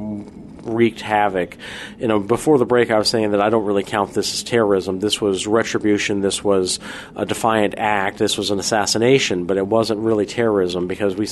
wreaked 0.69 1.01
havoc. 1.01 1.57
You 1.99 2.09
know, 2.09 2.19
before 2.19 2.59
the 2.59 2.67
break, 2.67 2.91
I 2.91 2.99
was 2.99 3.09
saying 3.09 3.33
that 3.33 3.41
I 3.41 3.51
don't 3.51 3.65
really 3.65 3.83
count 3.83 4.15
this 4.15 4.33
as 4.33 4.43
terrorism. 4.43 5.01
This 5.01 5.21
was 5.21 5.47
retribution. 5.47 6.21
This 6.21 6.45
was 6.45 6.79
a 7.17 7.27
defiant 7.27 7.75
act. 7.77 8.19
This 8.19 8.37
was 8.37 8.51
an 8.51 8.59
assassination, 8.59 9.45
but 9.45 9.57
it 9.57 9.67
wasn't 9.67 10.01
really 10.01 10.27
terrorism 10.27 10.87
because 10.87 11.17
we 11.17 11.27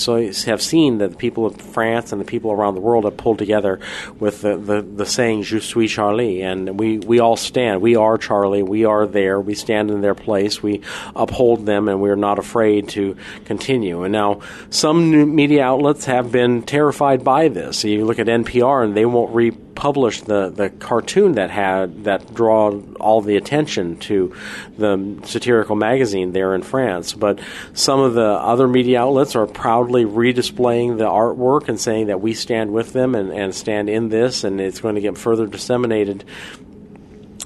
have 0.51 0.63
seen 0.63 0.99
that 0.99 1.11
the 1.13 1.17
people 1.17 1.47
of 1.47 1.61
France 1.61 2.13
and 2.13 2.21
the 2.21 2.25
people 2.25 2.53
around 2.53 2.75
the 2.75 2.81
world 2.81 3.05
have 3.05 3.17
pulled 3.17 3.39
together 3.39 3.81
with 4.19 4.43
the, 4.43 4.57
the, 4.57 4.83
the 4.83 5.07
saying 5.07 5.43
"Je 5.43 5.61
suis 5.61 5.91
Charlie," 5.91 6.43
and 6.43 6.79
we, 6.79 6.99
we 6.99 7.21
all 7.21 7.37
stand. 7.37 7.81
We 7.81 7.97
are 7.97 8.19
Charlie. 8.19 8.63
We 8.63 8.85
are 8.85 9.07
there. 9.07 9.41
We 9.41 9.55
stand 9.55 9.91
in 9.91 10.01
their 10.01 10.15
place. 10.15 10.63
We 10.63 10.83
uphold 11.15 11.67
them, 11.67 11.89
and 11.89 12.01
we 12.01 12.11
are 12.11 12.17
not 12.17 12.39
afraid 12.39 12.89
to 12.91 13.17
continue. 13.45 14.03
And 14.03 14.13
now, 14.13 14.41
some 14.71 15.35
media 15.35 15.65
outlets 15.65 16.05
have 16.07 16.33
been 16.33 16.63
terrified 16.63 17.25
by 17.25 17.49
this. 17.49 17.85
You 17.85 18.05
look 18.05 18.19
at 18.19 18.27
NPR, 18.27 18.85
and 18.85 18.97
they 18.97 19.07
won't 19.07 19.26
republish 19.31 20.23
the, 20.23 20.51
the 20.51 20.71
cartoon 20.71 21.33
that 21.33 21.51
had 21.51 22.05
that 22.05 22.35
draw 22.35 22.81
all 23.01 23.21
the 23.21 23.37
attention 23.37 23.97
to 23.99 24.35
the 24.77 25.21
satirical 25.25 25.77
magazine 25.77 26.33
there 26.33 26.55
in 26.55 26.63
France. 26.63 27.13
But 27.13 27.41
some 27.75 28.01
of 28.01 28.15
the 28.15 28.27
other 28.27 28.67
media 28.67 29.01
outlets 29.01 29.37
are 29.37 29.47
proudly 29.47 30.05
redisplaying 30.05 30.99
the 30.99 31.05
artwork 31.05 31.69
and 31.69 31.81
saying 31.81 32.07
that 32.07 32.21
we 32.21 32.35
stand 32.35 32.73
with 32.73 32.93
them 32.93 33.15
and, 33.15 33.33
and 33.33 33.55
stand 33.55 33.89
in 33.89 34.09
this, 34.09 34.45
and 34.45 34.61
it's 34.61 34.81
going 34.81 34.95
to 34.95 35.01
get 35.01 35.19
further 35.19 35.47
disseminated 35.47 36.25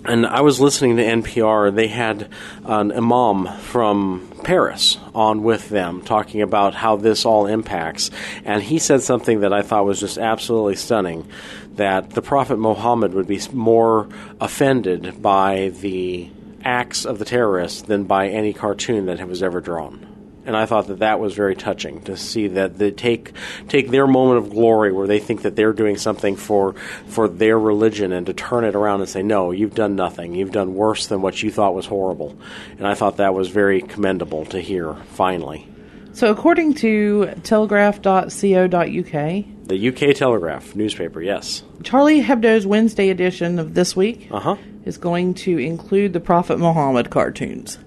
and 0.05 0.27
I 0.27 0.41
was 0.41 0.61
listening 0.61 0.97
to 0.97 1.05
NPR. 1.05 1.75
They 1.75 1.89
had 1.89 2.31
an 2.65 2.91
imam 2.91 3.47
from 3.59 4.33
Paris 4.43 4.99
on 5.15 5.43
with 5.43 5.69
them 5.69 6.01
talking 6.03 6.41
about 6.41 6.75
how 6.75 6.97
this 6.97 7.27
all 7.27 7.47
impacts. 7.47 8.11
And 8.45 8.63
he 8.63 8.79
said 8.79 9.03
something 9.03 9.41
that 9.41 9.53
I 9.53 9.61
thought 9.63 9.85
was 9.85 10.01
just 10.01 10.17
absolutely 10.17 10.77
stunning 10.77 11.29
that 11.77 12.11
the 12.11 12.23
Prophet 12.23 12.59
Muhammad 12.59 13.15
would 13.15 13.27
be 13.27 13.41
more 13.53 14.09
offended 14.41 15.23
by 15.23 15.73
the 15.81 16.31
acts 16.65 17.05
of 17.05 17.19
the 17.19 17.25
terrorists 17.25 17.83
than 17.83 18.05
by 18.05 18.29
any 18.29 18.53
cartoon 18.53 19.07
that 19.07 19.27
was 19.27 19.43
ever 19.43 19.61
drawn. 19.61 20.07
And 20.47 20.57
I 20.57 20.67
thought 20.67 20.89
that 20.89 21.01
that 21.01 21.21
was 21.21 21.35
very 21.35 21.55
touching 21.55 22.01
to 22.03 22.17
see 22.17 22.49
that 22.49 22.79
they 22.79 22.91
take 22.91 23.33
take 23.69 23.91
their 23.91 24.07
moment 24.07 24.39
of 24.39 24.51
glory 24.51 24.91
where 24.91 25.07
they 25.07 25.19
think 25.19 25.43
that 25.43 25.55
they're 25.55 25.75
doing 25.75 25.97
something 25.97 26.35
for 26.35 26.73
for 27.07 27.29
their 27.29 27.59
religion 27.59 28.13
and 28.13 28.27
to 28.27 28.33
turn 28.33 28.65
it 28.65 28.75
around 28.75 29.01
and 29.01 29.09
say, 29.09 29.23
"No, 29.23 29.51
you've 29.51 29.75
done 29.75 29.97
nothing. 29.97 30.35
You've 30.35 30.51
done 30.51 30.75
worse 30.75 31.07
than 31.07 31.21
what 31.21 31.43
you 31.43 31.51
thought 31.51 31.75
was 31.75 31.87
horrible." 31.87 32.37
And 32.79 32.87
I 32.87 32.95
thought 32.95 33.19
that 33.19 33.35
was 33.35 33.49
very 33.49 33.83
commendable 33.83 34.47
to 34.47 34.61
hear 34.61 34.97
finally. 35.13 35.67
So, 36.13 36.31
according 36.31 36.75
to 36.75 37.31
telegraph.co.uk, 37.45 39.45
the 39.71 39.89
UK 39.89 40.17
Telegraph 40.17 40.75
newspaper, 40.75 41.23
yes. 41.23 41.63
Charlie 41.85 42.21
Hebdo's 42.21 42.67
Wednesday 42.67 43.09
edition 43.09 43.59
of 43.59 43.75
this 43.75 43.95
week 43.95 44.29
uh-huh. 44.31 44.57
is 44.85 44.99
going 44.99 45.35
to 45.35 45.59
include 45.59 46.13
the 46.13 46.21
Prophet 46.21 46.59
Muhammad 46.59 47.11
cartoons. 47.11 47.79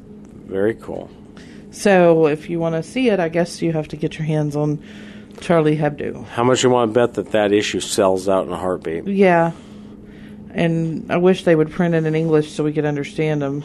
Very 0.46 0.76
cool. 0.76 1.12
So, 1.72 2.28
if 2.28 2.50
you 2.50 2.60
want 2.60 2.76
to 2.76 2.84
see 2.84 3.10
it, 3.10 3.20
I 3.20 3.30
guess 3.30 3.62
you 3.62 3.74
have 3.74 3.90
to 3.90 3.98
get 3.98 4.18
your 4.18 4.26
hands 4.26 4.56
on 4.56 4.82
Charlie 5.42 5.76
Hebdo. 5.76 6.26
How 6.28 6.44
much 6.44 6.64
you 6.64 6.70
want 6.70 6.94
to 6.94 6.94
bet 6.94 7.16
that 7.16 7.32
that 7.32 7.52
issue 7.52 7.82
sells 7.82 8.30
out 8.30 8.46
in 8.48 8.54
a 8.54 8.58
heartbeat? 8.58 9.06
Yeah. 9.06 9.52
And 10.52 11.12
I 11.12 11.18
wish 11.18 11.44
they 11.44 11.56
would 11.56 11.72
print 11.72 11.96
it 11.96 12.06
in 12.06 12.16
English 12.16 12.52
so 12.52 12.64
we 12.64 12.72
could 12.72 12.86
understand 12.86 13.42
them. 13.42 13.64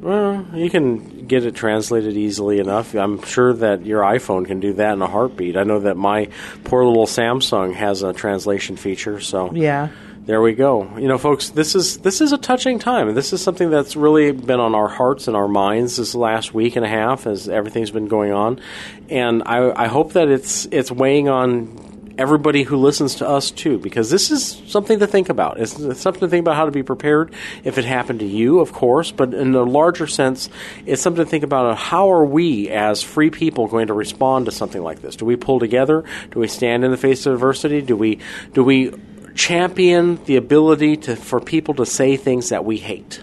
Well, 0.00 0.46
you 0.54 0.70
can 0.70 1.26
get 1.26 1.44
it 1.44 1.56
translated 1.56 2.16
easily 2.16 2.60
enough. 2.60 2.94
I'm 2.94 3.22
sure 3.22 3.52
that 3.52 3.84
your 3.84 4.02
iPhone 4.02 4.46
can 4.46 4.60
do 4.60 4.74
that 4.74 4.92
in 4.92 5.02
a 5.02 5.08
heartbeat. 5.08 5.56
I 5.56 5.64
know 5.64 5.80
that 5.80 5.96
my 5.96 6.28
poor 6.64 6.84
little 6.84 7.06
Samsung 7.06 7.74
has 7.74 8.02
a 8.02 8.12
translation 8.12 8.76
feature, 8.76 9.20
so 9.20 9.52
yeah. 9.52 9.88
There 10.28 10.42
we 10.42 10.52
go. 10.52 10.98
You 10.98 11.08
know, 11.08 11.16
folks, 11.16 11.48
this 11.48 11.74
is 11.74 11.98
this 11.98 12.20
is 12.20 12.32
a 12.32 12.36
touching 12.36 12.78
time, 12.78 13.14
this 13.14 13.32
is 13.32 13.40
something 13.40 13.70
that's 13.70 13.96
really 13.96 14.30
been 14.30 14.60
on 14.60 14.74
our 14.74 14.88
hearts 14.88 15.26
and 15.26 15.34
our 15.34 15.48
minds 15.48 15.96
this 15.96 16.14
last 16.14 16.52
week 16.52 16.76
and 16.76 16.84
a 16.84 16.88
half 16.88 17.26
as 17.26 17.48
everything's 17.48 17.90
been 17.90 18.08
going 18.08 18.32
on. 18.32 18.60
And 19.08 19.42
I, 19.46 19.84
I 19.84 19.86
hope 19.86 20.12
that 20.12 20.28
it's 20.28 20.66
it's 20.70 20.90
weighing 20.90 21.30
on 21.30 21.87
everybody 22.18 22.64
who 22.64 22.76
listens 22.76 23.14
to 23.16 23.28
us 23.28 23.52
too, 23.52 23.78
because 23.78 24.10
this 24.10 24.30
is 24.30 24.60
something 24.66 24.98
to 24.98 25.06
think 25.06 25.28
about. 25.28 25.60
It's, 25.60 25.78
it's, 25.78 26.00
something 26.00 26.20
to 26.20 26.28
think 26.28 26.42
about 26.42 26.56
how 26.56 26.64
to 26.64 26.72
be 26.72 26.82
prepared 26.82 27.32
if 27.62 27.78
it 27.78 27.84
happened 27.84 28.18
to 28.20 28.26
you, 28.26 28.58
of 28.58 28.72
course, 28.72 29.12
but 29.12 29.32
in 29.32 29.54
a 29.54 29.62
larger 29.62 30.08
sense, 30.08 30.50
it's 30.84 31.00
something 31.00 31.24
to 31.24 31.30
think 31.30 31.44
about 31.44 31.66
uh, 31.66 31.74
how 31.76 32.10
are 32.10 32.24
we 32.24 32.68
as 32.70 33.02
free 33.02 33.30
people 33.30 33.68
going 33.68 33.86
to 33.86 33.94
respond 33.94 34.46
to 34.46 34.52
something 34.52 34.82
like 34.82 35.00
this? 35.00 35.14
Do 35.14 35.24
we 35.24 35.36
pull 35.36 35.60
together? 35.60 36.04
Do 36.32 36.40
we 36.40 36.48
stand 36.48 36.84
in 36.84 36.90
the 36.90 36.96
face 36.96 37.24
of 37.24 37.34
adversity? 37.34 37.80
Do 37.82 37.96
we 37.96 38.18
do 38.52 38.64
we 38.64 38.92
champion 39.34 40.22
the 40.24 40.34
ability 40.34 40.96
to 40.96 41.14
for 41.14 41.40
people 41.40 41.74
to 41.74 41.86
say 41.86 42.16
things 42.16 42.48
that 42.48 42.64
we 42.64 42.78
hate? 42.78 43.22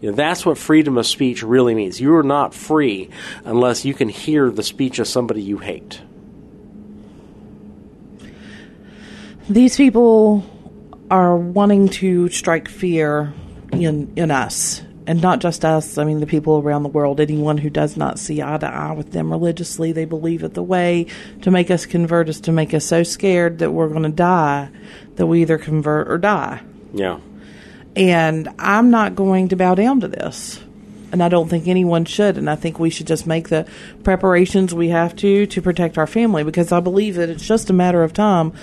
You 0.00 0.10
know, 0.10 0.16
that's 0.16 0.46
what 0.46 0.58
freedom 0.58 0.96
of 0.96 1.06
speech 1.06 1.42
really 1.42 1.74
means. 1.74 2.00
You 2.00 2.16
are 2.16 2.24
not 2.24 2.54
free 2.54 3.10
unless 3.44 3.84
you 3.84 3.94
can 3.94 4.08
hear 4.08 4.50
the 4.50 4.62
speech 4.62 4.98
of 4.98 5.06
somebody 5.06 5.42
you 5.42 5.58
hate. 5.58 6.00
These 9.52 9.76
people 9.76 10.44
are 11.10 11.36
wanting 11.36 11.88
to 11.88 12.28
strike 12.30 12.68
fear 12.68 13.34
in 13.70 14.12
in 14.16 14.30
us 14.30 14.82
and 15.06 15.20
not 15.20 15.40
just 15.40 15.64
us 15.64 15.98
i 15.98 16.04
mean 16.04 16.20
the 16.20 16.26
people 16.26 16.58
around 16.58 16.82
the 16.82 16.88
world 16.88 17.20
anyone 17.20 17.58
who 17.58 17.68
does 17.68 17.96
not 17.96 18.18
see 18.18 18.42
eye 18.42 18.56
to 18.56 18.66
eye 18.66 18.92
with 18.92 19.12
them 19.12 19.30
religiously 19.30 19.92
they 19.92 20.04
believe 20.04 20.42
it 20.42 20.54
the 20.54 20.62
way 20.62 21.06
to 21.42 21.50
make 21.50 21.70
us 21.70 21.84
convert 21.84 22.28
is 22.28 22.40
to 22.40 22.52
make 22.52 22.72
us 22.72 22.84
so 22.84 23.02
scared 23.02 23.58
that 23.58 23.72
we're 23.72 23.88
going 23.88 24.02
to 24.02 24.08
die 24.08 24.70
that 25.16 25.26
we 25.26 25.42
either 25.42 25.58
convert 25.58 26.10
or 26.10 26.16
die 26.16 26.62
yeah 26.94 27.18
and 27.94 28.48
i'm 28.58 28.90
not 28.90 29.14
going 29.14 29.48
to 29.48 29.56
bow 29.56 29.74
down 29.74 30.00
to 30.00 30.08
this 30.08 30.62
and 31.10 31.22
I 31.22 31.28
don't 31.28 31.50
think 31.50 31.68
anyone 31.68 32.06
should. 32.06 32.38
And 32.38 32.48
I 32.48 32.56
think 32.56 32.78
we 32.78 32.88
should 32.88 33.06
just 33.06 33.26
make 33.26 33.50
the 33.50 33.68
preparations 34.02 34.74
we 34.74 34.88
have 34.88 35.14
to 35.16 35.44
to 35.44 35.60
protect 35.60 35.98
our 35.98 36.06
family 36.06 36.42
because 36.42 36.72
I 36.72 36.80
believe 36.80 37.16
that 37.16 37.28
it's 37.28 37.46
just 37.46 37.68
a 37.68 37.74
matter 37.74 38.02
of 38.02 38.14
time 38.14 38.54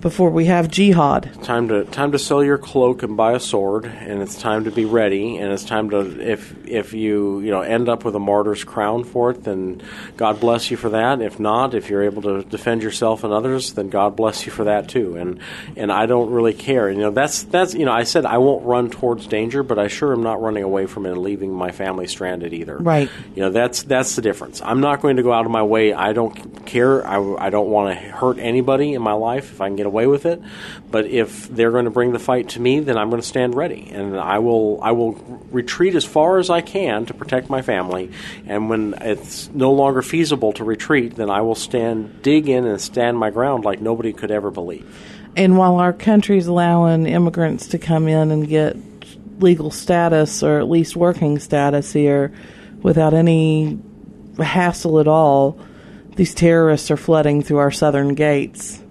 before 0.00 0.30
we 0.30 0.46
have 0.46 0.68
jihad. 0.68 1.30
Time 1.42 1.68
to 1.68 1.84
time 1.84 2.12
to 2.12 2.18
sell 2.18 2.44
your 2.44 2.58
cloak 2.58 3.02
and 3.02 3.16
buy 3.16 3.32
a 3.32 3.40
sword, 3.40 3.86
and 3.86 4.22
it's 4.22 4.40
time 4.40 4.64
to 4.64 4.70
be 4.70 4.84
ready. 4.84 5.36
And 5.38 5.52
it's 5.52 5.64
time 5.64 5.90
to 5.90 5.98
if 6.20 6.54
if 6.66 6.92
you 6.92 7.40
you 7.40 7.50
know 7.50 7.62
end 7.62 7.88
up 7.88 8.04
with 8.04 8.14
a 8.14 8.20
martyr's 8.20 8.64
crown 8.64 9.04
for 9.04 9.30
it, 9.30 9.44
then 9.44 9.82
God 10.16 10.40
bless 10.40 10.70
you 10.70 10.76
for 10.76 10.90
that. 10.90 11.22
If 11.22 11.40
not, 11.40 11.74
if 11.74 11.88
you're 11.88 12.02
able 12.02 12.22
to 12.22 12.42
defend 12.42 12.82
yourself 12.82 13.24
and 13.24 13.32
others, 13.32 13.72
then 13.72 13.88
God 13.88 14.16
bless 14.16 14.46
you 14.46 14.52
for 14.52 14.64
that 14.64 14.88
too. 14.88 15.16
And 15.16 15.40
and 15.76 15.90
I 15.90 16.06
don't 16.06 16.30
really 16.30 16.54
care. 16.54 16.90
You 16.90 16.98
know 16.98 17.10
that's 17.10 17.44
that's 17.44 17.74
you 17.74 17.84
know 17.84 17.92
I 17.92 18.04
said 18.04 18.26
I 18.26 18.38
won't 18.38 18.64
run 18.64 18.90
towards 18.90 19.26
danger, 19.26 19.62
but 19.62 19.78
I 19.78 19.88
sure 19.88 20.12
am 20.12 20.22
not 20.22 20.42
running 20.42 20.62
away 20.62 20.86
from 20.86 21.06
it 21.06 21.12
and 21.12 21.22
leaving 21.22 21.52
my 21.52 21.70
family 21.70 22.06
stranded 22.06 22.52
either. 22.52 22.76
Right. 22.76 23.10
You 23.34 23.42
know 23.42 23.50
that's 23.50 23.82
that's 23.84 24.16
the 24.16 24.22
difference. 24.22 24.60
I'm 24.62 24.80
not 24.80 25.00
going 25.00 25.16
to 25.16 25.22
go 25.22 25.32
out 25.32 25.46
of 25.46 25.50
my 25.50 25.62
way. 25.62 25.92
I 25.92 26.12
don't 26.12 26.66
care. 26.66 27.06
I, 27.06 27.46
I 27.46 27.50
don't 27.50 27.70
want 27.70 27.98
to 27.98 28.04
hurt 28.06 28.38
anybody 28.38 28.94
in 28.94 29.02
my 29.02 29.14
life 29.14 29.52
if 29.52 29.60
I 29.60 29.68
can 29.68 29.76
get 29.76 29.85
away 29.86 30.06
with 30.06 30.26
it. 30.26 30.42
But 30.90 31.06
if 31.06 31.48
they're 31.48 31.70
going 31.70 31.86
to 31.86 31.90
bring 31.90 32.12
the 32.12 32.18
fight 32.18 32.50
to 32.50 32.60
me, 32.60 32.80
then 32.80 32.98
I'm 32.98 33.08
going 33.08 33.22
to 33.22 33.26
stand 33.26 33.54
ready, 33.54 33.88
and 33.90 34.18
I 34.18 34.38
will 34.40 34.80
I 34.82 34.92
will 34.92 35.12
retreat 35.50 35.94
as 35.94 36.04
far 36.04 36.38
as 36.38 36.50
I 36.50 36.60
can 36.60 37.06
to 37.06 37.14
protect 37.14 37.48
my 37.48 37.62
family. 37.62 38.10
And 38.46 38.68
when 38.68 38.94
it's 39.00 39.48
no 39.50 39.72
longer 39.72 40.02
feasible 40.02 40.52
to 40.54 40.64
retreat, 40.64 41.16
then 41.16 41.30
I 41.30 41.40
will 41.40 41.54
stand 41.54 42.22
dig 42.22 42.48
in 42.48 42.66
and 42.66 42.80
stand 42.80 43.18
my 43.18 43.30
ground 43.30 43.64
like 43.64 43.80
nobody 43.80 44.12
could 44.12 44.30
ever 44.30 44.50
believe. 44.50 44.86
And 45.36 45.58
while 45.58 45.76
our 45.76 45.92
country's 45.92 46.46
allowing 46.46 47.06
immigrants 47.06 47.68
to 47.68 47.78
come 47.78 48.08
in 48.08 48.30
and 48.30 48.48
get 48.48 48.76
legal 49.38 49.70
status 49.70 50.42
or 50.42 50.58
at 50.58 50.68
least 50.68 50.96
working 50.96 51.38
status 51.38 51.92
here 51.92 52.32
without 52.82 53.12
any 53.12 53.78
hassle 54.38 54.98
at 54.98 55.08
all, 55.08 55.58
these 56.16 56.34
terrorists 56.34 56.90
are 56.90 56.96
flooding 56.96 57.42
through 57.42 57.58
our 57.58 57.70
southern 57.70 58.14
gates. 58.14 58.82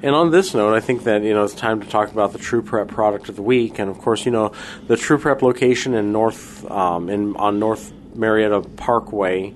And 0.00 0.14
on 0.14 0.30
this 0.30 0.54
note, 0.54 0.74
I 0.74 0.80
think 0.80 1.04
that 1.04 1.22
you 1.22 1.34
know 1.34 1.44
it's 1.44 1.54
time 1.54 1.80
to 1.80 1.88
talk 1.88 2.12
about 2.12 2.32
the 2.32 2.38
True 2.38 2.62
Prep 2.62 2.88
product 2.88 3.28
of 3.28 3.36
the 3.36 3.42
week, 3.42 3.78
and 3.78 3.90
of 3.90 3.98
course, 3.98 4.24
you 4.24 4.30
know 4.30 4.52
the 4.86 4.96
True 4.96 5.18
Prep 5.18 5.42
location 5.42 5.94
in 5.94 6.12
North 6.12 6.68
um, 6.70 7.08
in 7.08 7.36
on 7.36 7.58
North 7.58 7.92
Marietta 8.14 8.60
Parkway. 8.60 9.54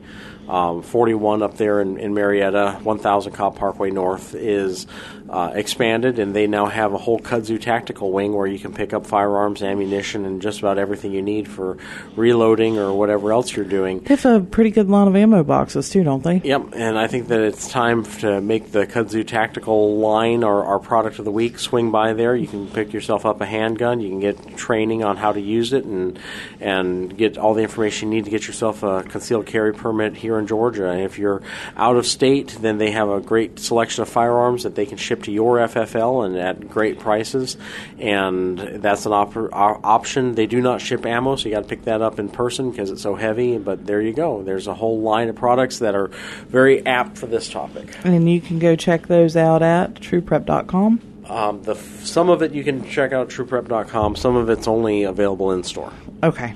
Um, 0.52 0.82
41 0.82 1.42
up 1.42 1.56
there 1.56 1.80
in, 1.80 1.96
in 1.96 2.12
Marietta, 2.12 2.80
1000 2.82 3.32
Cobb 3.32 3.56
Parkway 3.56 3.90
North 3.90 4.34
is 4.34 4.86
uh, 5.30 5.50
expanded, 5.54 6.18
and 6.18 6.36
they 6.36 6.46
now 6.46 6.66
have 6.66 6.92
a 6.92 6.98
whole 6.98 7.18
kudzu 7.18 7.58
tactical 7.58 8.12
wing 8.12 8.34
where 8.34 8.46
you 8.46 8.58
can 8.58 8.74
pick 8.74 8.92
up 8.92 9.06
firearms, 9.06 9.62
ammunition, 9.62 10.26
and 10.26 10.42
just 10.42 10.58
about 10.58 10.76
everything 10.76 11.12
you 11.12 11.22
need 11.22 11.48
for 11.48 11.78
reloading 12.16 12.78
or 12.78 12.92
whatever 12.92 13.32
else 13.32 13.56
you're 13.56 13.64
doing. 13.64 14.00
They 14.00 14.14
have 14.14 14.26
a 14.26 14.40
pretty 14.44 14.70
good 14.70 14.90
line 14.90 15.08
of 15.08 15.16
ammo 15.16 15.42
boxes 15.42 15.88
too, 15.88 16.04
don't 16.04 16.22
they? 16.22 16.42
Yep, 16.44 16.74
and 16.74 16.98
I 16.98 17.06
think 17.06 17.28
that 17.28 17.40
it's 17.40 17.70
time 17.70 18.04
to 18.20 18.42
make 18.42 18.72
the 18.72 18.86
kudzu 18.86 19.26
tactical 19.26 19.96
line 19.96 20.44
our, 20.44 20.62
our 20.66 20.78
product 20.78 21.18
of 21.18 21.24
the 21.24 21.30
week. 21.30 21.58
Swing 21.58 21.90
by 21.90 22.12
there, 22.12 22.36
you 22.36 22.46
can 22.46 22.68
pick 22.68 22.92
yourself 22.92 23.24
up 23.24 23.40
a 23.40 23.46
handgun. 23.46 24.00
You 24.00 24.10
can 24.10 24.20
get 24.20 24.58
training 24.58 25.02
on 25.02 25.16
how 25.16 25.32
to 25.32 25.40
use 25.40 25.72
it, 25.72 25.86
and 25.86 26.18
and 26.60 27.16
get 27.16 27.38
all 27.38 27.54
the 27.54 27.62
information 27.62 28.12
you 28.12 28.18
need 28.18 28.26
to 28.26 28.30
get 28.30 28.46
yourself 28.46 28.82
a 28.82 29.02
concealed 29.04 29.46
carry 29.46 29.72
permit 29.72 30.14
here 30.14 30.41
in 30.42 30.46
Georgia. 30.46 30.88
And 30.88 31.02
if 31.02 31.18
you're 31.18 31.42
out 31.76 31.96
of 31.96 32.06
state, 32.06 32.58
then 32.60 32.78
they 32.78 32.90
have 32.90 33.08
a 33.08 33.20
great 33.20 33.58
selection 33.58 34.02
of 34.02 34.08
firearms 34.08 34.64
that 34.64 34.74
they 34.74 34.86
can 34.86 34.98
ship 34.98 35.22
to 35.24 35.32
your 35.32 35.58
FFL 35.58 36.26
and 36.26 36.36
at 36.36 36.68
great 36.68 36.98
prices, 36.98 37.56
and 37.98 38.58
that's 38.58 39.06
an 39.06 39.12
op- 39.12 39.36
option. 39.52 40.34
They 40.34 40.46
do 40.46 40.60
not 40.60 40.80
ship 40.80 41.06
ammo, 41.06 41.36
so 41.36 41.48
you 41.48 41.54
got 41.54 41.62
to 41.62 41.68
pick 41.68 41.84
that 41.84 42.02
up 42.02 42.18
in 42.18 42.28
person 42.28 42.70
because 42.70 42.90
it's 42.90 43.02
so 43.02 43.14
heavy. 43.14 43.58
But 43.58 43.86
there 43.86 44.00
you 44.00 44.12
go. 44.12 44.42
There's 44.42 44.66
a 44.66 44.74
whole 44.74 45.00
line 45.00 45.28
of 45.28 45.36
products 45.36 45.78
that 45.78 45.94
are 45.94 46.08
very 46.48 46.84
apt 46.84 47.16
for 47.16 47.26
this 47.26 47.48
topic. 47.48 47.96
And 48.04 48.30
you 48.30 48.40
can 48.40 48.58
go 48.58 48.76
check 48.76 49.06
those 49.06 49.36
out 49.36 49.62
at 49.62 49.94
trueprep.com. 49.94 51.00
Um, 51.26 51.62
the 51.62 51.76
some 51.76 52.28
of 52.28 52.42
it 52.42 52.52
you 52.52 52.64
can 52.64 52.84
check 52.88 53.12
out 53.12 53.28
trueprep.com. 53.28 54.16
Some 54.16 54.36
of 54.36 54.50
it's 54.50 54.66
only 54.66 55.04
available 55.04 55.52
in 55.52 55.62
store. 55.62 55.92
Okay. 56.22 56.54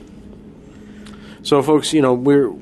So, 1.42 1.62
folks, 1.62 1.92
you 1.92 2.02
know 2.02 2.12
we're 2.12 2.52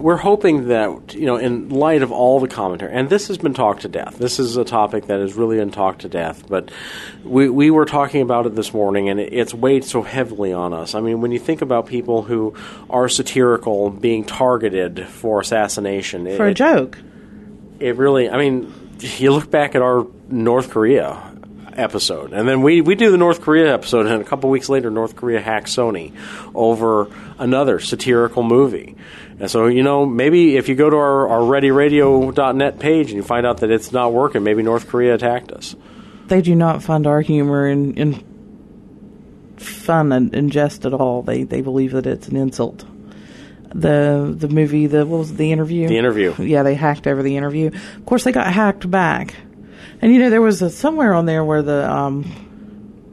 we're 0.00 0.16
hoping 0.16 0.68
that 0.68 1.14
you 1.14 1.26
know, 1.26 1.36
in 1.36 1.68
light 1.68 2.02
of 2.02 2.12
all 2.12 2.40
the 2.40 2.48
commentary, 2.48 2.92
and 2.92 3.08
this 3.08 3.28
has 3.28 3.38
been 3.38 3.54
talked 3.54 3.82
to 3.82 3.88
death. 3.88 4.16
This 4.18 4.38
is 4.38 4.56
a 4.56 4.64
topic 4.64 5.06
that 5.06 5.20
has 5.20 5.34
really 5.34 5.56
been 5.56 5.70
talked 5.70 6.02
to 6.02 6.08
death. 6.08 6.48
But 6.48 6.70
we 7.24 7.48
we 7.48 7.70
were 7.70 7.84
talking 7.84 8.22
about 8.22 8.46
it 8.46 8.54
this 8.54 8.72
morning, 8.74 9.08
and 9.08 9.20
it, 9.20 9.32
it's 9.32 9.54
weighed 9.54 9.84
so 9.84 10.02
heavily 10.02 10.52
on 10.52 10.72
us. 10.72 10.94
I 10.94 11.00
mean, 11.00 11.20
when 11.20 11.30
you 11.30 11.38
think 11.38 11.62
about 11.62 11.86
people 11.86 12.22
who 12.22 12.54
are 12.88 13.08
satirical 13.08 13.90
being 13.90 14.24
targeted 14.24 15.06
for 15.08 15.40
assassination, 15.40 16.24
for 16.36 16.46
it, 16.46 16.52
a 16.52 16.54
joke, 16.54 16.98
it 17.78 17.96
really. 17.96 18.28
I 18.28 18.38
mean, 18.38 18.72
you 19.00 19.32
look 19.32 19.50
back 19.50 19.74
at 19.74 19.82
our 19.82 20.06
North 20.28 20.70
Korea 20.70 21.29
episode. 21.80 22.32
And 22.32 22.48
then 22.48 22.62
we, 22.62 22.80
we 22.80 22.94
do 22.94 23.10
the 23.10 23.16
North 23.18 23.40
Korea 23.40 23.72
episode, 23.74 24.06
and 24.06 24.20
a 24.20 24.24
couple 24.24 24.50
weeks 24.50 24.68
later, 24.68 24.90
North 24.90 25.16
Korea 25.16 25.40
hacks 25.40 25.74
Sony 25.74 26.14
over 26.54 27.08
another 27.38 27.80
satirical 27.80 28.42
movie. 28.42 28.96
And 29.38 29.50
so, 29.50 29.66
you 29.66 29.82
know, 29.82 30.04
maybe 30.06 30.56
if 30.56 30.68
you 30.68 30.74
go 30.74 30.90
to 30.90 30.96
our, 30.96 31.28
our 31.28 31.40
ReadyRadio.net 31.40 32.78
page 32.78 33.08
and 33.08 33.16
you 33.16 33.22
find 33.22 33.46
out 33.46 33.58
that 33.58 33.70
it's 33.70 33.90
not 33.90 34.12
working, 34.12 34.44
maybe 34.44 34.62
North 34.62 34.86
Korea 34.86 35.14
attacked 35.14 35.50
us. 35.50 35.74
They 36.26 36.42
do 36.42 36.54
not 36.54 36.82
find 36.82 37.06
our 37.06 37.22
humor 37.22 37.66
in, 37.66 37.94
in 37.94 38.30
fun 39.60 40.12
and, 40.12 40.34
and 40.34 40.50
jest 40.50 40.86
at 40.86 40.94
all. 40.94 41.22
They 41.22 41.42
they 41.44 41.60
believe 41.60 41.92
that 41.92 42.06
it's 42.06 42.28
an 42.28 42.36
insult. 42.36 42.84
The 43.74 44.34
the 44.36 44.48
movie, 44.48 44.86
the 44.86 45.06
what 45.06 45.18
was 45.18 45.30
it, 45.30 45.36
the 45.36 45.52
interview? 45.52 45.88
The 45.88 45.98
interview. 45.98 46.34
Yeah, 46.38 46.62
they 46.62 46.74
hacked 46.74 47.06
over 47.06 47.22
the 47.22 47.36
interview. 47.36 47.68
Of 47.68 48.06
course, 48.06 48.24
they 48.24 48.32
got 48.32 48.52
hacked 48.52 48.90
back. 48.90 49.34
And 50.02 50.12
you 50.12 50.18
know, 50.18 50.30
there 50.30 50.40
was 50.40 50.62
a, 50.62 50.70
somewhere 50.70 51.12
on 51.12 51.26
there 51.26 51.44
where 51.44 51.62
the 51.62 51.90
um, 51.90 52.24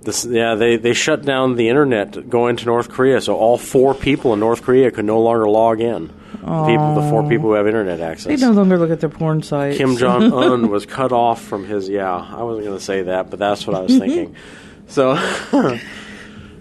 this, 0.07 0.23
yeah, 0.23 0.55
they, 0.55 0.77
they 0.77 0.93
shut 0.93 1.25
down 1.25 1.57
the 1.57 1.67
internet 1.67 2.29
going 2.29 2.55
to 2.55 2.65
North 2.65 2.89
Korea, 2.89 3.19
so 3.19 3.35
all 3.35 3.57
four 3.57 3.93
people 3.93 4.33
in 4.33 4.39
North 4.39 4.61
Korea 4.61 4.89
could 4.89 5.03
no 5.03 5.19
longer 5.19 5.49
log 5.49 5.81
in. 5.81 6.07
People, 6.31 6.95
the 6.95 7.09
four 7.09 7.27
people 7.27 7.49
who 7.49 7.53
have 7.53 7.67
internet 7.67 7.99
access. 7.99 8.27
They 8.27 8.37
no 8.37 8.53
longer 8.53 8.77
look 8.77 8.89
at 8.89 9.01
their 9.01 9.09
porn 9.09 9.43
sites. 9.43 9.75
Kim 9.77 9.97
Jong 9.97 10.31
Un 10.31 10.69
was 10.69 10.85
cut 10.85 11.11
off 11.11 11.41
from 11.41 11.65
his. 11.65 11.89
Yeah, 11.89 12.09
I 12.09 12.41
wasn't 12.43 12.67
going 12.67 12.77
to 12.77 12.83
say 12.83 13.01
that, 13.01 13.29
but 13.29 13.37
that's 13.37 13.67
what 13.67 13.75
I 13.75 13.81
was 13.81 13.97
thinking. 13.97 14.35
So. 14.89 15.15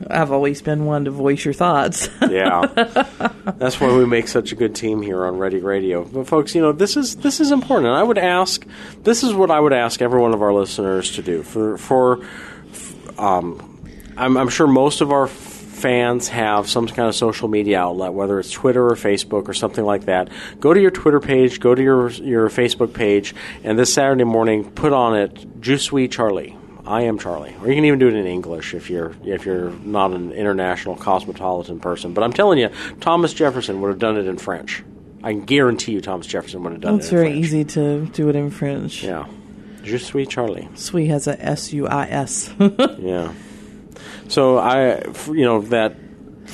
I've 0.08 0.32
always 0.32 0.62
been 0.62 0.84
one 0.84 1.04
to 1.06 1.10
voice 1.10 1.44
your 1.44 1.54
thoughts. 1.54 2.08
yeah, 2.28 2.66
that's 3.56 3.80
why 3.80 3.96
we 3.96 4.06
make 4.06 4.28
such 4.28 4.52
a 4.52 4.54
good 4.54 4.74
team 4.74 5.02
here 5.02 5.24
on 5.24 5.38
Ready 5.38 5.60
Radio. 5.60 6.04
But 6.04 6.26
folks, 6.26 6.54
you 6.54 6.60
know 6.60 6.72
this 6.72 6.96
is 6.96 7.16
this 7.16 7.40
is 7.40 7.50
important, 7.50 7.88
and 7.88 7.96
I 7.96 8.02
would 8.02 8.18
ask, 8.18 8.66
this 9.02 9.22
is 9.22 9.34
what 9.34 9.50
I 9.50 9.60
would 9.60 9.72
ask 9.72 10.02
every 10.02 10.20
one 10.20 10.34
of 10.34 10.42
our 10.42 10.52
listeners 10.52 11.12
to 11.16 11.22
do 11.22 11.42
for 11.42 11.78
for 11.78 12.26
um, 13.18 13.80
I'm, 14.16 14.36
I'm, 14.36 14.48
sure 14.48 14.66
most 14.66 15.00
of 15.00 15.12
our 15.12 15.26
fans 15.26 16.28
have 16.28 16.68
some 16.68 16.86
kind 16.86 17.08
of 17.08 17.14
social 17.14 17.48
media 17.48 17.80
outlet, 17.80 18.12
whether 18.12 18.38
it's 18.38 18.50
Twitter 18.50 18.86
or 18.86 18.94
Facebook 18.94 19.48
or 19.48 19.54
something 19.54 19.84
like 19.84 20.06
that. 20.06 20.30
Go 20.60 20.72
to 20.74 20.80
your 20.80 20.90
Twitter 20.90 21.20
page, 21.20 21.60
go 21.60 21.74
to 21.74 21.82
your 21.82 22.10
your 22.10 22.48
Facebook 22.48 22.92
page, 22.94 23.34
and 23.64 23.78
this 23.78 23.92
Saturday 23.92 24.24
morning, 24.24 24.70
put 24.70 24.92
on 24.92 25.16
it 25.16 25.60
"Je 25.60 25.76
suis 25.76 26.08
Charlie." 26.08 26.56
I 26.86 27.02
am 27.02 27.18
Charlie, 27.18 27.54
or 27.60 27.68
you 27.68 27.74
can 27.74 27.84
even 27.84 27.98
do 27.98 28.08
it 28.08 28.14
in 28.14 28.26
English 28.26 28.74
if 28.74 28.88
you're 28.90 29.14
if 29.24 29.44
you're 29.44 29.70
not 29.70 30.12
an 30.12 30.32
international 30.32 30.96
cosmopolitan 30.96 31.80
person. 31.80 32.14
But 32.14 32.22
I'm 32.24 32.32
telling 32.32 32.58
you, 32.58 32.70
Thomas 33.00 33.34
Jefferson 33.34 33.80
would 33.80 33.88
have 33.88 33.98
done 33.98 34.16
it 34.16 34.26
in 34.26 34.38
French. 34.38 34.84
I 35.22 35.32
can 35.32 35.44
guarantee 35.44 35.92
you, 35.92 36.00
Thomas 36.00 36.26
Jefferson 36.26 36.62
would 36.62 36.72
have 36.72 36.80
done 36.80 36.98
That's 36.98 37.06
it. 37.06 37.14
It's 37.14 37.22
very 37.22 37.38
easy 37.38 37.64
to 37.64 38.06
do 38.06 38.28
it 38.28 38.36
in 38.36 38.50
French. 38.50 39.02
Yeah. 39.02 39.26
Je 39.82 39.98
suis 39.98 40.26
Charlie. 40.26 40.68
Sui 40.74 41.06
has 41.06 41.26
a 41.26 41.40
S 41.40 41.72
U 41.72 41.86
I 41.86 42.06
S. 42.06 42.52
Yeah. 42.98 43.32
So 44.28 44.58
I, 44.58 45.02
you 45.28 45.44
know, 45.44 45.60
that 45.62 45.94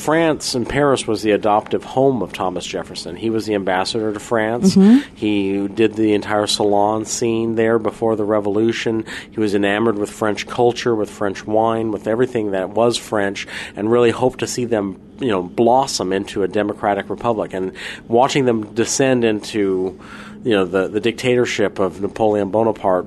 France 0.02 0.56
and 0.56 0.68
Paris 0.68 1.06
was 1.06 1.22
the 1.22 1.30
adoptive 1.30 1.84
home 1.84 2.22
of 2.22 2.32
Thomas 2.32 2.66
Jefferson. 2.66 3.14
He 3.14 3.30
was 3.30 3.46
the 3.46 3.54
ambassador 3.54 4.12
to 4.12 4.18
France. 4.18 4.74
Mm-hmm. 4.74 5.14
He 5.14 5.68
did 5.68 5.94
the 5.94 6.12
entire 6.14 6.48
salon 6.48 7.04
scene 7.04 7.54
there 7.54 7.78
before 7.78 8.16
the 8.16 8.24
Revolution. 8.24 9.04
He 9.30 9.38
was 9.38 9.54
enamored 9.54 9.96
with 9.96 10.10
French 10.10 10.48
culture, 10.48 10.92
with 10.92 11.08
French 11.08 11.46
wine, 11.46 11.92
with 11.92 12.08
everything 12.08 12.50
that 12.50 12.70
was 12.70 12.96
French, 12.96 13.46
and 13.76 13.92
really 13.92 14.10
hoped 14.10 14.40
to 14.40 14.48
see 14.48 14.64
them, 14.64 15.00
you 15.20 15.28
know, 15.28 15.42
blossom 15.42 16.12
into 16.12 16.42
a 16.42 16.48
democratic 16.48 17.08
republic. 17.08 17.54
And 17.54 17.72
watching 18.08 18.44
them 18.44 18.74
descend 18.74 19.22
into, 19.24 20.00
you 20.42 20.50
know, 20.50 20.64
the 20.64 20.88
the 20.88 21.00
dictatorship 21.00 21.78
of 21.78 22.00
Napoleon 22.00 22.50
Bonaparte 22.50 23.06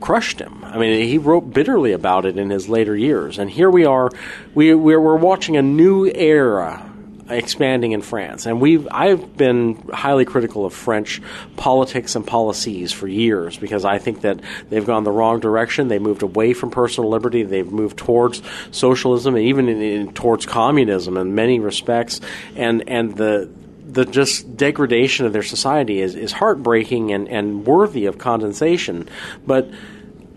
crushed 0.00 0.38
him. 0.38 0.59
I 0.70 0.78
mean, 0.78 1.06
he 1.06 1.18
wrote 1.18 1.52
bitterly 1.52 1.92
about 1.92 2.24
it 2.24 2.38
in 2.38 2.50
his 2.50 2.68
later 2.68 2.96
years. 2.96 3.38
And 3.38 3.50
here 3.50 3.70
we 3.70 3.84
are, 3.84 4.10
we, 4.54 4.74
we're, 4.74 5.00
we're 5.00 5.16
watching 5.16 5.56
a 5.56 5.62
new 5.62 6.06
era 6.06 6.90
expanding 7.30 7.92
in 7.92 8.02
France. 8.02 8.46
And 8.46 8.60
we've 8.60 8.88
I've 8.90 9.36
been 9.36 9.76
highly 9.92 10.24
critical 10.24 10.66
of 10.66 10.72
French 10.72 11.20
politics 11.56 12.16
and 12.16 12.26
policies 12.26 12.92
for 12.92 13.06
years 13.06 13.56
because 13.56 13.84
I 13.84 13.98
think 13.98 14.22
that 14.22 14.40
they've 14.68 14.84
gone 14.84 15.04
the 15.04 15.12
wrong 15.12 15.40
direction. 15.40 15.88
They 15.88 15.98
moved 15.98 16.22
away 16.22 16.52
from 16.52 16.70
personal 16.70 17.10
liberty. 17.10 17.42
They've 17.42 17.70
moved 17.70 17.96
towards 17.96 18.42
socialism 18.70 19.36
and 19.36 19.44
even 19.44 19.68
in, 19.68 19.80
in, 19.80 20.12
towards 20.12 20.46
communism 20.46 21.16
in 21.16 21.34
many 21.34 21.60
respects. 21.60 22.20
And 22.56 22.88
and 22.88 23.16
the 23.16 23.48
the 23.86 24.04
just 24.04 24.56
degradation 24.56 25.26
of 25.26 25.32
their 25.32 25.42
society 25.42 26.00
is, 26.00 26.14
is 26.14 26.30
heartbreaking 26.30 27.12
and, 27.12 27.28
and 27.28 27.66
worthy 27.66 28.06
of 28.06 28.18
condensation. 28.18 29.08
But 29.44 29.68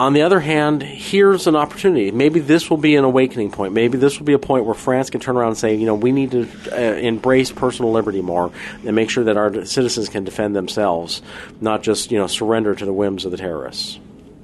on 0.03 0.11
the 0.11 0.23
other 0.23 0.41
hand, 0.41 0.83
here's 0.83 1.47
an 1.47 1.55
opportunity. 1.55 2.11
Maybe 2.11 2.41
this 2.41 2.69
will 2.69 2.77
be 2.77 2.97
an 2.97 3.05
awakening 3.05 3.51
point. 3.51 3.73
Maybe 3.73 3.97
this 3.97 4.19
will 4.19 4.25
be 4.25 4.33
a 4.33 4.39
point 4.39 4.65
where 4.65 4.75
France 4.75 5.09
can 5.09 5.21
turn 5.21 5.37
around 5.37 5.49
and 5.49 5.57
say, 5.57 5.75
you 5.75 5.85
know, 5.85 5.95
we 5.95 6.11
need 6.11 6.31
to 6.31 6.49
uh, 6.73 6.75
embrace 6.97 7.53
personal 7.53 7.93
liberty 7.93 8.21
more 8.21 8.51
and 8.85 8.97
make 8.97 9.09
sure 9.09 9.23
that 9.23 9.37
our 9.37 9.63
citizens 9.63 10.09
can 10.09 10.25
defend 10.25 10.57
themselves, 10.57 11.21
not 11.61 11.83
just, 11.83 12.11
you 12.11 12.17
know, 12.17 12.27
surrender 12.27 12.75
to 12.75 12.83
the 12.83 12.91
whims 12.91 13.23
of 13.23 13.31
the 13.31 13.37
terrorists. 13.37 13.97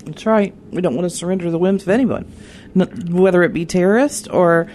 That's 0.05 0.25
right. 0.25 0.55
We 0.71 0.81
don't 0.81 0.95
want 0.95 1.09
to 1.09 1.15
surrender 1.15 1.43
to 1.45 1.51
the 1.51 1.59
whims 1.59 1.83
of 1.83 1.89
anyone, 1.89 2.23
whether 2.73 3.43
it 3.43 3.51
be 3.51 3.65
terrorists 3.65 4.29
or 4.29 4.71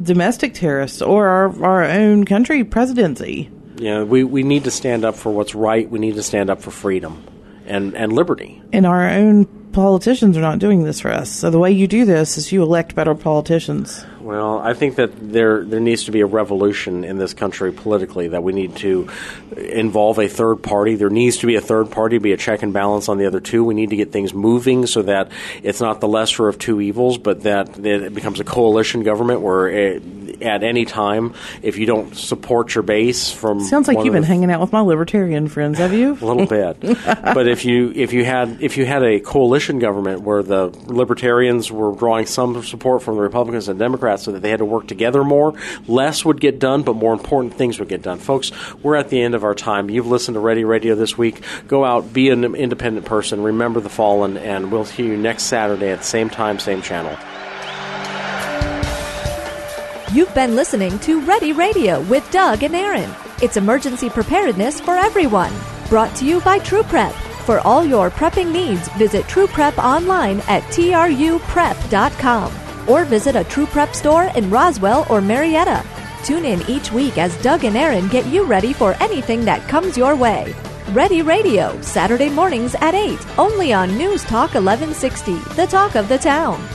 domestic 0.00 0.54
terrorists 0.54 1.02
or 1.02 1.26
our, 1.26 1.64
our 1.64 1.84
own 1.84 2.24
country 2.24 2.62
presidency. 2.62 3.50
Yeah, 3.76 4.04
we, 4.04 4.22
we 4.22 4.44
need 4.44 4.64
to 4.64 4.70
stand 4.70 5.04
up 5.04 5.16
for 5.16 5.32
what's 5.32 5.56
right. 5.56 5.90
We 5.90 5.98
need 5.98 6.14
to 6.14 6.22
stand 6.22 6.48
up 6.48 6.62
for 6.62 6.70
freedom 6.70 7.24
and, 7.66 7.94
and 7.96 8.12
liberty. 8.12 8.62
And 8.72 8.86
our 8.86 9.08
own 9.10 9.57
politicians 9.72 10.36
are 10.36 10.40
not 10.40 10.58
doing 10.58 10.84
this 10.84 11.00
for 11.00 11.10
us. 11.10 11.30
So 11.30 11.50
the 11.50 11.58
way 11.58 11.70
you 11.70 11.86
do 11.86 12.04
this 12.04 12.38
is 12.38 12.52
you 12.52 12.62
elect 12.62 12.94
better 12.94 13.14
politicians. 13.14 14.04
Well, 14.20 14.58
I 14.58 14.74
think 14.74 14.96
that 14.96 15.32
there 15.32 15.64
there 15.64 15.80
needs 15.80 16.04
to 16.04 16.10
be 16.10 16.20
a 16.20 16.26
revolution 16.26 17.04
in 17.04 17.16
this 17.16 17.32
country 17.32 17.72
politically. 17.72 18.28
That 18.28 18.42
we 18.42 18.52
need 18.52 18.76
to 18.76 19.08
involve 19.56 20.18
a 20.18 20.28
third 20.28 20.56
party. 20.56 20.96
There 20.96 21.08
needs 21.08 21.38
to 21.38 21.46
be 21.46 21.54
a 21.54 21.60
third 21.60 21.90
party, 21.90 22.16
to 22.16 22.20
be 22.20 22.32
a 22.32 22.36
check 22.36 22.62
and 22.62 22.72
balance 22.72 23.08
on 23.08 23.16
the 23.18 23.26
other 23.26 23.40
two. 23.40 23.64
We 23.64 23.74
need 23.74 23.90
to 23.90 23.96
get 23.96 24.12
things 24.12 24.34
moving 24.34 24.86
so 24.86 25.02
that 25.02 25.32
it's 25.62 25.80
not 25.80 26.00
the 26.00 26.08
lesser 26.08 26.46
of 26.48 26.58
two 26.58 26.80
evils, 26.80 27.16
but 27.16 27.42
that 27.42 27.78
it 27.78 28.14
becomes 28.14 28.38
a 28.40 28.44
coalition 28.44 29.02
government 29.02 29.40
where 29.40 29.68
it, 29.68 30.02
at 30.42 30.62
any 30.62 30.84
time, 30.84 31.34
if 31.62 31.78
you 31.78 31.86
don't 31.86 32.16
support 32.16 32.74
your 32.74 32.82
base 32.82 33.30
from 33.30 33.60
Sounds 33.60 33.88
like 33.88 34.04
you've 34.04 34.14
been 34.14 34.22
hanging 34.22 34.50
out 34.50 34.60
with 34.60 34.72
my 34.72 34.80
libertarian 34.80 35.48
friends, 35.48 35.78
have 35.78 35.92
you? 35.92 36.12
a 36.20 36.24
little 36.24 36.46
bit. 36.46 36.80
but 37.04 37.48
if 37.48 37.64
you 37.64 37.92
if 37.94 38.12
you 38.12 38.24
had 38.24 38.58
if 38.60 38.76
you 38.76 38.86
had 38.86 39.02
a 39.02 39.20
coalition 39.20 39.78
government 39.78 40.22
where 40.22 40.42
the 40.42 40.68
libertarians 40.86 41.70
were 41.70 41.94
drawing 41.94 42.26
some 42.26 42.62
support 42.62 43.02
from 43.02 43.16
the 43.16 43.22
Republicans 43.22 43.68
and 43.68 43.78
Democrats 43.78 44.24
so 44.24 44.32
that 44.32 44.42
they 44.42 44.50
had 44.50 44.58
to 44.58 44.64
work 44.64 44.86
together 44.86 45.24
more, 45.24 45.54
less 45.86 46.24
would 46.24 46.40
get 46.40 46.58
done, 46.58 46.82
but 46.82 46.94
more 46.94 47.12
important 47.12 47.54
things 47.54 47.78
would 47.78 47.88
get 47.88 48.02
done. 48.02 48.18
Folks, 48.18 48.52
we're 48.82 48.96
at 48.96 49.08
the 49.08 49.20
end 49.20 49.34
of 49.34 49.44
our 49.44 49.54
time. 49.54 49.90
You've 49.90 50.06
listened 50.06 50.34
to 50.34 50.40
Ready 50.40 50.64
Radio 50.64 50.94
this 50.94 51.16
week. 51.16 51.42
Go 51.66 51.84
out, 51.84 52.12
be 52.12 52.30
an 52.30 52.44
independent 52.54 53.06
person, 53.06 53.42
remember 53.42 53.80
the 53.80 53.88
fallen, 53.88 54.36
and 54.36 54.70
we'll 54.70 54.84
see 54.84 55.04
you 55.04 55.16
next 55.16 55.44
Saturday 55.44 55.90
at 55.90 55.98
the 55.98 56.04
same 56.04 56.30
time, 56.30 56.58
same 56.58 56.82
channel. 56.82 57.16
You've 60.10 60.34
been 60.34 60.56
listening 60.56 60.98
to 61.00 61.20
Ready 61.20 61.52
Radio 61.52 62.00
with 62.00 62.28
Doug 62.30 62.62
and 62.62 62.74
Erin. 62.74 63.14
It's 63.42 63.58
emergency 63.58 64.08
preparedness 64.08 64.80
for 64.80 64.96
everyone. 64.96 65.52
Brought 65.90 66.16
to 66.16 66.24
you 66.24 66.40
by 66.40 66.60
True 66.60 66.82
Prep. 66.82 67.12
For 67.44 67.60
all 67.60 67.84
your 67.84 68.10
prepping 68.10 68.50
needs, 68.50 68.88
visit 68.96 69.28
True 69.28 69.46
Prep 69.46 69.76
online 69.76 70.40
at 70.48 70.62
trueprep.com 70.72 72.52
or 72.88 73.04
visit 73.04 73.36
a 73.36 73.44
True 73.44 73.66
Prep 73.66 73.94
store 73.94 74.24
in 74.34 74.48
Roswell 74.48 75.06
or 75.10 75.20
Marietta. 75.20 75.84
Tune 76.24 76.46
in 76.46 76.62
each 76.70 76.90
week 76.90 77.18
as 77.18 77.36
Doug 77.42 77.64
and 77.64 77.76
Erin 77.76 78.08
get 78.08 78.24
you 78.24 78.44
ready 78.44 78.72
for 78.72 78.94
anything 79.02 79.44
that 79.44 79.68
comes 79.68 79.98
your 79.98 80.16
way. 80.16 80.54
Ready 80.92 81.20
Radio, 81.20 81.78
Saturday 81.82 82.30
mornings 82.30 82.74
at 82.76 82.94
8, 82.94 83.38
only 83.38 83.74
on 83.74 83.98
News 83.98 84.24
Talk 84.24 84.54
1160, 84.54 85.34
the 85.54 85.66
talk 85.66 85.96
of 85.96 86.08
the 86.08 86.16
town. 86.16 86.66